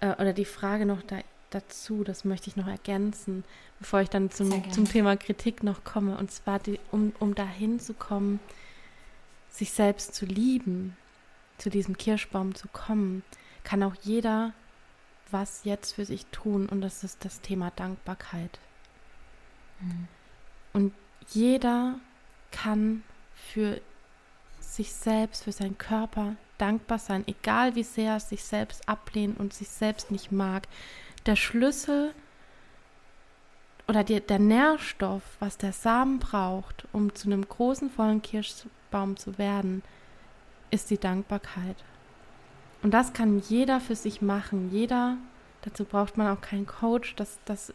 äh, 0.00 0.12
oder 0.14 0.32
die 0.32 0.44
Frage 0.44 0.86
noch 0.86 1.02
da, 1.02 1.18
dazu, 1.48 2.04
das 2.04 2.24
möchte 2.24 2.48
ich 2.48 2.56
noch 2.56 2.68
ergänzen, 2.68 3.42
bevor 3.78 4.02
ich 4.02 4.10
dann 4.10 4.30
zum, 4.30 4.70
zum 4.70 4.84
Thema 4.84 5.16
Kritik 5.16 5.62
noch 5.62 5.82
komme. 5.82 6.16
Und 6.16 6.30
zwar, 6.30 6.58
die, 6.58 6.78
um, 6.92 7.12
um 7.18 7.34
dahin 7.34 7.80
zu 7.80 7.94
kommen, 7.94 8.38
sich 9.50 9.72
selbst 9.72 10.14
zu 10.14 10.26
lieben, 10.26 10.96
zu 11.60 11.70
diesem 11.70 11.96
Kirschbaum 11.96 12.54
zu 12.54 12.68
kommen, 12.68 13.22
kann 13.64 13.82
auch 13.82 13.94
jeder 14.02 14.52
was 15.32 15.64
jetzt 15.64 15.92
für 15.92 16.04
sich 16.04 16.26
tun 16.26 16.68
und 16.68 16.80
das 16.80 17.04
ist 17.04 17.24
das 17.24 17.40
Thema 17.40 17.70
Dankbarkeit. 17.76 18.58
Mhm. 19.80 20.08
Und 20.72 20.94
jeder 21.28 21.98
kann 22.50 23.02
für 23.34 23.80
sich 24.58 24.92
selbst, 24.92 25.44
für 25.44 25.52
seinen 25.52 25.78
Körper 25.78 26.36
dankbar 26.58 26.98
sein, 26.98 27.24
egal 27.26 27.74
wie 27.74 27.82
sehr 27.82 28.14
er 28.14 28.20
sich 28.20 28.44
selbst 28.44 28.88
ablehnt 28.88 29.38
und 29.38 29.54
sich 29.54 29.68
selbst 29.68 30.10
nicht 30.10 30.30
mag. 30.30 30.68
Der 31.26 31.36
Schlüssel 31.36 32.14
oder 33.88 34.04
die, 34.04 34.20
der 34.20 34.38
Nährstoff, 34.38 35.22
was 35.40 35.58
der 35.58 35.72
Samen 35.72 36.18
braucht, 36.18 36.86
um 36.92 37.14
zu 37.14 37.28
einem 37.28 37.48
großen, 37.48 37.90
vollen 37.90 38.22
Kirschbaum 38.22 39.16
zu 39.16 39.38
werden, 39.38 39.82
ist 40.70 40.90
die 40.90 40.98
Dankbarkeit. 40.98 41.76
Und 42.82 42.92
das 42.92 43.12
kann 43.12 43.40
jeder 43.40 43.80
für 43.80 43.96
sich 43.96 44.22
machen. 44.22 44.70
Jeder, 44.72 45.16
dazu 45.62 45.84
braucht 45.84 46.16
man 46.16 46.28
auch 46.28 46.40
keinen 46.40 46.66
Coach. 46.66 47.14
Das, 47.16 47.38
das 47.44 47.74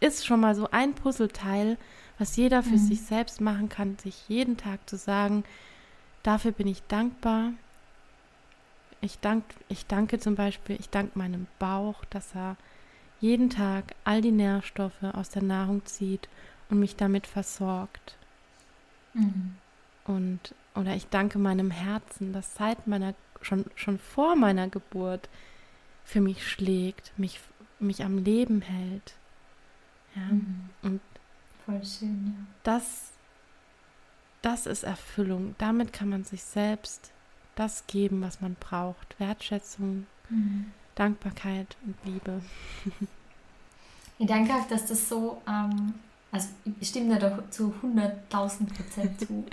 ist 0.00 0.26
schon 0.26 0.40
mal 0.40 0.54
so 0.54 0.70
ein 0.70 0.94
Puzzleteil, 0.94 1.76
was 2.18 2.36
jeder 2.36 2.62
für 2.62 2.76
mhm. 2.76 2.86
sich 2.86 3.02
selbst 3.02 3.40
machen 3.40 3.68
kann, 3.68 3.98
sich 3.98 4.28
jeden 4.28 4.56
Tag 4.56 4.88
zu 4.88 4.96
sagen, 4.96 5.44
dafür 6.22 6.52
bin 6.52 6.66
ich 6.66 6.82
dankbar. 6.84 7.52
Ich, 9.00 9.18
dank, 9.18 9.44
ich 9.68 9.86
danke 9.86 10.18
zum 10.18 10.34
Beispiel, 10.34 10.76
ich 10.80 10.88
danke 10.88 11.18
meinem 11.18 11.46
Bauch, 11.58 12.04
dass 12.06 12.34
er 12.34 12.56
jeden 13.20 13.50
Tag 13.50 13.94
all 14.04 14.20
die 14.20 14.32
Nährstoffe 14.32 15.02
aus 15.12 15.30
der 15.30 15.42
Nahrung 15.42 15.84
zieht 15.84 16.28
und 16.70 16.80
mich 16.80 16.96
damit 16.96 17.26
versorgt. 17.26 18.16
Mhm. 19.14 19.56
Und 20.06 20.54
oder 20.74 20.94
ich 20.94 21.08
danke 21.08 21.38
meinem 21.38 21.70
Herzen, 21.70 22.32
das 22.32 22.54
seit 22.54 22.86
meiner, 22.86 23.14
schon, 23.40 23.64
schon 23.74 23.98
vor 23.98 24.36
meiner 24.36 24.68
Geburt 24.68 25.28
für 26.04 26.20
mich 26.20 26.48
schlägt, 26.48 27.12
mich, 27.16 27.40
mich 27.78 28.04
am 28.04 28.18
Leben 28.18 28.60
hält. 28.60 29.14
Ja. 30.14 30.22
Mhm. 30.22 30.68
Und 30.82 31.00
Voll 31.64 31.84
schön, 31.84 32.26
ja. 32.26 32.44
Das, 32.62 33.10
das 34.42 34.66
ist 34.66 34.84
Erfüllung. 34.84 35.56
Damit 35.58 35.92
kann 35.92 36.08
man 36.08 36.24
sich 36.24 36.44
selbst 36.44 37.10
das 37.56 37.86
geben, 37.86 38.22
was 38.22 38.40
man 38.40 38.54
braucht. 38.54 39.18
Wertschätzung, 39.18 40.06
mhm. 40.28 40.72
Dankbarkeit 40.94 41.76
und 41.84 41.96
Liebe. 42.04 42.40
Ich 44.18 44.30
auch, 44.30 44.68
dass 44.68 44.86
das 44.86 45.10
so 45.10 45.42
ähm, 45.46 45.92
also 46.36 46.48
ich 46.80 46.88
stimme 46.88 47.18
da 47.18 47.28
doch 47.28 47.50
zu 47.50 47.74
100.000 47.82 48.66
Prozent 48.66 49.20
zu. 49.20 49.26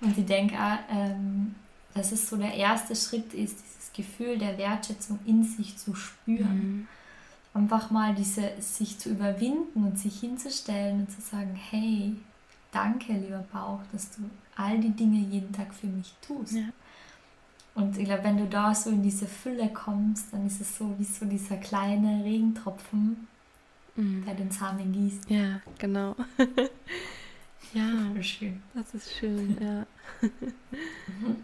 und 0.00 0.18
ich 0.18 0.26
denke 0.26 0.56
auch, 0.56 0.78
ähm, 0.90 1.54
dass 1.94 2.12
es 2.12 2.28
so 2.28 2.36
der 2.36 2.54
erste 2.54 2.94
Schritt 2.96 3.32
ist, 3.34 3.58
dieses 3.58 3.92
Gefühl 3.92 4.38
der 4.38 4.58
Wertschätzung 4.58 5.18
in 5.26 5.44
sich 5.44 5.76
zu 5.76 5.94
spüren. 5.94 6.58
Mhm. 6.58 6.88
Einfach 7.54 7.90
mal 7.90 8.14
diese, 8.14 8.52
sich 8.60 8.98
zu 8.98 9.10
überwinden 9.10 9.84
und 9.84 9.98
sich 9.98 10.20
hinzustellen 10.20 11.00
und 11.00 11.10
zu 11.10 11.20
sagen, 11.20 11.58
hey, 11.70 12.14
danke, 12.72 13.12
lieber 13.12 13.44
Bauch, 13.52 13.80
dass 13.92 14.10
du 14.10 14.22
all 14.56 14.78
die 14.78 14.90
Dinge 14.90 15.18
jeden 15.18 15.52
Tag 15.52 15.72
für 15.72 15.86
mich 15.86 16.14
tust. 16.20 16.54
Ja. 16.54 16.64
Und 17.74 17.96
ich 17.96 18.04
glaube, 18.06 18.24
wenn 18.24 18.38
du 18.38 18.46
da 18.46 18.74
so 18.74 18.90
in 18.90 19.02
diese 19.02 19.26
Fülle 19.26 19.68
kommst, 19.68 20.32
dann 20.32 20.46
ist 20.46 20.60
es 20.60 20.76
so 20.76 20.94
wie 20.98 21.04
so 21.04 21.24
dieser 21.26 21.56
kleine 21.56 22.24
Regentropfen, 22.24 23.28
mhm. 23.98 24.24
der 24.24 24.34
den 24.34 24.50
Samen 24.50 24.92
gießt. 24.92 25.28
Ja, 25.30 25.60
genau. 25.78 26.16
ja, 27.74 27.90
das 28.14 28.18
ist 28.18 28.28
schön. 28.28 28.62
Das 28.74 28.94
ist 28.94 29.12
schön, 29.18 29.58
ja. 29.60 29.86
mhm. 31.04 31.36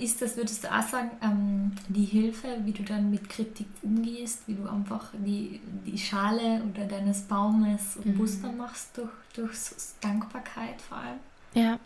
Ist 0.00 0.20
das, 0.20 0.36
würdest 0.36 0.64
du 0.64 0.74
auch 0.74 0.82
sagen, 0.82 1.10
ähm, 1.22 1.72
die 1.88 2.04
Hilfe, 2.04 2.48
wie 2.64 2.72
du 2.72 2.82
dann 2.82 3.10
mit 3.10 3.28
Kritik 3.28 3.68
umgehst, 3.82 4.42
wie 4.48 4.54
du 4.54 4.68
einfach 4.68 5.10
die, 5.14 5.60
die 5.86 5.98
Schale 5.98 6.62
oder 6.68 6.84
deines 6.86 7.22
Baumes 7.22 7.98
mhm. 8.04 8.56
machst 8.56 8.96
durch, 8.96 9.10
durch 9.34 9.58
Dankbarkeit 10.00 10.80
vor 10.80 10.98
allem? 10.98 11.20
Ja, 11.54 11.78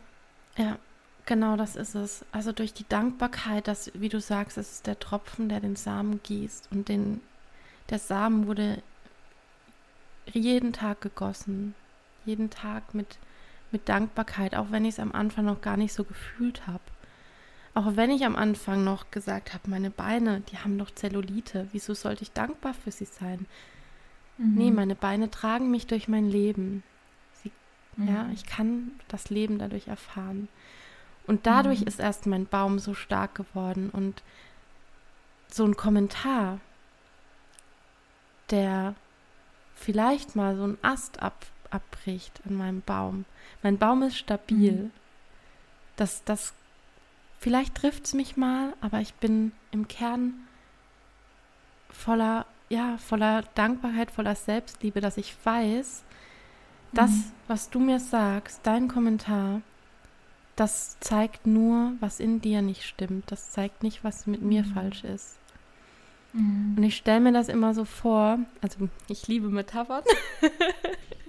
ja, 0.56 0.78
genau 1.26 1.56
das 1.56 1.76
ist 1.76 1.94
es. 1.94 2.24
Also 2.32 2.52
durch 2.52 2.72
die 2.72 2.88
Dankbarkeit, 2.88 3.68
dass, 3.68 3.90
wie 3.94 4.08
du 4.08 4.20
sagst, 4.20 4.56
es 4.56 4.72
ist 4.72 4.86
der 4.86 4.98
Tropfen, 4.98 5.50
der 5.50 5.60
den 5.60 5.76
Samen 5.76 6.20
gießt 6.22 6.68
und 6.72 6.88
den, 6.88 7.20
der 7.90 7.98
Samen 7.98 8.46
wurde 8.46 8.82
jeden 10.32 10.72
Tag 10.72 11.00
gegossen. 11.00 11.74
Jeden 12.24 12.50
Tag 12.50 12.94
mit, 12.94 13.18
mit 13.70 13.88
Dankbarkeit, 13.88 14.54
auch 14.54 14.70
wenn 14.70 14.84
ich 14.84 14.94
es 14.94 15.00
am 15.00 15.12
Anfang 15.12 15.44
noch 15.44 15.60
gar 15.60 15.76
nicht 15.76 15.92
so 15.92 16.04
gefühlt 16.04 16.66
habe. 16.66 16.82
Auch 17.74 17.94
wenn 17.94 18.10
ich 18.10 18.24
am 18.24 18.36
Anfang 18.36 18.84
noch 18.84 19.10
gesagt 19.10 19.52
habe, 19.52 19.68
meine 19.68 19.90
Beine, 19.90 20.40
die 20.50 20.58
haben 20.58 20.78
doch 20.78 20.90
Zellulite, 20.90 21.68
wieso 21.72 21.92
sollte 21.92 22.22
ich 22.22 22.32
dankbar 22.32 22.72
für 22.72 22.90
sie 22.90 23.04
sein? 23.04 23.46
Mhm. 24.38 24.54
Nee, 24.54 24.70
meine 24.70 24.94
Beine 24.94 25.30
tragen 25.30 25.70
mich 25.70 25.86
durch 25.86 26.08
mein 26.08 26.28
Leben. 26.28 26.82
Sie, 27.42 27.52
mhm. 27.96 28.08
Ja, 28.08 28.28
ich 28.32 28.46
kann 28.46 28.92
das 29.08 29.30
Leben 29.30 29.58
dadurch 29.58 29.88
erfahren. 29.88 30.48
Und 31.26 31.46
dadurch 31.46 31.82
mhm. 31.82 31.86
ist 31.88 32.00
erst 32.00 32.26
mein 32.26 32.46
Baum 32.46 32.78
so 32.78 32.94
stark 32.94 33.34
geworden. 33.34 33.90
Und 33.90 34.22
so 35.48 35.64
ein 35.64 35.76
Kommentar, 35.76 36.60
der 38.50 38.94
vielleicht 39.76 40.34
mal 40.34 40.56
so 40.56 40.64
einen 40.64 40.78
Ast 40.82 41.22
ab, 41.22 41.46
abbricht 41.70 42.40
an 42.48 42.56
meinem 42.56 42.80
Baum. 42.80 43.24
Mein 43.62 43.78
Baum 43.78 44.02
ist 44.02 44.18
stabil. 44.18 44.72
Mhm. 44.72 44.90
Das, 45.96 46.24
das 46.24 46.52
Vielleicht 47.38 47.76
trifft 47.76 48.06
es 48.06 48.14
mich 48.14 48.36
mal, 48.36 48.72
aber 48.80 49.00
ich 49.00 49.14
bin 49.14 49.52
im 49.70 49.88
Kern 49.88 50.34
voller, 51.90 52.46
ja, 52.68 52.96
voller 52.98 53.42
Dankbarkeit, 53.54 54.10
voller 54.10 54.34
Selbstliebe, 54.34 55.00
dass 55.00 55.16
ich 55.16 55.36
weiß, 55.44 56.02
das, 56.92 57.10
mhm. 57.10 57.32
was 57.46 57.70
du 57.70 57.78
mir 57.78 58.00
sagst, 58.00 58.60
dein 58.64 58.88
Kommentar, 58.88 59.60
das 60.56 60.98
zeigt 61.00 61.46
nur, 61.46 61.92
was 62.00 62.18
in 62.18 62.40
dir 62.40 62.62
nicht 62.62 62.84
stimmt. 62.84 63.30
Das 63.30 63.50
zeigt 63.50 63.82
nicht, 63.82 64.02
was 64.02 64.26
mit 64.26 64.40
mir 64.40 64.62
mhm. 64.62 64.72
falsch 64.72 65.04
ist. 65.04 65.36
Mhm. 66.36 66.74
Und 66.76 66.82
ich 66.82 66.96
stelle 66.96 67.20
mir 67.20 67.32
das 67.32 67.48
immer 67.48 67.74
so 67.74 67.84
vor, 67.84 68.38
also 68.60 68.88
ich 69.08 69.26
liebe 69.28 69.48
Metaphern. 69.48 70.02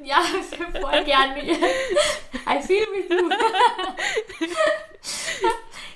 Ja, 0.03 0.19
voll 0.79 1.03
gerne. 1.03 1.41
I 1.41 2.61
feel 2.61 2.85
with 2.93 3.09
you. 3.09 3.29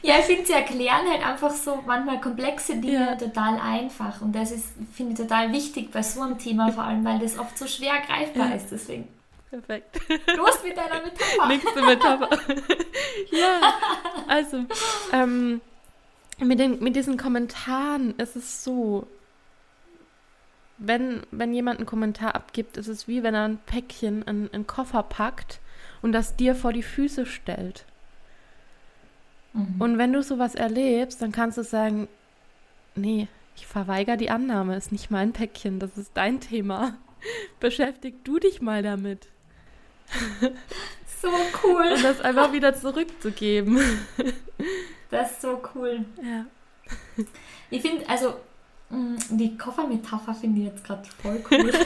Ja, 0.03 0.17
ich 0.17 0.25
finde, 0.25 0.45
sie 0.47 0.53
erklären 0.53 1.07
halt 1.07 1.23
einfach 1.23 1.51
so 1.51 1.83
manchmal 1.85 2.19
komplexe 2.19 2.75
Dinge 2.75 3.05
ja. 3.11 3.15
total 3.15 3.59
einfach. 3.59 4.19
Und 4.21 4.33
das 4.33 4.51
ist, 4.51 4.65
finde 4.93 5.11
ich, 5.13 5.17
total 5.19 5.53
wichtig 5.53 5.91
bei 5.91 6.01
so 6.01 6.21
einem 6.21 6.39
Thema, 6.39 6.71
vor 6.71 6.83
allem, 6.83 7.05
weil 7.05 7.19
das 7.19 7.37
oft 7.37 7.55
so 7.55 7.67
schwer 7.67 7.93
greifbar 8.07 8.49
ja. 8.49 8.55
ist. 8.55 8.71
Deswegen. 8.71 9.07
Perfekt. 9.51 9.99
Los 10.35 10.63
mit 10.63 10.75
deiner 10.75 11.01
Metapher. 11.05 11.47
Nächste 11.47 11.81
Metapher. 11.83 12.29
ja, 13.31 13.73
also, 14.27 14.65
ähm, 15.13 15.61
mit, 16.41 16.59
den, 16.59 16.83
mit 16.83 16.95
diesen 16.95 17.17
Kommentaren 17.17 18.15
ist 18.17 18.35
es 18.35 18.63
so, 18.63 19.07
wenn, 20.77 21.21
wenn 21.31 21.53
jemand 21.53 21.79
einen 21.79 21.85
Kommentar 21.85 22.35
abgibt, 22.35 22.77
ist 22.77 22.87
es 22.87 23.07
wie 23.07 23.23
wenn 23.23 23.35
er 23.35 23.45
ein 23.45 23.59
Päckchen, 23.65 24.27
einen, 24.27 24.51
einen 24.51 24.67
Koffer 24.67 25.03
packt 25.03 25.59
und 26.01 26.11
das 26.11 26.35
dir 26.35 26.55
vor 26.55 26.73
die 26.73 26.83
Füße 26.83 27.25
stellt. 27.25 27.85
Mhm. 29.53 29.75
Und 29.79 29.97
wenn 29.97 30.13
du 30.13 30.23
sowas 30.23 30.55
erlebst, 30.55 31.21
dann 31.21 31.31
kannst 31.31 31.57
du 31.57 31.63
sagen, 31.63 32.07
nee, 32.95 33.27
ich 33.55 33.67
verweigere 33.67 34.17
die 34.17 34.31
Annahme, 34.31 34.75
ist 34.75 34.91
nicht 34.91 35.11
mein 35.11 35.33
Päckchen, 35.33 35.79
das 35.79 35.97
ist 35.97 36.11
dein 36.15 36.39
Thema. 36.39 36.97
Beschäftig 37.59 38.23
du 38.23 38.39
dich 38.39 38.61
mal 38.61 38.81
damit. 38.81 39.27
So 41.21 41.29
cool. 41.63 41.91
Und 41.93 42.03
das 42.03 42.21
einfach 42.21 42.51
wieder 42.51 42.73
zurückzugeben. 42.73 43.79
Das 45.11 45.31
ist 45.31 45.41
so 45.41 45.61
cool. 45.75 46.05
Ja. 46.23 46.45
Ich 47.69 47.81
finde, 47.81 48.07
also 48.09 48.35
mm, 48.89 49.15
die 49.31 49.57
Koffermetapher 49.57 50.33
finde 50.33 50.61
ich 50.61 50.67
jetzt 50.67 50.83
gerade 50.83 51.03
voll 51.21 51.43
cool. 51.51 51.71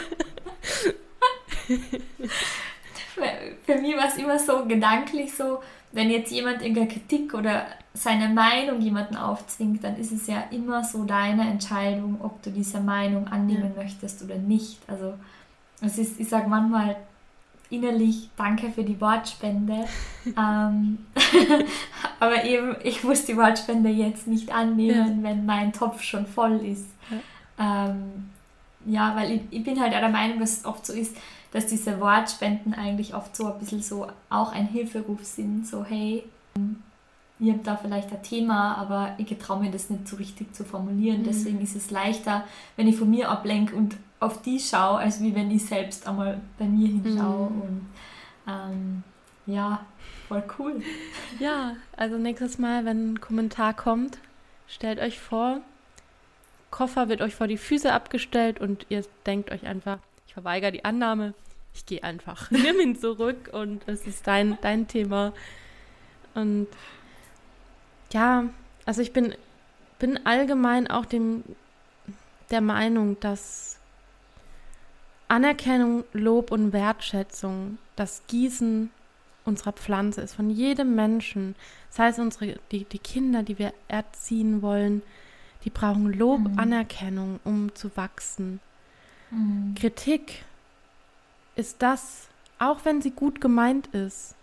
Für 3.65 3.75
mich 3.75 3.97
war 3.97 4.07
es 4.07 4.17
immer 4.17 4.38
so 4.38 4.65
gedanklich 4.65 5.33
so, 5.33 5.63
wenn 5.91 6.09
jetzt 6.09 6.31
jemand 6.31 6.61
irgendeine 6.61 6.89
Kritik 6.89 7.33
oder 7.33 7.65
seine 7.93 8.29
Meinung 8.29 8.81
jemanden 8.81 9.15
aufzwingt, 9.15 9.83
dann 9.83 9.97
ist 9.97 10.11
es 10.11 10.27
ja 10.27 10.43
immer 10.51 10.83
so 10.83 11.05
deine 11.05 11.49
Entscheidung, 11.49 12.19
ob 12.21 12.43
du 12.43 12.51
diese 12.51 12.81
Meinung 12.81 13.27
annehmen 13.29 13.71
ja. 13.75 13.83
möchtest 13.83 14.21
oder 14.21 14.36
nicht. 14.36 14.79
Also 14.88 15.13
es 15.81 15.97
ist, 15.97 16.19
ich 16.19 16.27
sage 16.27 16.49
manchmal 16.49 16.97
innerlich 17.76 18.30
Danke 18.36 18.71
für 18.71 18.84
die 18.84 18.99
Wortspende, 18.99 19.86
ähm, 20.26 20.99
aber 22.19 22.43
eben 22.43 22.76
ich 22.84 23.03
muss 23.03 23.26
die 23.26 23.38
Wortspende 23.38 23.89
jetzt 23.89 24.28
nicht 24.28 24.53
annehmen, 24.53 25.23
ja. 25.23 25.30
wenn 25.30 25.45
mein 25.45 25.73
Topf 25.73 26.01
schon 26.01 26.26
voll 26.26 26.57
ist. 26.65 26.88
Ja, 27.57 27.88
ähm, 27.88 28.30
ja 28.86 29.15
weil 29.15 29.32
ich, 29.32 29.41
ich 29.51 29.63
bin 29.63 29.80
halt 29.80 29.93
auch 29.93 29.99
der 29.99 30.09
Meinung, 30.09 30.39
dass 30.39 30.59
es 30.59 30.65
oft 30.65 30.86
so 30.86 30.93
ist, 30.93 31.15
dass 31.51 31.67
diese 31.67 31.99
Wortspenden 32.01 32.73
eigentlich 32.73 33.15
oft 33.15 33.36
so 33.36 33.51
ein 33.51 33.59
bisschen 33.59 33.82
so 33.82 34.07
auch 34.30 34.51
ein 34.51 34.67
Hilferuf 34.67 35.23
sind, 35.23 35.65
so 35.65 35.86
hey, 35.86 36.23
ihr 37.39 37.53
habt 37.53 37.67
da 37.67 37.76
vielleicht 37.76 38.11
ein 38.11 38.23
Thema, 38.23 38.76
aber 38.76 39.15
ich 39.17 39.28
traue 39.38 39.61
mir 39.61 39.71
das 39.71 39.89
nicht 39.89 40.07
so 40.07 40.15
richtig 40.15 40.53
zu 40.55 40.63
formulieren. 40.63 41.21
Mhm. 41.21 41.26
Deswegen 41.26 41.61
ist 41.61 41.76
es 41.76 41.91
leichter, 41.91 42.43
wenn 42.76 42.88
ich 42.88 42.97
von 42.97 43.09
mir 43.09 43.30
ablenke 43.30 43.76
und 43.76 43.97
auf 44.20 44.41
die 44.41 44.59
schaue, 44.59 44.99
als 44.99 45.22
wie 45.22 45.36
wenn 45.36 45.51
ich 45.51 45.66
selbst 45.66 46.07
einmal 46.07 46.39
bei 46.57 46.66
mir 46.66 46.88
hinschaue. 46.88 47.49
Mhm. 47.49 47.61
Und 47.61 47.88
ähm, 48.47 49.03
ja, 49.45 49.86
voll 50.28 50.43
cool. 50.57 50.82
Ja, 51.39 51.76
also 51.95 52.18
nächstes 52.18 52.57
Mal, 52.57 52.86
wenn 52.86 53.13
ein 53.13 53.22
Kommentar 53.22 53.74
kommt, 53.74 54.18
stellt 54.68 54.99
euch 54.99 55.20
vor, 55.20 55.61
Koffer 56.72 57.07
wird 57.07 57.22
euch 57.22 57.36
vor 57.36 57.47
die 57.47 57.57
Füße 57.57 57.91
abgestellt 57.93 58.59
und 58.59 58.86
ihr 58.89 59.05
denkt 59.26 59.51
euch 59.51 59.66
einfach, 59.66 59.99
ich 60.28 60.34
verweigere 60.34 60.72
die 60.72 60.84
Annahme, 60.84 61.34
ich 61.74 61.86
gehe 61.86 62.03
einfach. 62.03 62.51
Nimm 62.51 62.80
ihn 62.80 62.95
zurück 62.97 63.49
und 63.53 63.88
es 63.88 64.07
ist 64.07 64.28
dein, 64.28 64.57
dein 64.61 64.88
Thema. 64.88 65.34
Und 66.34 66.68
ja, 68.11 68.45
also 68.86 69.01
ich 69.01 69.13
bin, 69.13 69.36
bin 69.99 70.26
allgemein 70.26 70.89
auch 70.89 71.05
dem, 71.05 71.43
der 72.51 72.61
Meinung, 72.61 73.20
dass 73.20 73.74
Anerkennung, 75.36 76.05
Lob 76.13 76.49
und 76.49 76.71
Wertschätzung 76.71 77.77
das 77.97 78.23
Gießen 78.27 78.89
unserer 79.43 79.73
Pflanze 79.73 80.21
ist, 80.21 80.33
von 80.33 80.49
jedem 80.49 80.95
Menschen. 80.95 81.55
Das 81.89 81.99
heißt, 81.99 82.19
unsere, 82.19 82.57
die, 82.71 82.86
die 82.86 82.99
Kinder, 82.99 83.43
die 83.43 83.59
wir 83.59 83.73
erziehen 83.89 84.61
wollen, 84.61 85.01
die 85.65 85.69
brauchen 85.71 86.13
Lob, 86.13 86.39
mhm. 86.39 86.57
Anerkennung, 86.57 87.41
um 87.43 87.75
zu 87.75 87.91
wachsen. 87.97 88.61
Mhm. 89.29 89.75
Kritik 89.77 90.45
ist 91.57 91.81
das, 91.81 92.29
auch 92.57 92.86
wenn 92.86 93.01
sie 93.01 93.11
gut 93.11 93.41
gemeint 93.41 93.88
ist, 93.88 94.36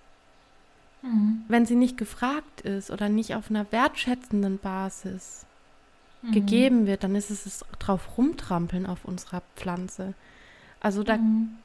mhm. 1.00 1.42
wenn 1.48 1.64
sie 1.64 1.76
nicht 1.76 1.96
gefragt 1.96 2.60
ist 2.60 2.90
oder 2.90 3.08
nicht 3.08 3.34
auf 3.34 3.48
einer 3.48 3.72
wertschätzenden 3.72 4.58
Basis 4.58 5.46
mhm. 6.20 6.32
gegeben 6.32 6.86
wird, 6.86 7.02
dann 7.02 7.14
ist 7.14 7.30
es 7.30 7.44
das 7.44 7.64
drauf 7.78 8.18
rumtrampeln 8.18 8.84
auf 8.84 9.06
unserer 9.06 9.42
Pflanze. 9.56 10.12
Also 10.82 11.02
da 11.02 11.16
mhm. 11.16 11.56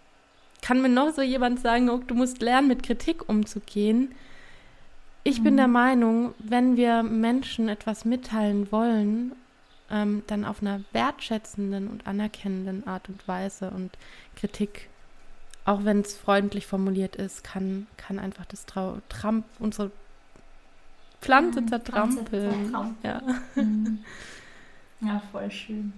kann 0.62 0.82
mir 0.82 0.90
noch 0.90 1.14
so 1.14 1.22
jemand 1.22 1.60
sagen, 1.60 1.90
oh, 1.90 1.98
du 1.98 2.16
musst 2.16 2.42
lernen, 2.42 2.68
mit 2.68 2.84
Kritik 2.84 3.28
umzugehen. 3.28 4.14
Ich 5.24 5.44
bin 5.44 5.58
der 5.58 5.68
mhm. 5.68 5.74
Meinung, 5.74 6.34
wenn 6.40 6.78
wir 6.78 7.04
Menschen 7.04 7.68
etwas 7.68 8.06
mitteilen 8.06 8.72
wollen, 8.72 9.34
ähm, 9.90 10.24
dann 10.28 10.46
auf 10.46 10.62
einer 10.62 10.82
wertschätzenden 10.94 11.90
und 11.90 12.08
anerkennenden 12.08 12.88
Art 12.88 13.10
und 13.10 13.28
Weise 13.28 13.72
und 13.72 13.92
Kritik 14.36 14.90
auch 15.68 15.84
wenn 15.84 16.00
es 16.00 16.16
freundlich 16.16 16.66
formuliert 16.66 17.18
ist, 17.18 17.44
kann, 17.44 17.88
kann 17.98 18.20
einfach 18.20 18.46
das 18.46 18.66
Trau 18.66 19.00
Tramp, 19.10 19.46
unsere 19.60 19.92
Pflanze 21.20 21.60
mhm, 21.60 21.68
zertrampeln. 21.68 22.96
Ja. 23.04 23.22
Mhm. 23.56 24.00
ja, 25.02 25.22
voll 25.30 25.52
schön. 25.52 25.92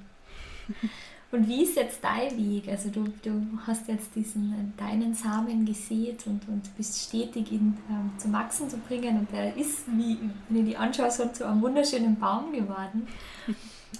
Und 1.31 1.47
wie 1.47 1.63
ist 1.63 1.75
jetzt 1.75 2.03
dein 2.03 2.35
Weg? 2.37 2.67
Also 2.67 2.89
du, 2.89 3.03
du 3.21 3.47
hast 3.67 3.87
jetzt 3.87 4.15
diesen 4.15 4.73
deinen 4.77 5.13
Samen 5.13 5.63
gesät 5.63 6.25
und, 6.25 6.47
und 6.47 6.75
bist 6.75 7.07
stetig 7.07 7.51
ihn 7.51 7.77
ähm, 7.89 8.11
zum 8.17 8.33
Wachsen 8.33 8.67
zu 8.67 8.77
bringen 8.77 9.19
und 9.19 9.31
der 9.31 9.55
ist, 9.55 9.83
wie, 9.95 10.17
wenn 10.49 10.61
ich 10.61 10.71
die 10.71 10.77
anschaue, 10.77 11.11
so 11.11 11.27
zu 11.27 11.47
einem 11.47 11.61
wunderschönen 11.61 12.19
Baum 12.19 12.51
geworden. 12.51 13.07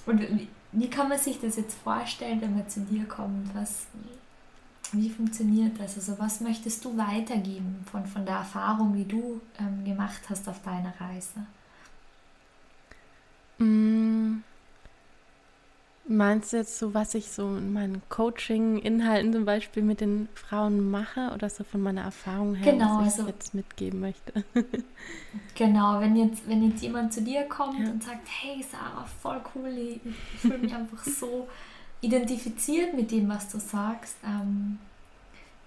Und 0.07 0.21
wie, 0.21 0.47
wie 0.71 0.89
kann 0.89 1.09
man 1.09 1.19
sich 1.19 1.39
das 1.39 1.57
jetzt 1.57 1.77
vorstellen, 1.77 2.41
wenn 2.41 2.55
man 2.55 2.67
zu 2.67 2.81
dir 2.81 3.05
kommt? 3.05 3.53
Was, 3.53 3.85
wie 4.91 5.09
funktioniert 5.09 5.79
das? 5.79 5.97
Also 5.97 6.17
was 6.17 6.41
möchtest 6.41 6.83
du 6.83 6.97
weitergeben 6.97 7.85
von, 7.91 8.07
von 8.07 8.25
der 8.25 8.37
Erfahrung, 8.37 8.93
die 8.95 9.07
du 9.07 9.39
ähm, 9.59 9.85
gemacht 9.85 10.21
hast 10.29 10.49
auf 10.49 10.63
deiner 10.63 10.93
Reise? 10.99 11.45
Meinst 16.11 16.53
du 16.53 16.57
jetzt 16.57 16.79
so, 16.79 16.95
was 16.95 17.13
ich 17.13 17.29
so 17.29 17.43
in 17.55 17.71
meinen 17.71 18.01
Coaching-Inhalten 18.09 19.31
zum 19.31 19.45
Beispiel 19.45 19.83
mit 19.83 20.01
den 20.01 20.27
Frauen 20.33 20.89
mache 20.89 21.29
oder 21.35 21.51
so 21.51 21.63
von 21.63 21.81
meiner 21.81 22.01
Erfahrung 22.01 22.55
her, 22.55 22.73
genau, 22.73 23.01
was 23.01 23.13
ich 23.13 23.19
also, 23.19 23.27
jetzt 23.27 23.53
mitgeben 23.53 23.99
möchte? 23.99 24.43
genau, 25.53 25.99
wenn 25.99 26.15
jetzt, 26.15 26.49
wenn 26.49 26.67
jetzt 26.67 26.81
jemand 26.81 27.13
zu 27.13 27.21
dir 27.21 27.43
kommt 27.43 27.79
ja. 27.79 27.91
und 27.91 28.01
sagt, 28.01 28.27
hey 28.27 28.65
Sarah, 28.67 29.05
voll 29.21 29.39
cool, 29.53 29.67
ich, 29.67 29.99
ich 30.03 30.39
fühle 30.41 30.57
mich 30.57 30.73
einfach 30.73 31.03
so 31.03 31.47
identifiziert 32.01 32.95
mit 32.95 33.11
dem, 33.11 33.29
was 33.29 33.47
du 33.49 33.59
sagst. 33.59 34.17
Ähm, 34.25 34.79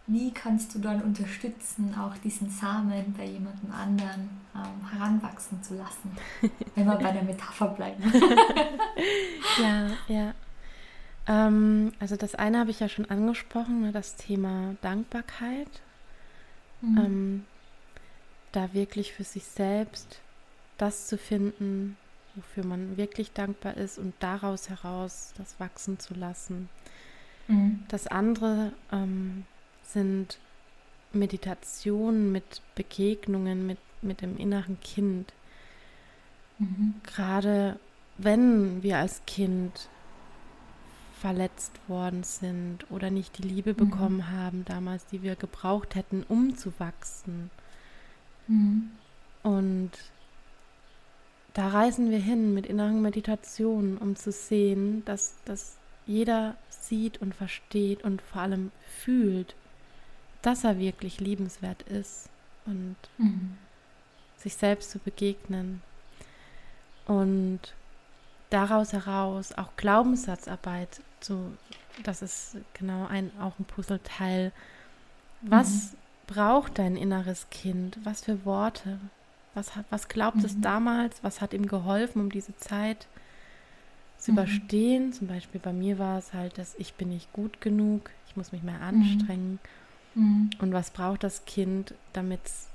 wie 0.06 0.32
kannst 0.32 0.74
du 0.74 0.78
dann 0.78 1.00
unterstützen, 1.02 1.94
auch 1.98 2.16
diesen 2.18 2.50
Samen 2.50 3.14
bei 3.16 3.24
jemandem 3.24 3.70
anderen 3.70 4.30
ähm, 4.54 4.90
heranwachsen 4.90 5.62
zu 5.62 5.76
lassen, 5.76 6.16
wenn 6.74 6.86
wir 6.86 6.96
bei 6.96 7.12
der 7.12 7.22
Metapher 7.22 7.68
bleiben? 7.68 8.02
ja, 9.62 9.90
ja. 10.08 10.34
Ähm, 11.26 11.92
also 12.00 12.16
das 12.16 12.34
eine 12.34 12.58
habe 12.58 12.70
ich 12.70 12.80
ja 12.80 12.88
schon 12.88 13.08
angesprochen, 13.10 13.82
ne, 13.82 13.92
das 13.92 14.16
Thema 14.16 14.74
Dankbarkeit. 14.82 15.68
Mhm. 16.80 16.98
Ähm, 16.98 17.44
da 18.50 18.74
wirklich 18.74 19.12
für 19.12 19.24
sich 19.24 19.44
selbst 19.44 20.20
das 20.78 21.06
zu 21.06 21.16
finden, 21.16 21.96
wofür 22.34 22.64
man 22.64 22.96
wirklich 22.96 23.32
dankbar 23.32 23.76
ist 23.76 23.98
und 23.98 24.14
daraus 24.20 24.68
heraus 24.68 25.32
das 25.36 25.58
wachsen 25.58 25.98
zu 25.98 26.14
lassen. 26.14 26.68
Mhm. 27.48 27.84
Das 27.88 28.06
andere 28.06 28.72
ähm, 28.90 29.44
sind 29.92 30.38
Meditationen 31.12 32.32
mit 32.32 32.62
Begegnungen 32.74 33.66
mit, 33.66 33.78
mit 34.00 34.22
dem 34.22 34.36
inneren 34.38 34.80
Kind. 34.80 35.32
Mhm. 36.58 36.94
Gerade 37.04 37.78
wenn 38.18 38.82
wir 38.82 38.98
als 38.98 39.22
Kind 39.26 39.88
verletzt 41.20 41.72
worden 41.88 42.24
sind 42.24 42.90
oder 42.90 43.10
nicht 43.10 43.38
die 43.38 43.46
Liebe 43.46 43.72
mhm. 43.72 43.76
bekommen 43.76 44.30
haben 44.30 44.64
damals, 44.64 45.06
die 45.06 45.22
wir 45.22 45.36
gebraucht 45.36 45.94
hätten, 45.94 46.24
um 46.28 46.56
zu 46.56 46.72
wachsen. 46.78 47.50
Mhm. 48.48 48.90
Und 49.42 49.90
da 51.54 51.68
reisen 51.68 52.10
wir 52.10 52.18
hin 52.18 52.54
mit 52.54 52.66
inneren 52.66 53.02
Meditationen, 53.02 53.98
um 53.98 54.16
zu 54.16 54.32
sehen, 54.32 55.04
dass, 55.04 55.36
dass 55.44 55.76
jeder 56.06 56.56
sieht 56.70 57.20
und 57.20 57.34
versteht 57.34 58.02
und 58.02 58.22
vor 58.22 58.42
allem 58.42 58.72
fühlt, 59.04 59.54
dass 60.42 60.64
er 60.64 60.78
wirklich 60.78 61.20
liebenswert 61.20 61.82
ist 61.82 62.28
und 62.66 62.96
mhm. 63.18 63.56
sich 64.36 64.54
selbst 64.54 64.90
zu 64.90 64.98
begegnen. 64.98 65.82
Und 67.06 67.60
daraus 68.50 68.92
heraus 68.92 69.52
auch 69.52 69.70
Glaubenssatzarbeit 69.76 71.00
zu, 71.20 71.56
das 72.02 72.22
ist 72.22 72.56
genau 72.74 73.06
ein, 73.06 73.30
auch 73.40 73.58
ein 73.58 73.64
Puzzleteil. 73.64 74.52
Was 75.40 75.92
mhm. 75.92 75.96
braucht 76.26 76.78
dein 76.78 76.96
inneres 76.96 77.48
Kind? 77.50 77.98
Was 78.04 78.24
für 78.24 78.44
Worte? 78.44 78.98
Was, 79.54 79.76
hat, 79.76 79.86
was 79.90 80.08
glaubt 80.08 80.38
mhm. 80.38 80.44
es 80.44 80.60
damals? 80.60 81.22
Was 81.22 81.40
hat 81.40 81.54
ihm 81.54 81.66
geholfen, 81.66 82.20
um 82.20 82.30
diese 82.30 82.56
Zeit 82.56 83.06
zu 84.18 84.32
mhm. 84.32 84.38
überstehen? 84.38 85.12
Zum 85.12 85.26
Beispiel 85.28 85.60
bei 85.60 85.72
mir 85.72 85.98
war 85.98 86.18
es 86.18 86.32
halt, 86.32 86.58
dass 86.58 86.74
ich 86.76 86.94
bin 86.94 87.08
nicht 87.08 87.32
gut 87.32 87.60
genug, 87.60 88.10
ich 88.28 88.36
muss 88.36 88.52
mich 88.52 88.62
mehr 88.62 88.78
mhm. 88.78 88.82
anstrengen. 88.82 89.52
Mhm. 89.52 89.81
Und 90.14 90.72
was 90.72 90.90
braucht 90.90 91.24
das 91.24 91.44
Kind, 91.44 91.94
damit 92.12 92.40
es 92.44 92.68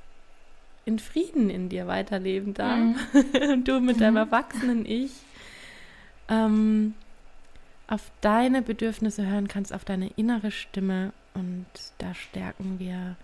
in 0.86 1.00
Frieden 1.00 1.50
in 1.50 1.70
dir 1.70 1.88
weiterleben 1.88 2.54
darf? 2.54 2.80
Mhm. 2.80 2.98
Und 3.52 3.68
du 3.68 3.80
mit 3.80 4.02
deinem 4.02 4.14
mhm. 4.14 4.18
erwachsenen 4.18 4.86
Ich 4.86 5.12
ähm, 6.30 6.94
auf 7.88 8.12
deine 8.22 8.62
Bedürfnisse 8.62 9.26
hören 9.26 9.48
kannst, 9.48 9.74
auf 9.74 9.86
deine 9.86 10.10
innere 10.16 10.52
Stimme. 10.52 11.14
Und 11.34 11.66
da 12.00 12.14
stärken 12.14 12.80
wir 12.80 13.16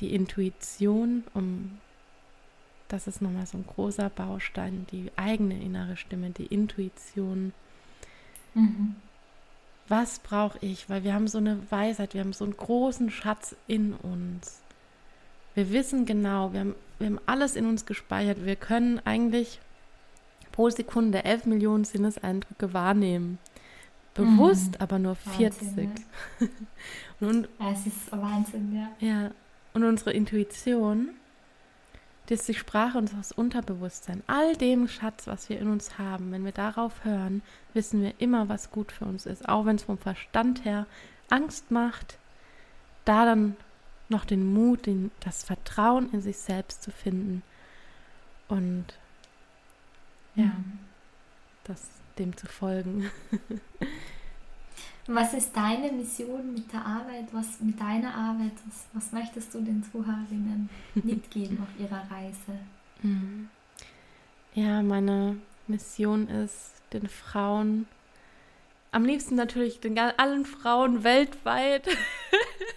die 0.00 0.14
Intuition, 0.14 1.24
um 1.34 1.78
das 2.88 3.06
ist 3.06 3.22
nochmal 3.22 3.46
so 3.46 3.56
ein 3.56 3.66
großer 3.66 4.10
Baustein, 4.10 4.86
die 4.90 5.12
eigene 5.14 5.62
innere 5.62 5.96
Stimme, 5.96 6.30
die 6.30 6.46
Intuition. 6.46 7.52
Mhm 8.54 8.96
was 9.90 10.20
brauche 10.20 10.58
ich? 10.60 10.88
Weil 10.88 11.04
wir 11.04 11.12
haben 11.12 11.28
so 11.28 11.38
eine 11.38 11.58
Weisheit, 11.70 12.14
wir 12.14 12.20
haben 12.20 12.32
so 12.32 12.44
einen 12.44 12.56
großen 12.56 13.10
Schatz 13.10 13.56
in 13.66 13.92
uns. 13.94 14.62
Wir 15.54 15.72
wissen 15.72 16.06
genau, 16.06 16.52
wir 16.52 16.60
haben, 16.60 16.74
wir 16.98 17.08
haben 17.08 17.20
alles 17.26 17.56
in 17.56 17.66
uns 17.66 17.84
gespeichert. 17.84 18.44
Wir 18.44 18.56
können 18.56 19.00
eigentlich 19.04 19.60
pro 20.52 20.70
Sekunde 20.70 21.24
11 21.24 21.46
Millionen 21.46 21.84
Sinneseindrücke 21.84 22.72
wahrnehmen. 22.72 23.38
Bewusst 24.14 24.72
mhm. 24.72 24.80
aber 24.80 24.98
nur 24.98 25.16
40. 25.16 25.68
Wahnsinn, 25.68 25.92
ja. 26.40 26.46
und, 27.28 27.48
es 27.72 27.86
ist 27.86 28.12
Wahnsinn, 28.12 28.74
ja. 28.74 29.06
Ja, 29.06 29.30
und 29.72 29.84
unsere 29.84 30.12
Intuition 30.12 31.10
das 32.30 32.40
ist 32.40 32.48
die 32.48 32.54
Sprache 32.54 32.96
unseres 32.96 33.32
Unterbewusstseins. 33.32 34.22
All 34.28 34.54
dem 34.54 34.86
Schatz, 34.86 35.26
was 35.26 35.48
wir 35.48 35.58
in 35.58 35.68
uns 35.68 35.98
haben, 35.98 36.30
wenn 36.30 36.44
wir 36.44 36.52
darauf 36.52 37.04
hören, 37.04 37.42
wissen 37.74 38.02
wir 38.02 38.14
immer, 38.18 38.48
was 38.48 38.70
gut 38.70 38.92
für 38.92 39.04
uns 39.04 39.26
ist. 39.26 39.48
Auch 39.48 39.66
wenn 39.66 39.74
es 39.74 39.82
vom 39.82 39.98
Verstand 39.98 40.64
her 40.64 40.86
Angst 41.28 41.72
macht, 41.72 42.18
da 43.04 43.24
dann 43.24 43.56
noch 44.08 44.24
den 44.24 44.52
Mut, 44.52 44.86
den, 44.86 45.10
das 45.18 45.42
Vertrauen 45.42 46.12
in 46.12 46.22
sich 46.22 46.38
selbst 46.38 46.84
zu 46.84 46.92
finden 46.92 47.42
und 48.46 48.84
ja, 50.36 50.44
mhm. 50.44 50.78
das 51.64 51.88
dem 52.16 52.36
zu 52.36 52.46
folgen. 52.46 53.10
Was 55.12 55.34
ist 55.34 55.56
deine 55.56 55.90
Mission 55.90 56.54
mit 56.54 56.72
der 56.72 56.86
Arbeit, 56.86 57.26
was 57.32 57.60
mit 57.60 57.80
deiner 57.80 58.14
Arbeit? 58.14 58.52
Was, 58.66 58.86
was 58.92 59.12
möchtest 59.12 59.52
du 59.52 59.60
den 59.60 59.82
Zuhörerinnen 59.82 60.70
mitgeben 60.94 61.58
auf 61.60 61.80
ihrer 61.80 62.08
Reise? 62.10 62.60
Mhm. 63.02 63.48
Ja, 64.54 64.82
meine 64.82 65.36
Mission 65.66 66.28
ist, 66.28 66.74
den 66.92 67.08
Frauen, 67.08 67.86
am 68.92 69.04
liebsten 69.04 69.34
natürlich 69.34 69.80
den 69.80 69.98
allen 69.98 70.44
Frauen 70.44 71.02
weltweit. 71.02 71.86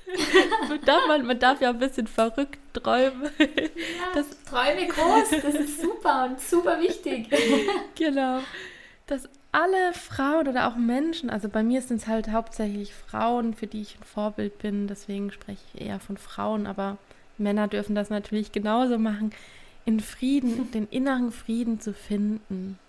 man, 1.07 1.25
man 1.25 1.39
darf 1.39 1.61
ja 1.61 1.69
ein 1.69 1.79
bisschen 1.79 2.07
verrückt 2.07 2.59
träumen. 2.73 3.29
Ja, 3.39 4.13
das, 4.13 4.25
träume 4.43 4.87
groß, 4.87 5.41
das 5.41 5.55
ist 5.55 5.81
super 5.81 6.25
und 6.25 6.39
super 6.39 6.79
wichtig. 6.79 7.29
genau. 7.95 8.39
Dass 9.07 9.27
alle 9.53 9.93
Frauen 9.93 10.47
oder 10.47 10.67
auch 10.67 10.75
Menschen, 10.75 11.29
also 11.29 11.47
bei 11.47 11.63
mir 11.63 11.81
sind 11.81 11.97
es 11.97 12.07
halt 12.07 12.31
hauptsächlich 12.31 12.93
Frauen, 12.93 13.53
für 13.53 13.67
die 13.67 13.83
ich 13.83 13.97
ein 13.99 14.03
Vorbild 14.03 14.57
bin, 14.57 14.87
deswegen 14.87 15.31
spreche 15.31 15.61
ich 15.73 15.81
eher 15.81 15.99
von 15.99 16.17
Frauen, 16.17 16.65
aber 16.65 16.97
Männer 17.37 17.67
dürfen 17.67 17.95
das 17.95 18.09
natürlich 18.09 18.51
genauso 18.51 18.97
machen, 18.97 19.31
in 19.85 19.99
Frieden, 19.99 20.71
den 20.73 20.87
inneren 20.89 21.31
Frieden 21.31 21.79
zu 21.79 21.93
finden 21.93 22.79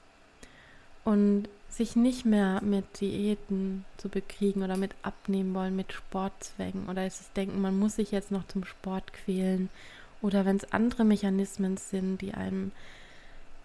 und 1.04 1.48
sich 1.68 1.96
nicht 1.96 2.24
mehr 2.24 2.62
mit 2.62 3.00
Diäten 3.00 3.84
zu 3.98 4.08
bekriegen 4.08 4.62
oder 4.62 4.78
mit 4.78 4.94
abnehmen 5.02 5.54
wollen, 5.54 5.76
mit 5.76 5.92
Sportzwängen 5.92 6.88
oder 6.88 7.02
es 7.02 7.20
ist 7.20 7.36
denken, 7.36 7.60
man 7.60 7.78
muss 7.78 7.96
sich 7.96 8.10
jetzt 8.10 8.30
noch 8.30 8.46
zum 8.46 8.64
Sport 8.64 9.12
quälen 9.12 9.68
oder 10.22 10.46
wenn 10.46 10.56
es 10.56 10.72
andere 10.72 11.04
Mechanismen 11.04 11.76
sind, 11.76 12.22
die 12.22 12.32
einem 12.32 12.72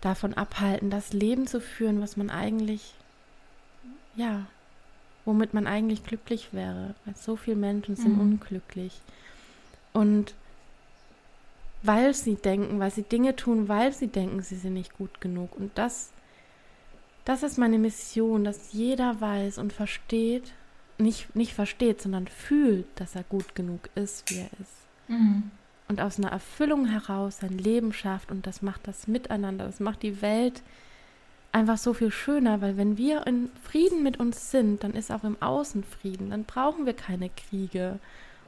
davon 0.01 0.33
abhalten, 0.33 0.89
das 0.89 1.13
Leben 1.13 1.47
zu 1.47 1.59
führen, 1.59 2.01
was 2.01 2.17
man 2.17 2.29
eigentlich, 2.29 2.93
ja, 4.15 4.45
womit 5.25 5.53
man 5.53 5.67
eigentlich 5.67 6.03
glücklich 6.03 6.49
wäre. 6.53 6.95
Weil 7.05 7.15
so 7.15 7.35
viele 7.35 7.57
Menschen 7.57 7.95
sind 7.95 8.15
mhm. 8.15 8.21
unglücklich. 8.21 9.01
Und 9.93 10.33
weil 11.81 12.13
sie 12.13 12.35
denken, 12.35 12.79
weil 12.79 12.91
sie 12.91 13.03
Dinge 13.03 13.35
tun, 13.35 13.67
weil 13.67 13.93
sie 13.93 14.07
denken, 14.07 14.41
sie 14.41 14.55
sind 14.55 14.73
nicht 14.73 14.97
gut 14.97 15.21
genug. 15.21 15.55
Und 15.55 15.71
das, 15.77 16.09
das 17.25 17.43
ist 17.43 17.57
meine 17.57 17.77
Mission, 17.77 18.43
dass 18.43 18.73
jeder 18.73 19.19
weiß 19.21 19.57
und 19.57 19.73
versteht, 19.73 20.51
nicht, 20.97 21.33
nicht 21.35 21.53
versteht, 21.53 22.01
sondern 22.01 22.27
fühlt, 22.27 22.85
dass 22.95 23.15
er 23.15 23.23
gut 23.23 23.55
genug 23.55 23.89
ist, 23.95 24.29
wie 24.29 24.39
er 24.39 24.49
ist. 24.59 25.07
Mhm 25.07 25.51
und 25.89 25.99
aus 25.99 26.17
einer 26.19 26.31
Erfüllung 26.31 26.85
heraus 26.85 27.39
sein 27.39 27.57
Leben 27.57 27.91
schafft 27.91 28.31
und 28.31 28.47
das 28.47 28.61
macht 28.61 28.87
das 28.87 29.07
Miteinander, 29.07 29.65
das 29.65 29.79
macht 29.79 30.03
die 30.03 30.21
Welt 30.21 30.61
einfach 31.51 31.77
so 31.77 31.93
viel 31.93 32.11
schöner, 32.11 32.61
weil 32.61 32.77
wenn 32.77 32.95
wir 32.95 33.25
in 33.25 33.49
Frieden 33.63 34.03
mit 34.03 34.19
uns 34.19 34.51
sind, 34.51 34.83
dann 34.83 34.93
ist 34.93 35.11
auch 35.11 35.23
im 35.23 35.41
Außen 35.41 35.83
Frieden, 35.83 36.29
dann 36.29 36.45
brauchen 36.45 36.85
wir 36.85 36.93
keine 36.93 37.29
Kriege 37.29 37.99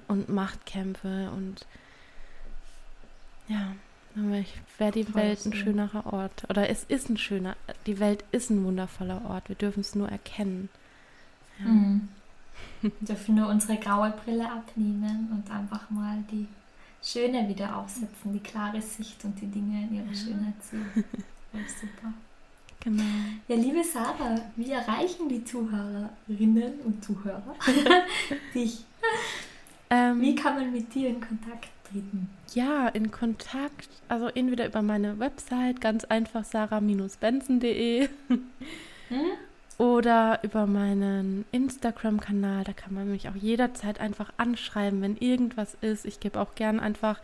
und 0.07 0.29
Machtkämpfe 0.29 1.31
und 1.35 1.65
ja, 3.47 3.73
dann 4.13 4.45
wäre 4.77 4.91
die 4.91 5.15
Welt 5.15 5.43
ein 5.45 5.53
schönerer 5.53 6.13
Ort 6.13 6.47
oder 6.47 6.69
es 6.69 6.83
ist 6.83 7.09
ein 7.09 7.17
schöner, 7.17 7.55
die 7.87 7.99
Welt 7.99 8.23
ist 8.31 8.51
ein 8.51 8.63
wundervoller 8.63 9.23
Ort, 9.27 9.49
wir 9.49 9.55
dürfen 9.55 9.81
es 9.81 9.95
nur 9.95 10.09
erkennen. 10.09 10.69
Ja. 11.59 11.65
Mhm. 11.65 12.09
Wir 12.81 12.91
dürfen 13.01 13.35
nur 13.35 13.47
unsere 13.47 13.77
graue 13.77 14.13
Brille 14.23 14.51
abnehmen 14.51 15.29
und 15.31 15.49
einfach 15.51 15.89
mal 15.89 16.23
die 16.31 16.47
Schöne 17.03 17.47
wieder 17.49 17.77
aufsetzen, 17.77 18.33
die 18.33 18.39
klare 18.39 18.81
Sicht 18.81 19.23
und 19.25 19.39
die 19.41 19.47
Dinge 19.47 19.87
in 19.89 19.95
ihrer 19.95 20.15
Schönheit 20.15 20.53
sehen. 20.63 20.85
super. 21.53 22.13
Genau. 22.83 23.03
Ja, 23.47 23.55
liebe 23.55 23.83
Sarah, 23.83 24.41
wie 24.55 24.71
erreichen 24.71 25.29
die 25.29 25.43
Zuhörerinnen 25.43 26.79
und 26.83 27.03
Zuhörer 27.03 27.55
dich? 28.55 28.83
Ähm, 29.89 30.21
wie 30.21 30.35
kann 30.35 30.55
man 30.55 30.71
mit 30.71 30.93
dir 30.93 31.09
in 31.09 31.21
Kontakt 31.21 31.69
treten? 31.91 32.29
Ja, 32.53 32.87
in 32.87 33.11
Kontakt, 33.11 33.89
also 34.07 34.27
entweder 34.27 34.65
über 34.65 34.81
meine 34.81 35.19
Website, 35.19 35.79
ganz 35.79 36.05
einfach 36.05 36.43
sarah-benson.de 36.43 38.09
hm? 39.09 39.21
Oder 39.78 40.39
über 40.43 40.67
meinen 40.67 41.45
Instagram-Kanal, 41.51 42.63
da 42.63 42.74
kann 42.74 42.93
man 42.93 43.09
mich 43.11 43.30
auch 43.30 43.36
jederzeit 43.36 43.99
einfach 43.99 44.32
anschreiben, 44.38 45.01
wenn 45.01 45.17
irgendwas 45.17 45.76
ist. 45.82 46.05
Ich 46.05 46.19
gebe 46.19 46.39
auch 46.39 46.55
gern 46.55 46.80
einfach 46.80 47.19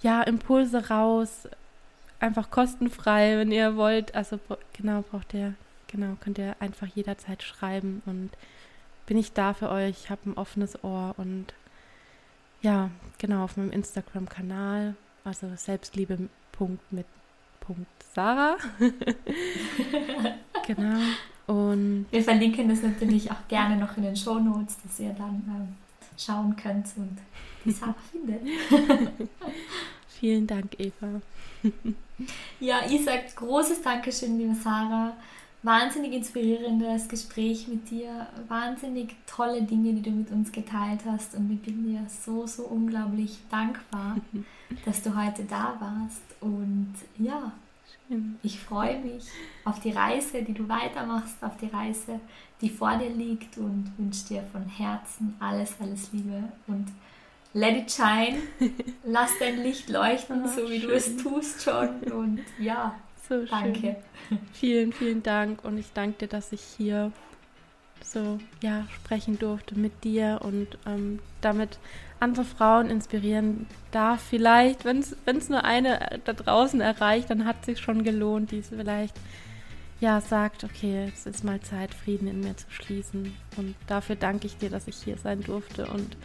ja, 0.00 0.22
Impulse 0.22 0.88
raus, 0.88 1.48
einfach 2.20 2.50
kostenfrei, 2.50 3.38
wenn 3.38 3.52
ihr 3.52 3.76
wollt. 3.76 4.14
Also 4.14 4.38
genau, 4.72 5.02
braucht 5.02 5.34
ihr, 5.34 5.54
genau, 5.86 6.16
könnt 6.20 6.38
ihr 6.38 6.56
einfach 6.60 6.86
jederzeit 6.86 7.42
schreiben 7.42 8.02
und 8.06 8.30
bin 9.06 9.16
ich 9.16 9.32
da 9.32 9.54
für 9.54 9.70
euch, 9.70 10.10
habe 10.10 10.30
ein 10.30 10.36
offenes 10.36 10.84
Ohr 10.84 11.14
und 11.16 11.46
ja, 12.60 12.90
genau, 13.18 13.44
auf 13.44 13.56
meinem 13.56 13.70
Instagram-Kanal, 13.70 14.94
also 15.24 15.48
Selbstliebe. 15.56 16.28
mit 16.90 17.06
Punkt 17.60 18.02
Sarah. 18.14 18.56
genau. 20.66 20.98
Und 21.48 22.04
wir 22.10 22.22
verlinken 22.22 22.68
das 22.68 22.82
natürlich 22.82 23.30
auch 23.30 23.48
gerne 23.48 23.76
noch 23.76 23.96
in 23.96 24.02
den 24.02 24.16
Show 24.16 24.38
Notes, 24.38 24.76
dass 24.82 25.00
ihr 25.00 25.14
dann 25.14 25.42
ähm, 25.48 25.68
schauen 26.18 26.54
könnt 26.54 26.86
und 26.96 27.16
die 27.64 27.70
Sarah 27.70 27.94
findet. 28.12 28.42
Vielen 30.20 30.46
Dank, 30.46 30.78
Eva. 30.78 31.22
ja, 32.60 32.80
ich 32.86 33.02
sage 33.02 33.22
großes 33.34 33.80
Dankeschön, 33.80 34.38
liebe 34.38 34.54
Sarah. 34.54 35.16
Wahnsinnig 35.62 36.12
inspirierendes 36.12 37.08
Gespräch 37.08 37.66
mit 37.66 37.90
dir, 37.90 38.28
wahnsinnig 38.46 39.16
tolle 39.26 39.62
Dinge, 39.62 39.94
die 39.94 40.02
du 40.02 40.10
mit 40.10 40.30
uns 40.30 40.52
geteilt 40.52 41.00
hast 41.06 41.34
und 41.34 41.50
ich 41.50 41.60
bin 41.62 41.82
dir 41.82 42.06
so, 42.08 42.46
so 42.46 42.64
unglaublich 42.64 43.38
dankbar, 43.50 44.18
dass 44.84 45.02
du 45.02 45.16
heute 45.16 45.44
da 45.44 45.76
warst 45.80 46.22
und 46.40 46.94
ja, 47.18 47.52
ich 48.42 48.58
freue 48.60 48.98
mich 49.00 49.24
auf 49.64 49.80
die 49.80 49.90
Reise, 49.90 50.42
die 50.42 50.54
du 50.54 50.68
weitermachst, 50.68 51.42
auf 51.42 51.56
die 51.58 51.66
Reise, 51.66 52.20
die 52.60 52.70
vor 52.70 52.96
dir 52.96 53.10
liegt 53.10 53.58
und 53.58 53.92
wünsche 53.98 54.28
dir 54.28 54.42
von 54.50 54.64
Herzen 54.66 55.36
alles, 55.40 55.76
alles 55.80 56.12
Liebe 56.12 56.44
und 56.66 56.86
let 57.52 57.76
it 57.76 57.90
shine. 57.90 58.38
Lass 59.04 59.30
dein 59.38 59.62
Licht 59.62 59.88
leuchten, 59.88 60.48
so 60.48 60.68
wie 60.70 60.80
schön. 60.80 60.88
du 60.88 60.94
es 60.94 61.16
tust 61.16 61.62
schon. 61.62 62.00
Und 62.12 62.40
ja, 62.58 62.94
so 63.28 63.44
danke. 63.44 63.96
Schön. 64.28 64.38
Vielen, 64.52 64.92
vielen 64.92 65.22
Dank. 65.22 65.64
Und 65.64 65.78
ich 65.78 65.92
danke 65.92 66.18
dir, 66.18 66.28
dass 66.28 66.52
ich 66.52 66.62
hier 66.62 67.12
so 68.12 68.38
ja 68.62 68.86
sprechen 68.94 69.38
durfte 69.38 69.78
mit 69.78 70.04
dir 70.04 70.40
und 70.42 70.78
ähm, 70.86 71.18
damit 71.40 71.78
andere 72.20 72.44
Frauen 72.44 72.90
inspirieren 72.90 73.66
darf. 73.90 74.20
Vielleicht, 74.22 74.84
wenn 74.84 74.98
es 75.00 75.48
nur 75.48 75.64
eine 75.64 76.20
da 76.24 76.32
draußen 76.32 76.80
erreicht, 76.80 77.30
dann 77.30 77.44
hat 77.44 77.56
es 77.60 77.66
sich 77.66 77.78
schon 77.78 78.02
gelohnt, 78.02 78.50
die 78.50 78.62
vielleicht 78.62 79.14
ja 80.00 80.20
sagt, 80.20 80.64
okay, 80.64 81.10
es 81.12 81.26
ist 81.26 81.44
mal 81.44 81.60
Zeit, 81.60 81.92
Frieden 81.94 82.28
in 82.28 82.40
mir 82.40 82.56
zu 82.56 82.66
schließen. 82.70 83.34
Und 83.56 83.74
dafür 83.86 84.16
danke 84.16 84.46
ich 84.46 84.56
dir, 84.56 84.70
dass 84.70 84.88
ich 84.88 84.96
hier 84.96 85.18
sein 85.18 85.42
durfte. 85.42 85.86
Und 85.86 86.16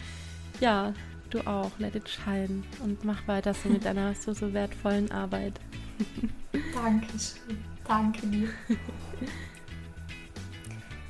ja, 0.59 0.93
du 1.29 1.39
auch. 1.47 1.71
Let 1.79 1.95
it 1.95 2.09
shine 2.09 2.63
und 2.84 3.03
mach 3.03 3.27
weiter 3.27 3.53
so 3.53 3.69
mit 3.69 3.86
deiner 3.86 4.13
so, 4.15 4.34
so 4.34 4.53
wertvollen 4.53 5.11
Arbeit. 5.11 5.59
Dankeschön. 6.73 7.63
Danke 7.86 8.27
dir. 8.27 8.49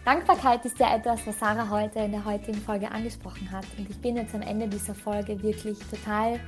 Dankbarkeit 0.05 0.65
ist 0.65 0.79
ja 0.79 0.95
etwas, 0.95 1.25
was 1.25 1.39
Sarah 1.39 1.69
heute 1.69 1.99
in 1.99 2.11
der 2.11 2.25
heutigen 2.25 2.59
Folge 2.59 2.91
angesprochen 2.91 3.49
hat. 3.51 3.65
Und 3.77 3.89
ich 3.89 3.99
bin 3.99 4.17
jetzt 4.17 4.35
am 4.35 4.41
Ende 4.41 4.67
dieser 4.67 4.93
Folge 4.93 5.41
wirklich 5.41 5.79
total 5.89 6.39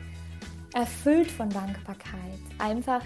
erfüllt 0.74 1.32
von 1.32 1.49
Dankbarkeit. 1.49 2.39
Einfach, 2.60 3.01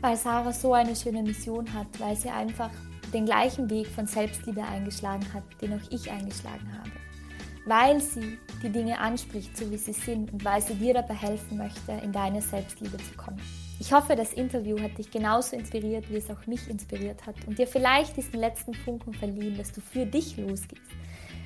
weil 0.00 0.16
Sarah 0.16 0.52
so 0.52 0.74
eine 0.74 0.96
schöne 0.96 1.22
Mission 1.22 1.72
hat, 1.72 1.86
weil 1.98 2.16
sie 2.16 2.30
einfach 2.30 2.70
den 3.14 3.24
gleichen 3.24 3.70
Weg 3.70 3.86
von 3.86 4.06
Selbstliebe 4.06 4.62
eingeschlagen 4.62 5.26
hat, 5.32 5.44
den 5.60 5.74
auch 5.74 5.90
ich 5.90 6.10
eingeschlagen 6.10 6.72
habe 6.78 6.90
weil 7.64 8.00
sie 8.00 8.38
die 8.62 8.70
Dinge 8.70 8.98
anspricht, 8.98 9.56
so 9.56 9.70
wie 9.70 9.76
sie 9.76 9.92
sind 9.92 10.32
und 10.32 10.44
weil 10.44 10.60
sie 10.60 10.74
dir 10.74 10.94
dabei 10.94 11.14
helfen 11.14 11.58
möchte, 11.58 11.92
in 12.02 12.12
deine 12.12 12.42
Selbstliebe 12.42 12.96
zu 12.96 13.14
kommen. 13.16 13.40
Ich 13.80 13.92
hoffe, 13.92 14.14
das 14.14 14.32
Interview 14.32 14.80
hat 14.80 14.96
dich 14.98 15.10
genauso 15.10 15.56
inspiriert, 15.56 16.08
wie 16.10 16.16
es 16.16 16.30
auch 16.30 16.46
mich 16.46 16.68
inspiriert 16.68 17.26
hat 17.26 17.34
und 17.46 17.58
dir 17.58 17.66
vielleicht 17.66 18.16
diesen 18.16 18.38
letzten 18.38 18.74
Funken 18.74 19.12
verliehen, 19.12 19.56
dass 19.56 19.72
du 19.72 19.80
für 19.80 20.06
dich 20.06 20.36
losgehst, 20.36 20.82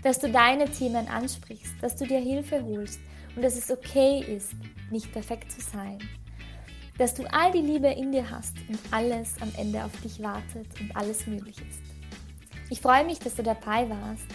dass 0.03 0.19
du 0.19 0.31
deine 0.31 0.67
Themen 0.67 1.09
ansprichst, 1.09 1.75
dass 1.81 1.97
du 1.97 2.07
dir 2.07 2.21
Hilfe 2.21 2.63
holst 2.63 3.01
und 3.35 3.43
dass 3.43 3.57
es 3.57 3.71
okay 3.71 4.21
ist, 4.21 4.53
nicht 4.91 5.11
perfekt 5.13 5.51
zu 5.51 5.61
sein. 5.61 5.99
Dass 6.99 7.15
du 7.15 7.25
all 7.33 7.53
die 7.53 7.61
Liebe 7.61 7.89
in 7.89 8.13
dir 8.13 8.31
hast 8.31 8.57
und 8.69 8.79
alles 8.91 9.35
am 9.41 9.53
Ende 9.57 9.85
auf 9.85 9.93
dich 10.03 10.23
wartet 10.23 10.67
und 10.81 10.95
alles 10.97 11.27
möglich 11.27 11.57
ist. 11.59 11.81
Ich 12.71 12.81
freue 12.81 13.05
mich, 13.05 13.19
dass 13.19 13.35
du 13.35 13.43
dabei 13.43 13.89
warst 13.89 14.27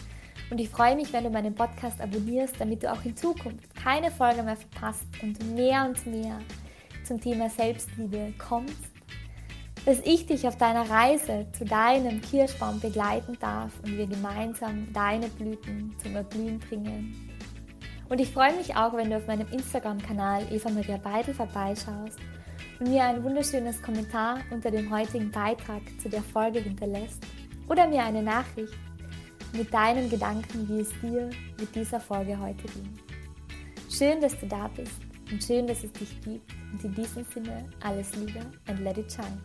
und 0.49 0.59
ich 0.59 0.69
freue 0.69 0.95
mich, 0.95 1.11
wenn 1.13 1.23
du 1.23 1.29
meinen 1.29 1.55
Podcast 1.55 1.99
abonnierst, 2.01 2.55
damit 2.59 2.83
du 2.83 2.91
auch 2.91 3.03
in 3.03 3.15
Zukunft 3.15 3.73
keine 3.75 4.11
Folge 4.11 4.43
mehr 4.43 4.57
verpasst 4.57 5.05
und 5.21 5.55
mehr 5.55 5.85
und 5.85 6.05
mehr 6.05 6.39
zum 7.12 7.20
Thema 7.20 7.49
Selbstliebe 7.49 8.34
kommst. 8.38 8.89
Dass 9.86 9.99
ich 10.05 10.28
dich 10.28 10.47
auf 10.47 10.57
deiner 10.57 10.89
Reise 10.89 11.45
zu 11.51 11.66
deinem 11.66 12.22
Kirschbaum 12.22 12.80
begleiten 12.80 13.38
darf 13.41 13.74
und 13.84 13.97
wir 13.97 14.07
gemeinsam 14.07 14.88
deine 14.93 15.28
Blüten 15.28 15.93
zum 16.01 16.16
Erblühen 16.16 16.59
bringen. 16.59 17.30
Und 18.07 18.22
ich 18.22 18.32
freue 18.32 18.55
mich 18.55 18.76
auch, 18.78 18.93
wenn 18.93 19.09
du 19.09 19.18
auf 19.18 19.28
meinem 19.28 19.47
Instagram-Kanal 19.51 20.43
Eva 20.51 20.70
Maria 20.70 20.97
Beidel 20.97 21.34
vorbeischaust 21.34 22.20
und 22.80 22.89
mir 22.89 23.03
ein 23.03 23.24
wunderschönes 23.24 23.82
Kommentar 23.82 24.39
unter 24.51 24.72
dem 24.72 24.89
heutigen 24.89 25.32
Beitrag 25.32 25.82
zu 26.01 26.07
der 26.07 26.22
Folge 26.22 26.59
hinterlässt 26.59 27.26
oder 27.68 27.88
mir 27.88 28.03
eine 28.03 28.24
Nachricht 28.24 28.74
mit 29.51 29.74
deinen 29.74 30.09
Gedanken, 30.09 30.70
wie 30.70 30.82
es 30.82 30.89
dir 31.01 31.30
mit 31.59 31.76
dieser 31.76 31.99
Folge 31.99 32.39
heute 32.39 32.64
ging. 32.70 32.97
Schön, 33.89 34.22
dass 34.22 34.39
du 34.39 34.45
da 34.45 34.70
bist 34.70 35.11
und 35.32 35.43
schön, 35.43 35.67
dass 35.67 35.84
es 35.84 35.91
dich 35.93 36.21
gibt. 36.21 36.51
Und 36.73 36.84
in 36.84 36.93
diesem 36.93 37.25
Sinne 37.34 37.65
alles 37.82 38.15
Liebe 38.15 38.41
and 38.67 38.79
let 38.82 38.97
it 38.97 39.11
shine. 39.11 39.41